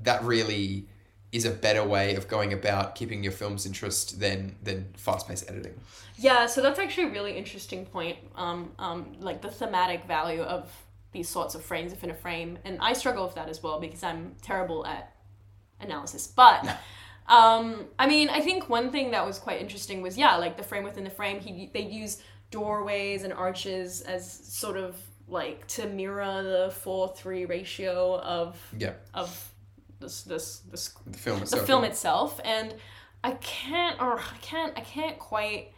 that 0.00 0.24
really 0.24 0.86
is 1.30 1.44
a 1.44 1.50
better 1.50 1.84
way 1.84 2.16
of 2.16 2.26
going 2.26 2.52
about 2.52 2.94
keeping 2.94 3.22
your 3.22 3.32
film's 3.32 3.66
interest 3.66 4.18
than 4.18 4.56
than 4.62 4.88
fast-paced 4.96 5.48
editing 5.48 5.78
Yeah, 6.16 6.46
so 6.46 6.62
that's 6.62 6.78
actually 6.78 7.08
a 7.08 7.12
really 7.12 7.36
interesting 7.36 7.86
point. 7.86 8.16
Um, 8.34 8.72
um, 8.78 9.12
like 9.20 9.40
the 9.42 9.50
thematic 9.50 10.06
value 10.06 10.42
of 10.42 10.68
these 11.12 11.28
sorts 11.28 11.54
of 11.54 11.62
frames 11.62 11.92
within 11.92 12.10
a 12.10 12.14
frame, 12.14 12.58
and 12.64 12.78
I 12.80 12.94
struggle 12.94 13.24
with 13.24 13.34
that 13.34 13.48
as 13.48 13.62
well 13.62 13.78
because 13.78 14.02
I'm 14.02 14.34
terrible 14.42 14.86
at 14.86 15.14
analysis. 15.80 16.26
But 16.26 16.64
um, 17.28 17.86
I 17.98 18.06
mean, 18.06 18.30
I 18.30 18.40
think 18.40 18.68
one 18.70 18.90
thing 18.90 19.10
that 19.10 19.26
was 19.26 19.38
quite 19.38 19.60
interesting 19.60 20.00
was 20.00 20.16
yeah, 20.16 20.36
like 20.36 20.56
the 20.56 20.62
frame 20.62 20.84
within 20.84 21.04
the 21.04 21.10
frame. 21.10 21.40
He 21.40 21.70
they 21.74 21.82
use 21.82 22.22
doorways 22.50 23.22
and 23.22 23.32
arches 23.32 24.00
as 24.00 24.30
sort 24.30 24.76
of 24.76 24.96
like 25.30 25.66
to 25.68 25.86
mirror 25.86 26.42
the 26.42 26.70
four 26.70 27.08
three 27.08 27.44
ratio 27.44 28.18
of 28.20 28.56
yeah. 28.76 28.92
of 29.14 29.52
this 30.00 30.22
this 30.22 30.60
this 30.70 30.88
the 31.06 31.18
film 31.18 31.38
the 31.38 31.42
itself 31.44 31.66
film 31.66 31.84
itself. 31.84 32.40
And 32.44 32.74
i 33.22 33.32
can't 33.32 34.00
or 34.00 34.18
i 34.18 34.36
can't 34.40 34.72
i 34.76 34.80
can't 34.80 35.18
quite 35.18 35.72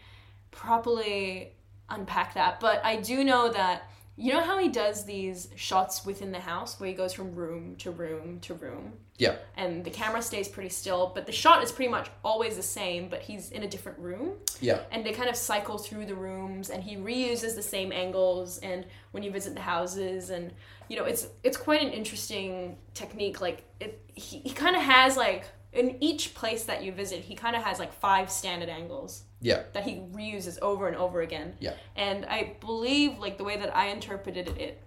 properly 0.51 1.53
unpack 1.91 2.35
that 2.35 2.61
but 2.61 2.81
i 2.85 2.97
do 2.97 3.25
know 3.25 3.51
that 3.53 3.91
you 4.17 4.33
know 4.33 4.43
how 4.43 4.59
he 4.59 4.69
does 4.69 5.05
these 5.05 5.49
shots 5.57 6.05
within 6.05 6.33
the 6.33 6.41
house 6.41 6.79
where 6.79 6.89
he 6.89 6.95
goes 6.95 7.15
from 7.15 7.35
room 7.35 7.77
to 7.77 7.91
room 7.91 8.41
to 8.41 8.55
room? 8.55 8.93
Yeah. 9.17 9.37
And 9.57 9.85
the 9.85 9.91
camera 9.91 10.21
stays 10.21 10.49
pretty 10.49 10.69
still 10.69 11.13
but 11.15 11.25
the 11.25 11.33
shot 11.33 11.63
is 11.63 11.73
pretty 11.73 11.91
much 11.91 12.11
always 12.23 12.57
the 12.57 12.63
same 12.63 13.09
but 13.09 13.23
he's 13.23 13.51
in 13.51 13.63
a 13.63 13.69
different 13.69 13.99
room. 13.99 14.33
Yeah. 14.61 14.81
And 14.91 15.05
they 15.05 15.13
kind 15.13 15.31
of 15.31 15.37
cycle 15.37 15.79
through 15.79 16.07
the 16.07 16.15
rooms 16.15 16.69
and 16.69 16.83
he 16.83 16.97
reuses 16.97 17.55
the 17.55 17.63
same 17.63 17.91
angles 17.91 18.59
and 18.59 18.85
when 19.13 19.23
you 19.23 19.31
visit 19.31 19.55
the 19.55 19.63
houses 19.63 20.29
and 20.29 20.53
you 20.89 20.97
know 20.97 21.05
it's 21.05 21.29
it's 21.43 21.57
quite 21.57 21.83
an 21.83 21.91
interesting 21.91 22.77
technique 22.93 23.41
like 23.41 23.65
it 23.81 24.03
he, 24.15 24.41
he 24.41 24.51
kind 24.51 24.77
of 24.77 24.83
has 24.83 25.17
like 25.17 25.47
in 25.73 25.97
each 26.01 26.35
place 26.35 26.65
that 26.65 26.83
you 26.83 26.93
visit 26.93 27.21
he 27.21 27.35
kind 27.35 27.57
of 27.57 27.63
has 27.63 27.79
like 27.79 27.95
five 27.95 28.31
standard 28.31 28.69
angles 28.69 29.23
yeah 29.43 29.65
that 29.75 29.85
he 29.85 29.97
reuses 30.13 30.59
over 30.63 30.87
and 30.89 30.97
over 30.97 31.21
again 31.21 31.55
Yeah. 31.61 31.75
and 31.97 32.25
i 32.27 32.55
believe 32.61 33.19
like 33.19 33.37
the 33.37 33.45
way 33.45 33.57
that 33.59 33.77
i 33.77 33.89
interpreted 33.89 34.49
it 34.57 34.81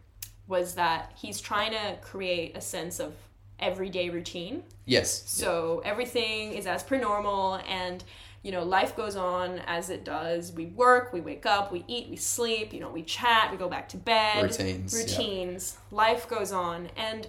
was 0.48 0.76
that 0.76 1.12
he's 1.16 1.40
trying 1.40 1.72
to 1.74 1.98
create 2.02 2.58
a 2.58 2.62
sense 2.62 3.00
of 3.00 3.14
everyday 3.60 4.10
routine 4.10 4.64
yes 4.86 5.24
so 5.28 5.82
everything 5.86 6.54
is 6.54 6.66
as 6.66 6.82
per 6.84 6.98
normal 6.98 7.60
and 7.68 8.04
you 8.44 8.52
know, 8.52 8.64
life 8.64 8.96
goes 8.96 9.16
on 9.16 9.60
as 9.66 9.90
it 9.90 10.04
does. 10.04 10.52
We 10.52 10.68
work, 10.68 11.12
we 11.12 11.20
wake 11.20 11.48
up, 11.48 11.72
we 11.72 11.84
eat, 11.88 12.10
we 12.12 12.16
sleep, 12.16 12.74
you 12.74 12.80
know, 12.80 12.92
we 12.92 13.02
chat, 13.02 13.50
we 13.50 13.58
go 13.58 13.68
back 13.68 13.90
to 13.90 13.98
bed. 13.98 14.44
Routines, 14.44 14.94
yeah. 14.94 15.00
Routines. 15.02 15.78
Life 15.90 16.30
goes 16.30 16.52
on. 16.52 16.90
And 16.96 17.26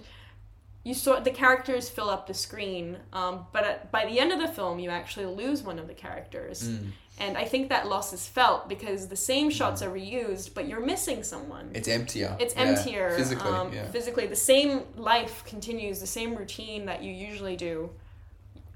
you 0.87 0.93
sort 0.93 1.25
the 1.25 1.31
characters 1.31 1.89
fill 1.89 2.09
up 2.09 2.27
the 2.27 2.33
screen. 2.33 2.97
Um, 3.11 3.45
but 3.51 3.63
at, 3.65 3.91
by 3.91 4.05
the 4.05 4.19
end 4.19 4.31
of 4.31 4.39
the 4.39 4.47
film, 4.47 4.79
you 4.79 4.89
actually 4.89 5.25
lose 5.25 5.61
one 5.61 5.79
of 5.79 5.87
the 5.87 5.93
characters. 5.93 6.69
Mm. 6.69 6.91
And 7.19 7.37
I 7.37 7.43
think 7.43 7.67
that 7.69 7.87
loss 7.87 8.13
is 8.13 8.25
felt 8.25 8.69
because 8.69 9.07
the 9.07 9.15
same 9.17 9.49
shots 9.49 9.81
are 9.81 9.89
reused, 9.89 10.53
but 10.53 10.65
you're 10.65 10.85
missing 10.85 11.23
someone. 11.23 11.71
it's 11.73 11.89
emptier 11.89 12.37
It's 12.39 12.55
Yeah, 12.55 12.61
emptier. 12.61 13.09
physically 13.17 13.51
um, 13.51 13.73
yeah 13.73 13.87
Physically, 13.87 14.27
the 14.27 14.35
same 14.35 14.83
life 14.95 15.43
continues, 15.45 15.99
the 15.99 16.07
same 16.07 16.35
routine 16.35 16.85
that 16.85 17.03
you 17.03 17.11
usually 17.11 17.57
do 17.57 17.89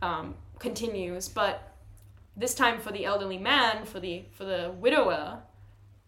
um, 0.02 0.36
continues, 0.60 1.30
but 1.30 1.76
this 2.36 2.54
time 2.56 2.80
for 2.82 2.92
the 2.92 3.06
elderly 3.06 3.38
man, 3.38 3.86
for 3.86 4.00
the 4.02 4.24
for 4.38 4.44
the 4.44 4.74
widower, 4.80 5.40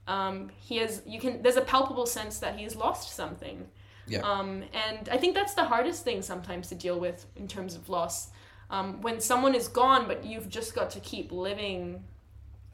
um, 0.07 0.51
he 0.57 0.77
has 0.77 1.01
you 1.05 1.19
can 1.19 1.41
there's 1.43 1.55
a 1.65 1.67
palpable 1.73 2.07
sense 2.07 2.39
that 2.39 2.57
he 2.57 2.63
has 2.63 2.75
lost 2.75 3.15
something. 3.15 3.67
Yeah. 4.07 4.19
Um, 4.19 4.63
and 4.73 5.09
I 5.09 5.17
think 5.17 5.35
that's 5.35 5.53
the 5.53 5.63
hardest 5.63 6.03
thing 6.03 6.21
sometimes 6.21 6.69
to 6.69 6.75
deal 6.75 6.99
with 6.99 7.25
in 7.35 7.47
terms 7.47 7.75
of 7.75 7.89
loss. 7.89 8.29
Um, 8.69 9.01
when 9.01 9.19
someone 9.19 9.55
is 9.55 9.67
gone, 9.67 10.07
but 10.07 10.25
you've 10.25 10.49
just 10.49 10.73
got 10.73 10.89
to 10.91 10.99
keep 10.99 11.31
living 11.31 12.03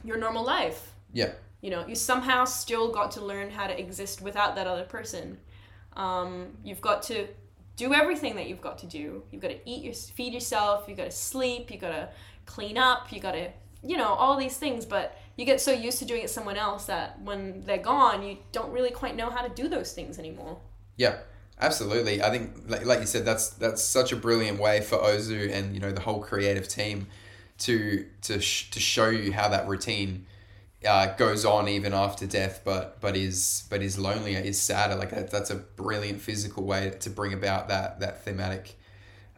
your 0.04 0.18
normal 0.18 0.46
life. 0.46 0.96
yeah 1.14 1.32
You 1.62 1.72
know, 1.72 1.86
you 1.88 1.96
somehow 1.96 2.46
still 2.46 2.92
got 2.92 3.12
to 3.12 3.22
learn 3.26 3.50
how 3.50 3.68
to 3.68 3.78
exist 3.78 4.22
without 4.22 4.56
that 4.56 4.66
other 4.66 4.86
person. 4.86 5.38
Um, 5.94 6.58
you've 6.64 6.82
got 6.82 7.04
to 7.04 7.28
do 7.76 7.94
everything 7.94 8.36
that 8.36 8.48
you've 8.48 8.62
got 8.62 8.78
to 8.80 8.86
do. 8.86 9.24
You've 9.32 9.42
got 9.42 9.50
to 9.50 9.70
eat, 9.70 9.84
your, 9.84 9.94
feed 9.94 10.34
yourself. 10.34 10.86
You've 10.88 10.98
got 10.98 11.06
to 11.06 11.12
sleep. 11.12 11.72
You've 11.72 11.82
got 11.82 11.92
to 11.92 12.10
clean 12.46 12.78
up. 12.78 13.12
You 13.12 13.20
got 13.20 13.34
to, 13.34 13.50
you 13.84 13.98
know, 13.98 14.08
all 14.08 14.38
these 14.38 14.58
things. 14.58 14.86
But 14.86 15.18
you 15.36 15.46
get 15.46 15.60
so 15.60 15.72
used 15.72 16.00
to 16.00 16.06
doing 16.06 16.24
it 16.24 16.30
someone 16.30 16.58
else 16.58 16.86
that 16.86 17.22
when 17.22 17.64
they're 17.66 17.78
gone, 17.78 18.24
you 18.24 18.38
don't 18.52 18.72
really 18.72 18.92
quite 18.92 19.16
know 19.16 19.30
how 19.30 19.42
to 19.46 19.54
do 19.54 19.68
those 19.68 19.94
things 19.94 20.20
anymore. 20.20 20.60
Yeah, 21.00 21.18
absolutely. 21.62 22.22
I 22.22 22.30
think, 22.30 22.52
like, 22.68 22.86
like 22.86 23.00
you 23.02 23.08
said, 23.08 23.26
that's 23.26 23.52
that's 23.52 23.84
such 23.84 24.12
a 24.12 24.18
brilliant 24.18 24.60
way 24.60 24.82
for 24.82 24.98
Ozu 24.98 25.52
and 25.52 25.74
you 25.74 25.80
know 25.82 25.92
the 25.92 26.02
whole 26.02 26.22
creative 26.22 26.68
team 26.68 27.08
to 27.60 28.06
to 28.24 28.42
sh- 28.42 28.70
to 28.72 28.80
show 28.82 29.10
you 29.10 29.32
how 29.34 29.50
that 29.50 29.68
routine 29.68 30.28
uh, 30.88 31.16
goes 31.16 31.46
on 31.46 31.70
even 31.70 31.94
after 31.94 32.28
death, 32.28 32.62
but 32.66 33.02
but 33.02 33.18
is 33.18 33.66
but 33.70 33.84
is 33.84 34.00
lonelier, 34.00 34.40
is 34.40 34.62
sadder. 34.62 34.96
Like 34.96 35.12
that, 35.12 35.32
that's 35.32 35.52
a 35.52 35.58
brilliant 35.58 36.22
physical 36.22 36.66
way 36.66 36.94
to 37.02 37.12
bring 37.12 37.34
about 37.34 37.70
that 37.70 38.02
that 38.02 38.26
thematic 38.26 38.78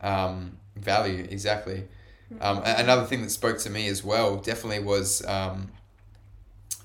um, 0.02 0.58
value. 0.78 1.28
Exactly. 1.30 1.86
Um, 2.41 2.62
another 2.65 3.06
thing 3.06 3.24
that 3.24 3.32
spoke 3.32 3.60
to 3.60 3.71
me 3.71 3.88
as 3.89 4.04
well 4.04 4.38
definitely 4.38 4.80
was 4.84 5.26
um, 5.28 5.71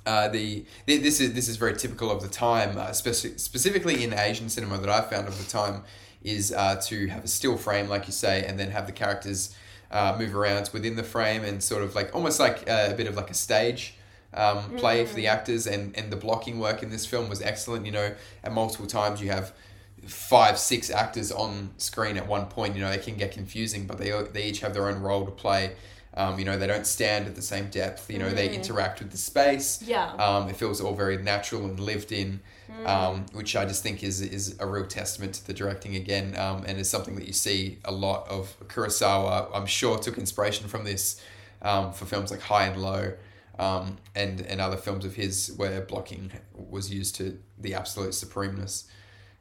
uh, 0.07 0.29
the 0.29 0.65
th- 0.87 1.03
this 1.03 1.21
is 1.21 1.35
this 1.35 1.49
is 1.49 1.57
very 1.57 1.75
typical 1.75 2.11
of 2.11 2.23
the 2.23 2.29
time, 2.29 2.79
uh, 2.79 2.91
speci- 2.91 3.39
specifically 3.39 4.05
in 4.05 4.15
Asian 4.15 4.49
cinema 4.49 4.79
that 4.79 4.89
I 4.89 5.01
found 5.03 5.27
of 5.29 5.37
the 5.37 5.51
time, 5.51 5.83
is 6.23 6.53
uh, 6.53 6.81
to 6.87 7.09
have 7.09 7.25
a 7.25 7.29
still 7.29 7.57
frame, 7.57 7.89
like 7.89 8.07
you 8.07 8.13
say, 8.13 8.45
and 8.45 8.59
then 8.59 8.71
have 8.71 8.87
the 8.87 8.93
characters 8.93 9.55
uh, 9.91 10.17
move 10.19 10.35
around 10.35 10.71
within 10.73 10.97
the 10.97 11.03
frame 11.03 11.45
and 11.45 11.63
sort 11.63 11.83
of 11.83 11.95
like 11.95 12.15
almost 12.15 12.41
like 12.41 12.69
a, 12.69 12.95
bit 12.97 13.07
of 13.07 13.17
like 13.17 13.31
a 13.31 13.35
stage 13.35 13.95
um, 14.35 14.77
play 14.77 15.05
for 15.05 15.15
the 15.15 15.27
actors. 15.27 15.67
And 15.67 15.97
and 15.97 16.11
the 16.11 16.17
blocking 16.17 16.59
work 16.61 16.83
in 16.83 16.91
this 16.91 17.05
film 17.05 17.29
was 17.29 17.43
excellent. 17.43 17.85
You 17.85 17.93
know, 17.93 18.15
at 18.45 18.53
multiple 18.53 18.87
times 18.87 19.21
you 19.21 19.31
have 19.31 19.53
five 20.07 20.57
six 20.57 20.89
actors 20.89 21.33
on 21.33 21.71
screen 21.79 22.17
at 22.17 22.29
one 22.29 22.47
point. 22.47 22.77
You 22.77 22.83
know, 22.83 22.91
it 22.91 23.03
can 23.03 23.17
get 23.17 23.33
confusing, 23.33 23.87
but 23.87 23.99
they 23.99 24.11
they 24.33 24.45
each 24.45 24.61
have 24.61 24.73
their 24.73 24.89
own 24.89 25.01
role 25.01 25.25
to 25.25 25.33
play. 25.33 25.75
Um, 26.17 26.39
you 26.39 26.47
know, 26.47 26.57
they 26.57 26.67
don't 26.67 26.87
stand 26.87 27.27
at 27.27 27.35
the 27.35 27.43
same 27.43 27.69
depth. 27.69 28.11
You 28.11 28.19
know, 28.19 28.31
they 28.31 28.55
interact 28.55 29.01
with 29.01 29.11
the 29.11 29.19
space. 29.19 29.83
Yeah. 29.83 30.13
Um, 30.13 30.49
it 30.49 30.57
feels 30.57 30.81
all 30.81 30.95
very 30.95 31.19
natural 31.19 31.67
and 31.67 31.79
lived 31.79 32.11
in, 32.11 32.41
um, 32.87 33.27
which 33.33 33.55
I 33.55 33.67
just 33.67 33.83
think 33.83 34.03
is 34.03 34.23
is 34.23 34.57
a 34.59 34.67
real 34.67 34.87
testament 34.87 35.35
to 35.35 35.47
the 35.47 35.53
directing 35.53 35.95
again, 35.97 36.35
um, 36.39 36.65
and 36.67 36.79
is 36.79 36.89
something 36.89 37.17
that 37.17 37.27
you 37.27 37.35
see 37.35 37.79
a 37.85 37.93
lot 37.93 38.27
of 38.29 38.57
Kurosawa. 38.69 39.51
I'm 39.53 39.67
sure 39.67 39.99
took 39.99 40.17
inspiration 40.17 40.69
from 40.69 40.85
this 40.85 41.21
um, 41.61 41.93
for 41.93 42.07
films 42.07 42.31
like 42.31 42.41
High 42.41 42.67
and 42.67 42.81
Low, 42.81 43.13
um, 43.59 43.99
and 44.15 44.41
and 44.41 44.59
other 44.59 44.79
films 44.79 45.05
of 45.05 45.15
his 45.15 45.53
where 45.57 45.83
blocking 45.83 46.33
was 46.55 46.91
used 46.93 47.17
to 47.17 47.39
the 47.59 47.75
absolute 47.75 48.15
supremeness. 48.15 48.85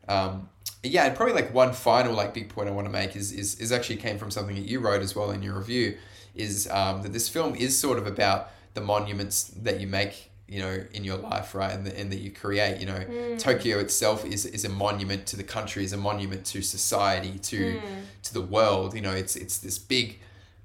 Um, 0.08 0.50
yeah, 0.84 1.06
and 1.06 1.16
probably 1.16 1.34
like 1.34 1.54
one 1.54 1.74
final 1.74 2.14
like 2.14 2.34
big 2.34 2.50
point 2.50 2.70
I 2.70 2.72
want 2.72 2.86
to 2.86 2.92
make 2.92 3.16
is 3.16 3.32
is, 3.32 3.60
is 3.60 3.72
actually 3.72 3.98
came 3.98 4.18
from 4.18 4.32
something 4.32 4.56
that 4.56 4.66
you 4.66 4.80
wrote 4.80 5.02
as 5.02 5.16
well 5.16 5.32
in 5.32 5.42
your 5.42 5.58
review, 5.58 5.98
is 6.36 6.68
um, 6.72 7.02
that 7.04 7.14
this 7.14 7.30
film 7.30 7.56
is 7.56 7.78
sort 7.78 7.98
of 7.98 8.08
about 8.08 8.52
the 8.74 8.82
monuments 8.82 9.46
that 9.62 9.80
you 9.80 9.88
make 9.88 10.32
you 10.48 10.60
know 10.60 10.84
in 10.94 11.04
your 11.04 11.18
life 11.18 11.56
right 11.56 11.74
and, 11.74 11.88
the, 11.88 12.00
and 12.00 12.12
that 12.12 12.20
you 12.20 12.32
create 12.32 12.80
you 12.80 12.86
know. 12.86 13.38
Tokyo 13.38 13.80
itself 13.80 14.26
is, 14.26 14.46
is 14.46 14.64
a 14.66 14.70
monument 14.70 15.26
to 15.28 15.38
the 15.38 15.44
country 15.44 15.84
is 15.84 15.94
a 15.94 15.98
monument 15.98 16.46
to 16.48 16.62
society 16.62 17.40
to 17.40 17.80
to 18.24 18.34
the 18.34 18.42
world 18.42 18.94
you 18.94 19.02
know. 19.02 19.12
It's 19.12 19.36
it's 19.36 19.58
this 19.58 19.80
big 19.80 20.20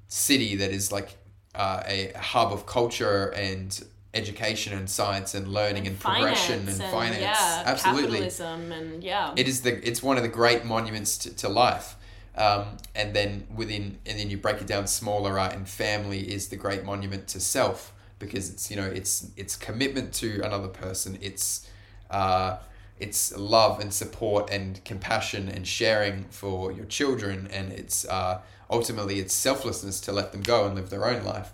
city 0.09 0.57
that 0.57 0.71
is 0.71 0.93
like 0.93 1.17
uh, 1.55 1.83
a 1.87 2.13
hub 2.17 2.53
of 2.53 2.67
culture 2.67 3.29
and 3.29 3.83
education 4.13 4.77
and 4.77 4.91
science 4.91 5.35
and 5.35 5.49
learning 5.49 5.87
and, 5.87 5.99
progression 5.99 6.69
and, 6.69 6.83
finance. 6.85 7.21
yeah, 7.21 7.63
absolutely. 7.65 8.19
capitalism 8.19 8.73
and 8.73 9.05
yeah. 9.05 9.33
it 9.37 9.47
is 9.47 9.63
the 9.63 9.87
it's 9.87 10.03
one 10.03 10.17
of 10.17 10.23
the 10.23 10.29
great 10.29 10.65
monuments 10.65 11.17
to, 11.17 11.35
to 11.35 11.49
life 11.49 11.97
um, 12.37 12.77
and 12.95 13.15
then 13.15 13.47
within 13.55 13.99
and 14.07 14.19
then 14.19 14.31
you 14.31 14.37
break 14.37 14.61
it 14.61 14.67
down 14.67 14.87
smaller 14.87 15.35
right 15.35 15.53
and 15.53 15.69
family 15.69 16.33
is 16.33 16.49
the 16.49 16.57
great 16.57 16.85
monument 16.85 17.29
to 17.29 17.41
self 17.41 17.93
because 18.21 18.51
it's 18.51 18.71
you 18.71 18.77
know 18.77 18.87
it's 18.87 19.31
it's 19.37 19.57
commitment 19.57 20.13
to 20.15 20.41
another 20.45 20.69
person. 20.69 21.19
It's 21.21 21.69
uh, 22.11 22.59
it's 23.01 23.37
love 23.37 23.81
and 23.81 23.93
support 23.93 24.51
and 24.51 24.85
compassion 24.85 25.49
and 25.49 25.67
sharing 25.67 26.25
for 26.25 26.71
your 26.71 26.85
children. 26.85 27.49
And 27.51 27.73
it's 27.73 28.05
uh, 28.07 28.43
ultimately 28.69 29.19
it's 29.19 29.35
selflessness 29.35 30.01
to 30.03 30.13
let 30.13 30.31
them 30.31 30.43
go 30.43 30.67
and 30.67 30.77
live 30.77 30.91
their 30.91 31.07
own 31.07 31.25
life. 31.25 31.53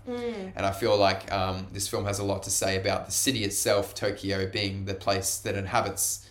And 0.57 0.67
i 0.67 0.73
feel 0.73 0.97
like 0.99 1.33
um, 1.33 1.69
this 1.73 1.89
film 1.89 2.05
has 2.05 2.19
a 2.19 2.25
lot 2.25 2.43
to 2.43 2.51
say 2.51 2.77
about 2.77 3.07
the 3.07 3.13
city 3.13 3.45
itself 3.45 3.95
tokyo 3.95 4.47
being 4.47 4.85
the 4.85 4.95
place 4.95 5.39
that 5.39 5.55
inhabits 5.55 6.29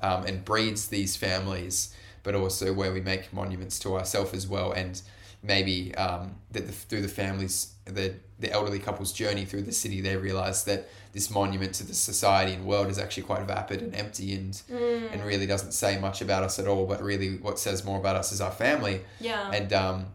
um, 0.00 0.24
and 0.26 0.44
breeds 0.44 0.88
these 0.88 1.16
families 1.16 1.94
but 2.22 2.34
also 2.34 2.72
where 2.72 2.92
we 2.92 3.00
make 3.00 3.32
monuments 3.32 3.78
to 3.78 3.96
ourselves 3.96 4.34
as 4.34 4.46
well 4.46 4.72
and 4.72 5.02
maybe 5.42 5.94
um, 5.94 6.34
that 6.50 6.66
the, 6.66 6.72
through 6.72 7.02
the 7.02 7.08
families 7.08 7.72
the 7.84 8.14
the 8.40 8.50
elderly 8.52 8.78
couple's 8.78 9.12
journey 9.12 9.44
through 9.44 9.62
the 9.62 9.72
city 9.72 10.00
they 10.00 10.16
realize 10.16 10.64
that 10.64 10.88
this 11.12 11.30
monument 11.30 11.72
to 11.74 11.84
the 11.86 11.94
society 11.94 12.52
and 12.52 12.64
world 12.64 12.88
is 12.88 12.98
actually 12.98 13.22
quite 13.22 13.42
vapid 13.46 13.80
and 13.82 13.94
empty 13.94 14.34
and 14.34 14.62
and 15.12 15.24
really 15.24 15.46
doesn't 15.46 15.72
say 15.72 15.98
much 15.98 16.20
about 16.20 16.42
us 16.42 16.58
at 16.58 16.66
all 16.66 16.86
but 16.86 17.02
really 17.02 17.36
what 17.38 17.58
says 17.58 17.84
more 17.84 17.98
about 17.98 18.16
us 18.16 18.32
is 18.32 18.40
our 18.40 18.50
family 18.50 19.00
yeah. 19.20 19.50
and 19.52 19.72
um 19.72 20.06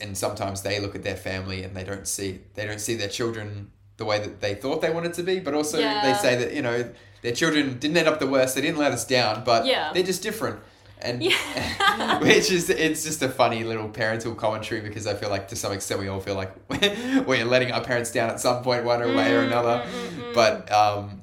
and 0.00 0.16
sometimes 0.16 0.62
they 0.62 0.80
look 0.80 0.94
at 0.94 1.02
their 1.02 1.16
family 1.16 1.62
and 1.62 1.76
they 1.76 1.84
don't 1.84 2.08
see 2.08 2.40
they 2.54 2.66
don't 2.66 2.80
see 2.80 2.94
their 2.94 3.08
children 3.08 3.70
the 3.96 4.04
way 4.04 4.18
that 4.18 4.40
they 4.40 4.54
thought 4.54 4.80
they 4.82 4.90
wanted 4.90 5.14
to 5.14 5.22
be 5.22 5.38
but 5.40 5.54
also 5.54 5.76
they 5.78 6.14
say 6.14 6.36
that 6.36 6.52
you 6.52 6.62
know 6.62 6.90
their 7.22 7.32
children 7.32 7.78
didn't 7.78 7.96
end 7.96 8.08
up 8.08 8.18
the 8.18 8.26
worst 8.26 8.54
they 8.54 8.60
didn't 8.60 8.78
let 8.78 8.92
us 8.92 9.04
down 9.06 9.44
but 9.44 9.64
Yeah. 9.66 9.92
they're 9.92 10.02
just 10.02 10.22
different 10.22 10.58
and 11.04 11.22
Yeah. 11.22 12.18
which 12.20 12.50
is 12.50 12.70
it's 12.70 13.04
just 13.04 13.22
a 13.22 13.28
funny 13.28 13.62
little 13.64 13.88
parental 13.88 14.34
commentary 14.34 14.80
because 14.80 15.06
I 15.06 15.14
feel 15.14 15.30
like 15.30 15.48
to 15.48 15.56
some 15.56 15.72
extent 15.72 16.00
we 16.00 16.08
all 16.08 16.20
feel 16.20 16.34
like 16.34 16.52
we're 17.26 17.44
letting 17.44 17.72
our 17.72 17.82
parents 17.82 18.10
down 18.12 18.30
at 18.30 18.40
some 18.40 18.62
point 18.62 18.84
one 18.84 19.00
way 19.00 19.34
or 19.34 19.42
Mm, 19.42 19.46
another 19.46 19.86
but 20.34 20.70
um 20.72 21.22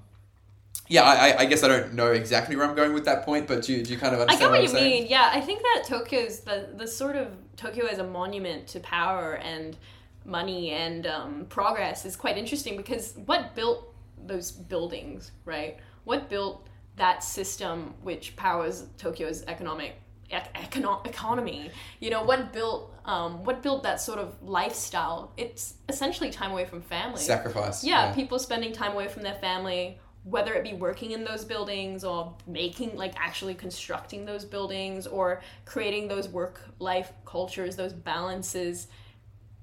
yeah 0.87 1.03
I, 1.03 1.13
I- 1.31 1.37
I 1.39 1.45
guess 1.45 1.63
I 1.63 1.67
don't 1.67 1.93
know 1.93 2.11
exactly 2.11 2.55
where 2.55 2.65
I'm 2.67 2.75
going 2.75 2.93
with 2.93 3.05
that 3.05 3.25
point 3.25 3.47
but 3.47 3.63
do 3.63 3.73
you, 3.73 3.83
do 3.83 3.91
you 3.93 3.97
kind 3.99 4.13
of 4.13 4.19
I 4.19 4.23
understand 4.23 4.53
get 4.53 4.61
what 4.61 4.69
I'm 4.79 4.85
you 4.85 4.91
mean. 5.01 5.07
Yeah, 5.09 5.29
I 5.33 5.41
think 5.41 5.61
that 5.61 5.83
Tokyo's 5.87 6.39
the 6.41 6.69
the 6.75 6.87
sort 6.87 7.15
of 7.15 7.27
Tokyo 7.57 7.85
as 7.87 7.97
a 7.99 8.03
monument 8.03 8.67
to 8.67 8.79
power 8.79 9.33
and 9.35 9.77
money 10.25 10.69
and 10.71 11.07
um, 11.07 11.45
progress 11.49 12.05
is 12.05 12.15
quite 12.15 12.37
interesting 12.37 12.77
because 12.77 13.13
what 13.25 13.55
built 13.55 13.87
those 14.23 14.51
buildings, 14.51 15.31
right? 15.45 15.77
What 16.03 16.29
built 16.29 16.67
that 17.01 17.23
system 17.23 17.95
which 18.03 18.35
powers 18.35 18.85
Tokyo's 18.99 19.43
economic 19.47 19.95
econo- 20.31 21.05
economy? 21.05 21.71
You 21.99 22.11
know, 22.11 22.23
what 22.23 22.53
built 22.53 22.93
um, 23.05 23.43
what 23.43 23.63
built 23.63 23.81
that 23.83 23.99
sort 23.99 24.19
of 24.19 24.35
lifestyle? 24.43 25.33
It's 25.35 25.73
essentially 25.89 26.29
time 26.29 26.51
away 26.51 26.65
from 26.65 26.81
family. 26.81 27.19
sacrifice 27.19 27.83
yeah, 27.83 28.13
people 28.13 28.37
spending 28.37 28.71
time 28.71 28.93
away 28.93 29.07
from 29.07 29.23
their 29.23 29.35
family 29.35 29.97
whether 30.23 30.53
it 30.53 30.63
be 30.63 30.73
working 30.73 31.11
in 31.11 31.23
those 31.23 31.43
buildings 31.43 32.03
or 32.03 32.35
making 32.45 32.95
like 32.95 33.13
actually 33.17 33.55
constructing 33.55 34.23
those 34.23 34.45
buildings 34.45 35.07
or 35.07 35.41
creating 35.65 36.07
those 36.07 36.29
work 36.29 36.61
life 36.77 37.11
cultures 37.25 37.75
those 37.75 37.93
balances 37.93 38.87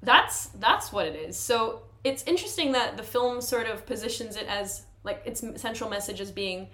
that's 0.02 0.46
that's 0.66 0.92
what 0.92 1.06
it 1.06 1.14
is 1.14 1.36
so 1.36 1.82
it's 2.02 2.24
interesting 2.24 2.72
that 2.72 2.96
the 2.96 3.02
film 3.02 3.40
sort 3.40 3.68
of 3.68 3.86
positions 3.86 4.34
it 4.34 4.46
as 4.48 4.84
like 5.04 5.22
its 5.24 5.44
central 5.60 5.88
message 5.88 6.20
as 6.20 6.32
being 6.32 6.68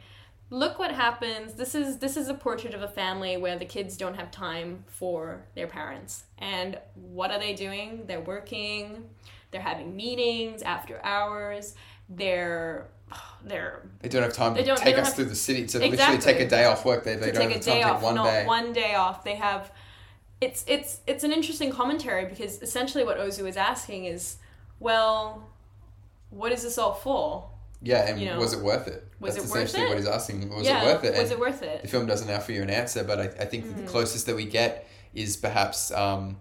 look 0.51 0.79
what 0.79 0.93
happens. 0.93 1.55
This 1.55 1.75
is 1.75 1.99
this 1.99 2.17
is 2.17 2.29
a 2.29 2.35
portrait 2.35 2.75
of 2.75 2.83
a 2.83 2.89
family 2.89 3.37
where 3.37 3.59
the 3.59 3.65
kids 3.65 3.97
don't 3.97 4.15
have 4.15 4.31
time 4.31 4.85
for 4.87 5.47
their 5.55 5.67
parents. 5.67 6.25
And 6.39 6.79
what 6.95 7.31
are 7.31 7.39
they 7.39 7.55
doing? 7.55 8.05
They're 8.07 8.21
working 8.21 9.09
they're 9.55 9.63
having 9.63 9.95
meetings 9.95 10.63
after 10.63 11.01
hours 11.05 11.77
they're 12.09 12.89
they're 13.45 13.89
they 14.01 14.09
don't 14.09 14.25
have 14.25 14.33
time 14.33 14.55
to 14.55 14.77
take 14.77 14.99
us 14.99 15.15
through 15.15 15.27
the 15.27 15.35
city 15.35 15.65
to 15.65 15.79
literally 15.79 16.19
take 16.19 16.41
a 16.41 16.49
day 16.49 16.65
off 16.65 16.85
work. 16.85 17.05
They, 17.05 17.15
they 17.15 17.27
to 17.27 17.33
don't 17.33 17.49
take 17.49 17.51
a 17.51 17.55
have 17.55 17.65
time 17.65 17.75
day 17.75 17.81
to 17.81 17.85
take 17.85 17.95
off 17.95 18.03
one 18.03 18.15
not 18.17 18.25
day. 18.25 18.47
one 18.47 18.73
day 18.73 18.95
off. 18.95 19.25
They 19.25 19.37
have 19.37 19.73
it's 20.41 20.65
it's 20.67 21.01
it's 21.07 21.23
an 21.23 21.33
interesting 21.33 21.71
commentary 21.71 22.27
because 22.27 22.61
essentially 22.61 23.05
what 23.05 23.19
ozu 23.19 23.49
is 23.49 23.57
asking 23.57 24.07
is 24.07 24.39
well 24.81 25.49
what 26.31 26.51
is 26.51 26.65
this 26.65 26.77
all 26.77 26.93
for 26.93 27.49
yeah 27.85 28.09
and 28.09 28.21
you 28.21 28.27
know, 28.27 28.39
was 28.39 28.53
it 28.53 28.61
worth 28.61 28.89
it 28.89 29.07
was 29.21 29.35
That's 29.35 29.47
it 29.47 29.51
worth 29.51 29.65
essentially 29.65 29.83
it? 29.85 29.89
what 29.89 29.99
he's 29.99 30.07
asking 30.07 30.49
was 30.55 30.67
yeah 30.67 30.83
it 30.83 30.87
worth 30.87 31.05
it 31.05 31.19
was 31.21 31.31
it 31.31 31.39
worth 31.39 31.63
it? 31.63 31.83
the 31.83 31.89
film 31.89 32.07
doesn't 32.07 32.31
offer 32.31 32.53
you 32.53 32.63
an 32.63 32.71
answer, 32.71 33.05
but 33.05 33.21
I, 33.21 33.25
I 33.25 33.45
think 33.45 33.65
that 33.67 33.77
the 33.77 33.87
closest 33.87 34.27
that 34.27 34.37
we 34.37 34.47
get 34.47 34.89
is 35.15 35.37
perhaps 35.37 35.91
um, 35.93 36.39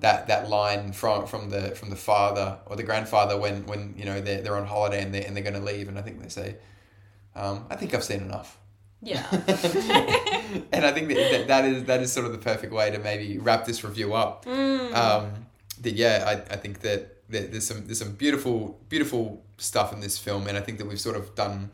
that 0.00 0.26
that 0.26 0.48
line 0.48 0.92
from 0.92 1.26
from 1.26 1.50
the 1.50 1.70
from 1.74 1.90
the 1.90 1.96
father 1.96 2.58
or 2.66 2.76
the 2.76 2.82
grandfather 2.82 3.38
when 3.38 3.66
when 3.66 3.94
you 3.96 4.04
know 4.04 4.20
they're, 4.20 4.42
they're 4.42 4.56
on 4.56 4.66
holiday 4.66 5.02
and 5.02 5.14
they 5.14 5.24
and 5.24 5.34
they're 5.34 5.44
going 5.44 5.54
to 5.54 5.60
leave, 5.72 5.88
and 5.88 5.98
I 5.98 6.02
think 6.02 6.22
they 6.22 6.28
say, 6.28 6.56
um, 7.34 7.66
"I 7.70 7.76
think 7.76 7.94
I've 7.94 8.04
seen 8.04 8.20
enough." 8.20 8.58
yeah 9.02 9.26
and 10.72 10.84
I 10.86 10.90
think 10.92 11.08
that, 11.08 11.28
that 11.30 11.48
that 11.48 11.64
is 11.64 11.84
that 11.84 12.00
is 12.00 12.12
sort 12.12 12.26
of 12.26 12.32
the 12.32 12.38
perfect 12.38 12.72
way 12.72 12.90
to 12.90 12.98
maybe 12.98 13.38
wrap 13.38 13.64
this 13.64 13.84
review 13.84 14.14
up. 14.14 14.44
Mm. 14.44 14.94
Um, 14.94 15.46
that 15.82 15.94
yeah, 15.94 16.24
I, 16.26 16.54
I 16.54 16.56
think 16.56 16.80
that, 16.80 17.15
there's 17.28 17.66
some 17.66 17.86
there's 17.86 17.98
some 17.98 18.12
beautiful 18.12 18.78
beautiful 18.88 19.42
stuff 19.58 19.92
in 19.92 20.00
this 20.00 20.18
film, 20.18 20.46
and 20.46 20.56
I 20.56 20.60
think 20.60 20.78
that 20.78 20.86
we've 20.86 21.00
sort 21.00 21.16
of 21.16 21.34
done 21.34 21.70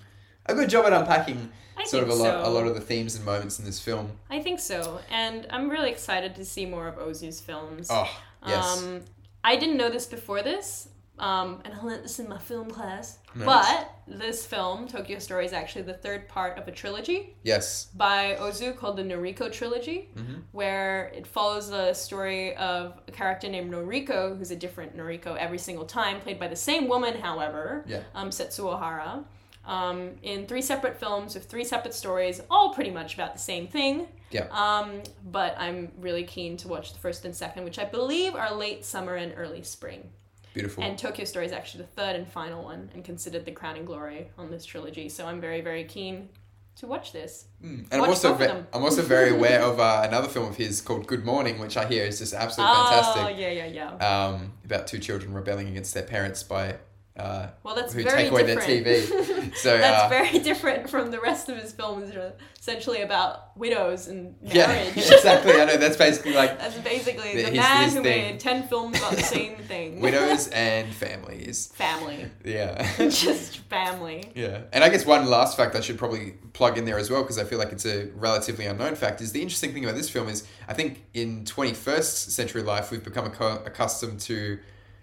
a 0.46 0.55
good 0.55 0.68
job 0.70 0.86
at 0.86 0.92
unpacking 0.92 1.50
I 1.76 1.84
sort 1.84 2.03
of 2.05 2.09
a 2.11 2.12
think 2.12 2.24
lot 2.24 2.44
a 2.46 2.48
lot 2.48 2.66
of 2.66 2.74
the 2.74 2.80
themes 2.80 3.14
and 3.16 3.24
moments 3.24 3.59
in 3.59 3.64
this 3.64 3.80
film. 3.80 4.11
i 4.28 4.40
think 4.40 4.61
so 4.61 5.00
and 5.11 5.46
i'm 5.50 5.70
really 5.70 5.90
excited 5.90 6.34
to 6.36 6.44
see 6.44 6.66
more 6.66 6.86
of 6.88 6.96
ozu's 6.96 7.40
films. 7.40 7.88
Oh 7.90 8.11
yes, 8.46 8.82
Um, 8.82 9.00
I 9.44 9.57
didn't 9.57 9.76
know 9.76 9.88
this 9.90 10.07
before 10.07 10.42
this, 10.42 10.88
um, 11.18 11.60
and 11.64 11.74
I 11.74 11.80
learned 11.82 12.04
this 12.04 12.18
in 12.18 12.28
my 12.28 12.38
film 12.38 12.70
class. 12.70 13.18
Nice. 13.34 13.46
But 13.46 13.90
this 14.08 14.44
film, 14.46 14.88
Tokyo 14.88 15.18
Story, 15.18 15.44
is 15.46 15.52
actually 15.52 15.82
the 15.82 15.94
third 15.94 16.28
part 16.28 16.58
of 16.58 16.66
a 16.68 16.72
trilogy 16.72 17.36
yes, 17.44 17.86
by 17.94 18.36
Ozu 18.40 18.76
called 18.76 18.96
the 18.96 19.02
Noriko 19.04 19.50
Trilogy, 19.52 20.10
Mhm. 20.16 20.42
where 20.52 21.06
it 21.14 21.26
follows 21.26 21.70
the 21.70 21.92
story 21.94 22.56
of 22.56 23.00
a 23.06 23.12
character 23.12 23.48
named 23.48 23.70
Noriko, 23.72 24.36
who's 24.36 24.50
a 24.50 24.56
different 24.56 24.96
Noriko 24.96 25.36
every 25.36 25.58
single 25.58 25.84
time, 25.86 26.20
played 26.20 26.40
by 26.40 26.48
the 26.48 26.56
same 26.56 26.88
woman, 26.88 27.20
however, 27.20 27.84
Yeah. 27.86 28.02
um, 28.14 28.30
Setsuko 28.30 28.78
Hara. 28.78 29.24
Um, 29.64 30.16
in 30.24 30.46
three 30.48 30.60
separate 30.62 30.98
films 30.98 31.34
with 31.36 31.48
three 31.48 31.62
separate 31.64 31.94
stories, 31.94 32.42
all 32.50 32.74
pretty 32.74 32.90
much 32.90 33.14
about 33.14 33.32
the 33.32 33.38
same 33.38 33.68
thing. 33.68 34.08
Yeah. 34.32 34.46
Um, 34.50 35.02
but 35.24 35.54
I'm 35.56 35.92
really 36.00 36.24
keen 36.24 36.56
to 36.58 36.68
watch 36.68 36.92
the 36.92 36.98
first 36.98 37.24
and 37.24 37.36
second, 37.36 37.62
which 37.64 37.78
I 37.78 37.84
believe 37.84 38.34
are 38.34 38.52
late 38.52 38.84
summer 38.84 39.14
and 39.14 39.32
early 39.36 39.62
spring. 39.62 40.10
Beautiful. 40.55 40.84
And 40.84 40.98
Tokyo 40.98 41.24
Story 41.24 41.46
is 41.46 41.53
actually 41.53 41.82
the 41.82 41.90
third 41.90 42.16
and 42.16 42.26
final 42.26 42.64
one, 42.64 42.90
and 42.94 43.05
considered 43.05 43.44
the 43.44 43.53
crowning 43.53 43.84
glory 43.84 44.30
on 44.38 44.50
this 44.50 44.64
trilogy. 44.64 45.09
So 45.09 45.26
I'm 45.26 45.40
very, 45.40 45.61
very 45.61 45.84
keen 45.84 46.28
to 46.76 46.86
watch 46.86 47.12
this. 47.12 47.46
Mm. 47.62 47.86
And 47.90 48.03
I'm 48.03 48.09
also 48.09 48.34
ve- 48.34 48.48
I'm 48.72 48.82
also 48.82 49.03
very 49.03 49.30
aware 49.36 49.62
of 49.62 49.78
uh, 49.78 50.03
another 50.07 50.28
film 50.28 50.48
of 50.48 50.57
his 50.57 50.80
called 50.80 51.07
Good 51.07 51.24
Morning, 51.24 51.59
which 51.59 51.76
I 51.76 51.86
hear 51.86 52.05
is 52.05 52.18
just 52.18 52.34
absolutely 52.34 52.74
Oh 52.76 52.90
fantastic. 52.90 53.22
Oh 53.22 53.28
yeah, 53.28 53.50
yeah, 53.50 53.66
yeah. 53.98 54.26
Um, 54.26 54.53
about 54.64 54.86
two 54.86 54.98
children 54.98 55.34
rebelling 55.34 55.68
against 55.68 55.94
their 55.94 56.03
parents 56.03 56.42
by 56.42 56.76
uh, 57.16 57.48
Well, 57.62 57.74
that's 57.74 57.92
who 57.92 58.02
very 58.02 58.22
take 58.24 58.30
away 58.32 58.42
their 58.44 58.56
different. 58.56 58.86
TV. 58.86 59.52
So 59.54 59.76
that's 59.76 60.04
uh, 60.04 60.08
very 60.08 60.38
different 60.38 60.88
from 60.88 61.10
the 61.10 61.20
rest 61.20 61.50
of 61.50 61.58
his 61.58 61.72
films, 61.72 62.06
which 62.08 62.16
are 62.16 62.32
essentially 62.58 63.02
about 63.02 63.54
widows 63.56 64.08
and 64.08 64.34
yeah, 64.42 64.66
marriage. 64.68 64.96
exactly. 64.96 65.52
I 65.60 65.66
know 65.66 65.76
that's 65.76 65.98
basically 65.98 66.32
like 66.32 66.58
That's 66.58 66.78
basically 66.78 67.36
The- 67.36 67.42
the 67.42 67.48
his- 67.50 67.56
man 67.58 67.84
his 67.84 67.94
who 67.94 68.02
thing. 68.02 68.22
made 68.32 68.40
ten 68.40 68.62
films 68.66 68.96
about 68.98 69.12
the 69.12 69.22
same 69.22 69.56
thing. 69.68 70.00
widows 70.00 70.48
and 70.48 70.92
families. 70.94 71.66
family, 71.74 72.30
Yeah. 72.46 72.90
just 73.10 73.58
family. 73.68 74.32
Yeah, 74.34 74.62
and 74.72 74.82
I 74.82 74.88
guess 74.88 75.04
one 75.04 75.26
last 75.26 75.54
fact 75.56 75.76
I 75.76 75.80
should 75.80 75.98
probably 75.98 76.32
plug 76.54 76.78
in 76.78 76.86
there 76.86 76.98
as 76.98 77.10
well 77.10 77.20
because 77.22 77.36
I 77.38 77.44
feel 77.44 77.58
like 77.58 77.72
it's 77.72 77.84
a 77.84 78.06
relatively 78.14 78.64
unknown 78.64 78.94
fact 78.94 79.20
is 79.20 79.32
the 79.32 79.42
interesting 79.42 79.74
thing 79.74 79.84
about 79.84 79.96
this 79.96 80.08
film 80.08 80.28
is 80.30 80.44
I 80.66 80.72
think 80.72 81.02
in 81.12 81.44
twenty 81.44 81.74
first 81.74 82.32
century 82.32 82.62
life 82.62 82.90
we've 82.90 83.04
become 83.04 83.28
accu- 83.30 83.66
accustomed 83.66 84.20
to 84.20 84.58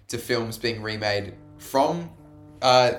to 0.07 0.18
films 0.18 0.57
being 0.57 0.82
remade 0.82 1.34
from 1.60 2.10
uh, 2.62 2.91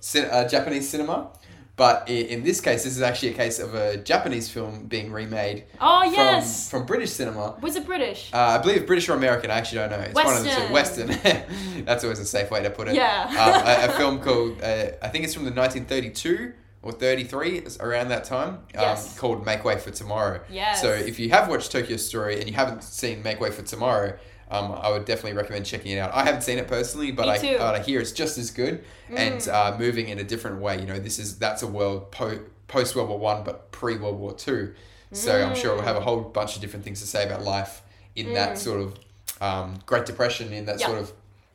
cin- 0.00 0.28
uh, 0.30 0.46
Japanese 0.48 0.88
cinema, 0.88 1.30
But 1.76 2.08
in 2.10 2.44
this 2.44 2.60
case, 2.60 2.84
this 2.84 2.94
is 2.96 3.02
actually 3.02 3.30
a 3.30 3.34
case 3.34 3.58
of 3.58 3.74
a 3.74 3.96
Japanese 3.96 4.48
film 4.50 4.86
being 4.86 5.10
remade 5.10 5.64
Oh 5.80 6.02
yes. 6.04 6.70
from 6.70 6.84
British 6.84 7.10
cinema. 7.12 7.56
Was 7.62 7.76
it 7.76 7.86
British? 7.86 8.30
Uh, 8.32 8.36
I 8.36 8.58
believe 8.58 8.86
British 8.86 9.08
or 9.08 9.14
American. 9.14 9.50
I 9.50 9.54
actually 9.58 9.78
don't 9.78 9.90
know. 9.90 10.00
It's 10.00 10.14
one 10.14 10.36
of 10.36 10.44
the 10.44 10.50
two. 10.50 10.72
Western. 10.72 11.08
That's 11.86 12.04
always 12.04 12.18
a 12.20 12.26
safe 12.26 12.50
way 12.50 12.62
to 12.62 12.70
put 12.70 12.88
it. 12.88 12.94
Yeah. 12.94 13.24
um, 13.42 13.66
a, 13.66 13.92
a 13.92 13.96
film 13.98 14.20
called 14.20 14.60
uh, 14.62 14.90
I 15.02 15.08
think 15.08 15.24
it's 15.24 15.34
from 15.34 15.44
the 15.44 15.50
1932 15.52 16.52
or 16.82 16.92
33 16.92 17.58
it's 17.58 17.78
around 17.78 18.08
that 18.08 18.24
time. 18.24 18.48
Um, 18.50 18.60
Yes. 18.74 19.18
Called 19.18 19.46
Make 19.46 19.64
Way 19.64 19.78
for 19.78 19.90
Tomorrow. 19.90 20.40
Yes. 20.50 20.80
So 20.82 20.90
if 20.92 21.18
you 21.18 21.30
have 21.30 21.48
watched 21.48 21.72
Tokyo 21.72 21.96
Story 21.96 22.38
and 22.38 22.48
you 22.48 22.54
haven't 22.54 22.82
seen 22.84 23.22
Make 23.22 23.40
Way 23.40 23.50
for 23.50 23.62
Tomorrow. 23.62 24.18
Um, 24.52 24.72
I 24.72 24.90
would 24.90 25.04
definitely 25.06 25.32
recommend 25.32 25.64
checking 25.66 25.92
it 25.92 25.98
out. 25.98 26.12
I 26.14 26.24
haven't 26.24 26.42
seen 26.42 26.58
it 26.58 26.68
personally, 26.68 27.10
but 27.10 27.28
I, 27.28 27.38
but 27.58 27.74
I 27.74 27.78
hear 27.80 28.00
it's 28.00 28.12
just 28.12 28.36
as 28.38 28.50
good 28.50 28.84
and 29.08 29.36
Mm. 29.40 29.52
uh, 29.52 29.78
moving 29.78 30.08
in 30.08 30.18
a 30.18 30.24
different 30.24 30.60
way. 30.60 30.78
You 30.78 30.86
know, 30.86 30.98
this 30.98 31.18
is 31.18 31.38
that's 31.38 31.62
a 31.62 31.66
world 31.66 32.10
po- 32.12 32.40
post 32.68 32.94
World 32.94 33.08
War 33.08 33.18
One, 33.18 33.44
but 33.44 33.72
pre 33.72 33.96
World 33.96 34.18
War 34.18 34.34
Two. 34.34 34.74
So 35.12 35.42
I'm 35.44 35.54
sure 35.54 35.74
we'll 35.74 35.84
have 35.84 35.96
a 35.96 36.00
whole 36.00 36.20
bunch 36.20 36.54
of 36.56 36.60
different 36.62 36.84
things 36.84 37.00
to 37.00 37.06
say 37.06 37.24
about 37.26 37.42
life 37.42 37.82
in 38.14 38.34
that 38.34 38.58
sort 38.58 38.80
of 38.80 38.98
um, 39.40 39.80
Great 39.86 40.06
Depression, 40.06 40.52
in 40.52 40.66
that 40.66 40.76
Mm. 40.76 40.80
Yeah. 40.80 40.86
sort 40.86 40.98
of 40.98 41.12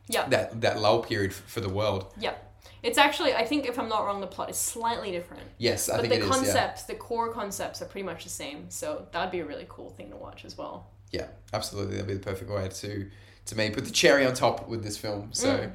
Yeah. 0.08 0.28
that 0.28 0.60
that 0.60 0.80
lull 0.80 1.02
period 1.02 1.30
f- 1.32 1.42
for 1.46 1.60
the 1.60 1.68
world. 1.68 2.12
Yep. 2.18 2.44
It's 2.82 2.96
actually, 2.98 3.34
I 3.34 3.44
think, 3.44 3.66
if 3.66 3.76
I'm 3.78 3.88
not 3.88 4.04
wrong, 4.06 4.20
the 4.20 4.26
plot 4.28 4.50
is 4.50 4.56
slightly 4.56 5.10
different. 5.10 5.42
Yes, 5.58 5.88
I 5.88 5.96
but 5.96 6.02
think 6.02 6.12
the 6.12 6.18
it 6.20 6.22
is. 6.22 6.24
Yeah. 6.26 6.28
But 6.30 6.38
the 6.40 6.46
concepts, 6.46 6.82
the 6.84 6.94
core 6.94 7.32
concepts, 7.32 7.82
are 7.82 7.86
pretty 7.86 8.04
much 8.04 8.22
the 8.22 8.30
same. 8.30 8.66
So 8.70 9.06
that'd 9.10 9.32
be 9.32 9.40
a 9.40 9.44
really 9.44 9.66
cool 9.68 9.90
thing 9.90 10.10
to 10.10 10.16
watch 10.16 10.44
as 10.44 10.56
well. 10.56 10.86
Yeah, 11.12 11.26
absolutely. 11.52 11.94
That'd 11.96 12.08
be 12.08 12.14
the 12.14 12.20
perfect 12.20 12.50
way 12.50 12.68
to 12.68 13.10
to 13.46 13.56
me 13.56 13.70
put 13.70 13.84
the 13.86 13.90
cherry 13.90 14.26
on 14.26 14.34
top 14.34 14.68
with 14.68 14.82
this 14.84 14.96
film. 14.98 15.30
So. 15.32 15.48
Mm. 15.58 15.72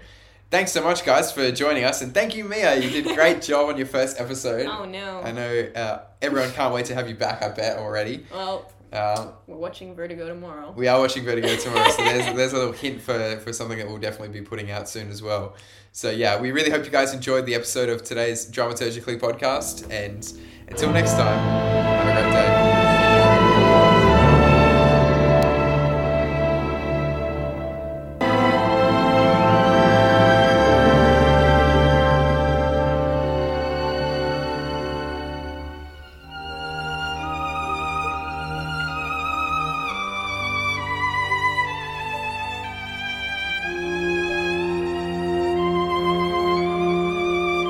Thanks 0.51 0.71
so 0.71 0.83
much, 0.83 1.03
guys, 1.03 1.31
for 1.31 1.51
joining 1.51 1.83
us, 1.83 2.03
and 2.03 2.13
thank 2.13 2.35
you, 2.35 2.43
Mia. 2.43 2.75
You 2.75 2.87
did 2.91 3.07
a 3.07 3.15
great 3.15 3.41
job 3.49 3.69
on 3.69 3.77
your 3.77 3.87
first 3.87 4.19
episode. 4.21 4.67
Oh 4.67 4.85
no. 4.85 5.19
I 5.21 5.31
know 5.31 5.67
uh, 5.75 6.01
everyone 6.21 6.51
can't 6.51 6.71
wait 6.71 6.85
to 6.85 6.93
have 6.93 7.09
you 7.09 7.15
back. 7.15 7.41
I 7.41 7.49
bet 7.49 7.79
already. 7.79 8.27
Well, 8.31 8.71
Um, 8.91 9.33
we're 9.47 9.57
watching 9.57 9.95
Vertigo 9.95 10.27
tomorrow. 10.27 10.71
We 10.77 10.87
are 10.87 10.99
watching 10.99 11.23
Vertigo 11.25 11.55
tomorrow, 11.55 11.89
so 11.89 12.03
there's, 12.03 12.35
there's 12.35 12.53
a 12.53 12.57
little 12.57 12.71
hint 12.73 13.01
for, 13.01 13.39
for 13.39 13.51
something 13.51 13.79
that 13.79 13.87
we'll 13.87 13.97
definitely 13.97 14.39
be 14.39 14.45
putting 14.45 14.69
out 14.69 14.87
soon 14.87 15.09
as 15.09 15.23
well. 15.23 15.55
So, 15.91 16.11
yeah, 16.11 16.39
we 16.39 16.51
really 16.51 16.69
hope 16.69 16.85
you 16.85 16.91
guys 16.91 17.15
enjoyed 17.15 17.47
the 17.47 17.55
episode 17.55 17.89
of 17.89 18.03
today's 18.03 18.45
Dramaturgically 18.45 19.19
podcast. 19.19 19.89
And 19.91 20.31
until 20.67 20.91
next 20.91 21.13
time, 21.13 21.39
have 21.39 22.07
a 22.09 22.21
great 22.21 22.31
day. 22.31 22.62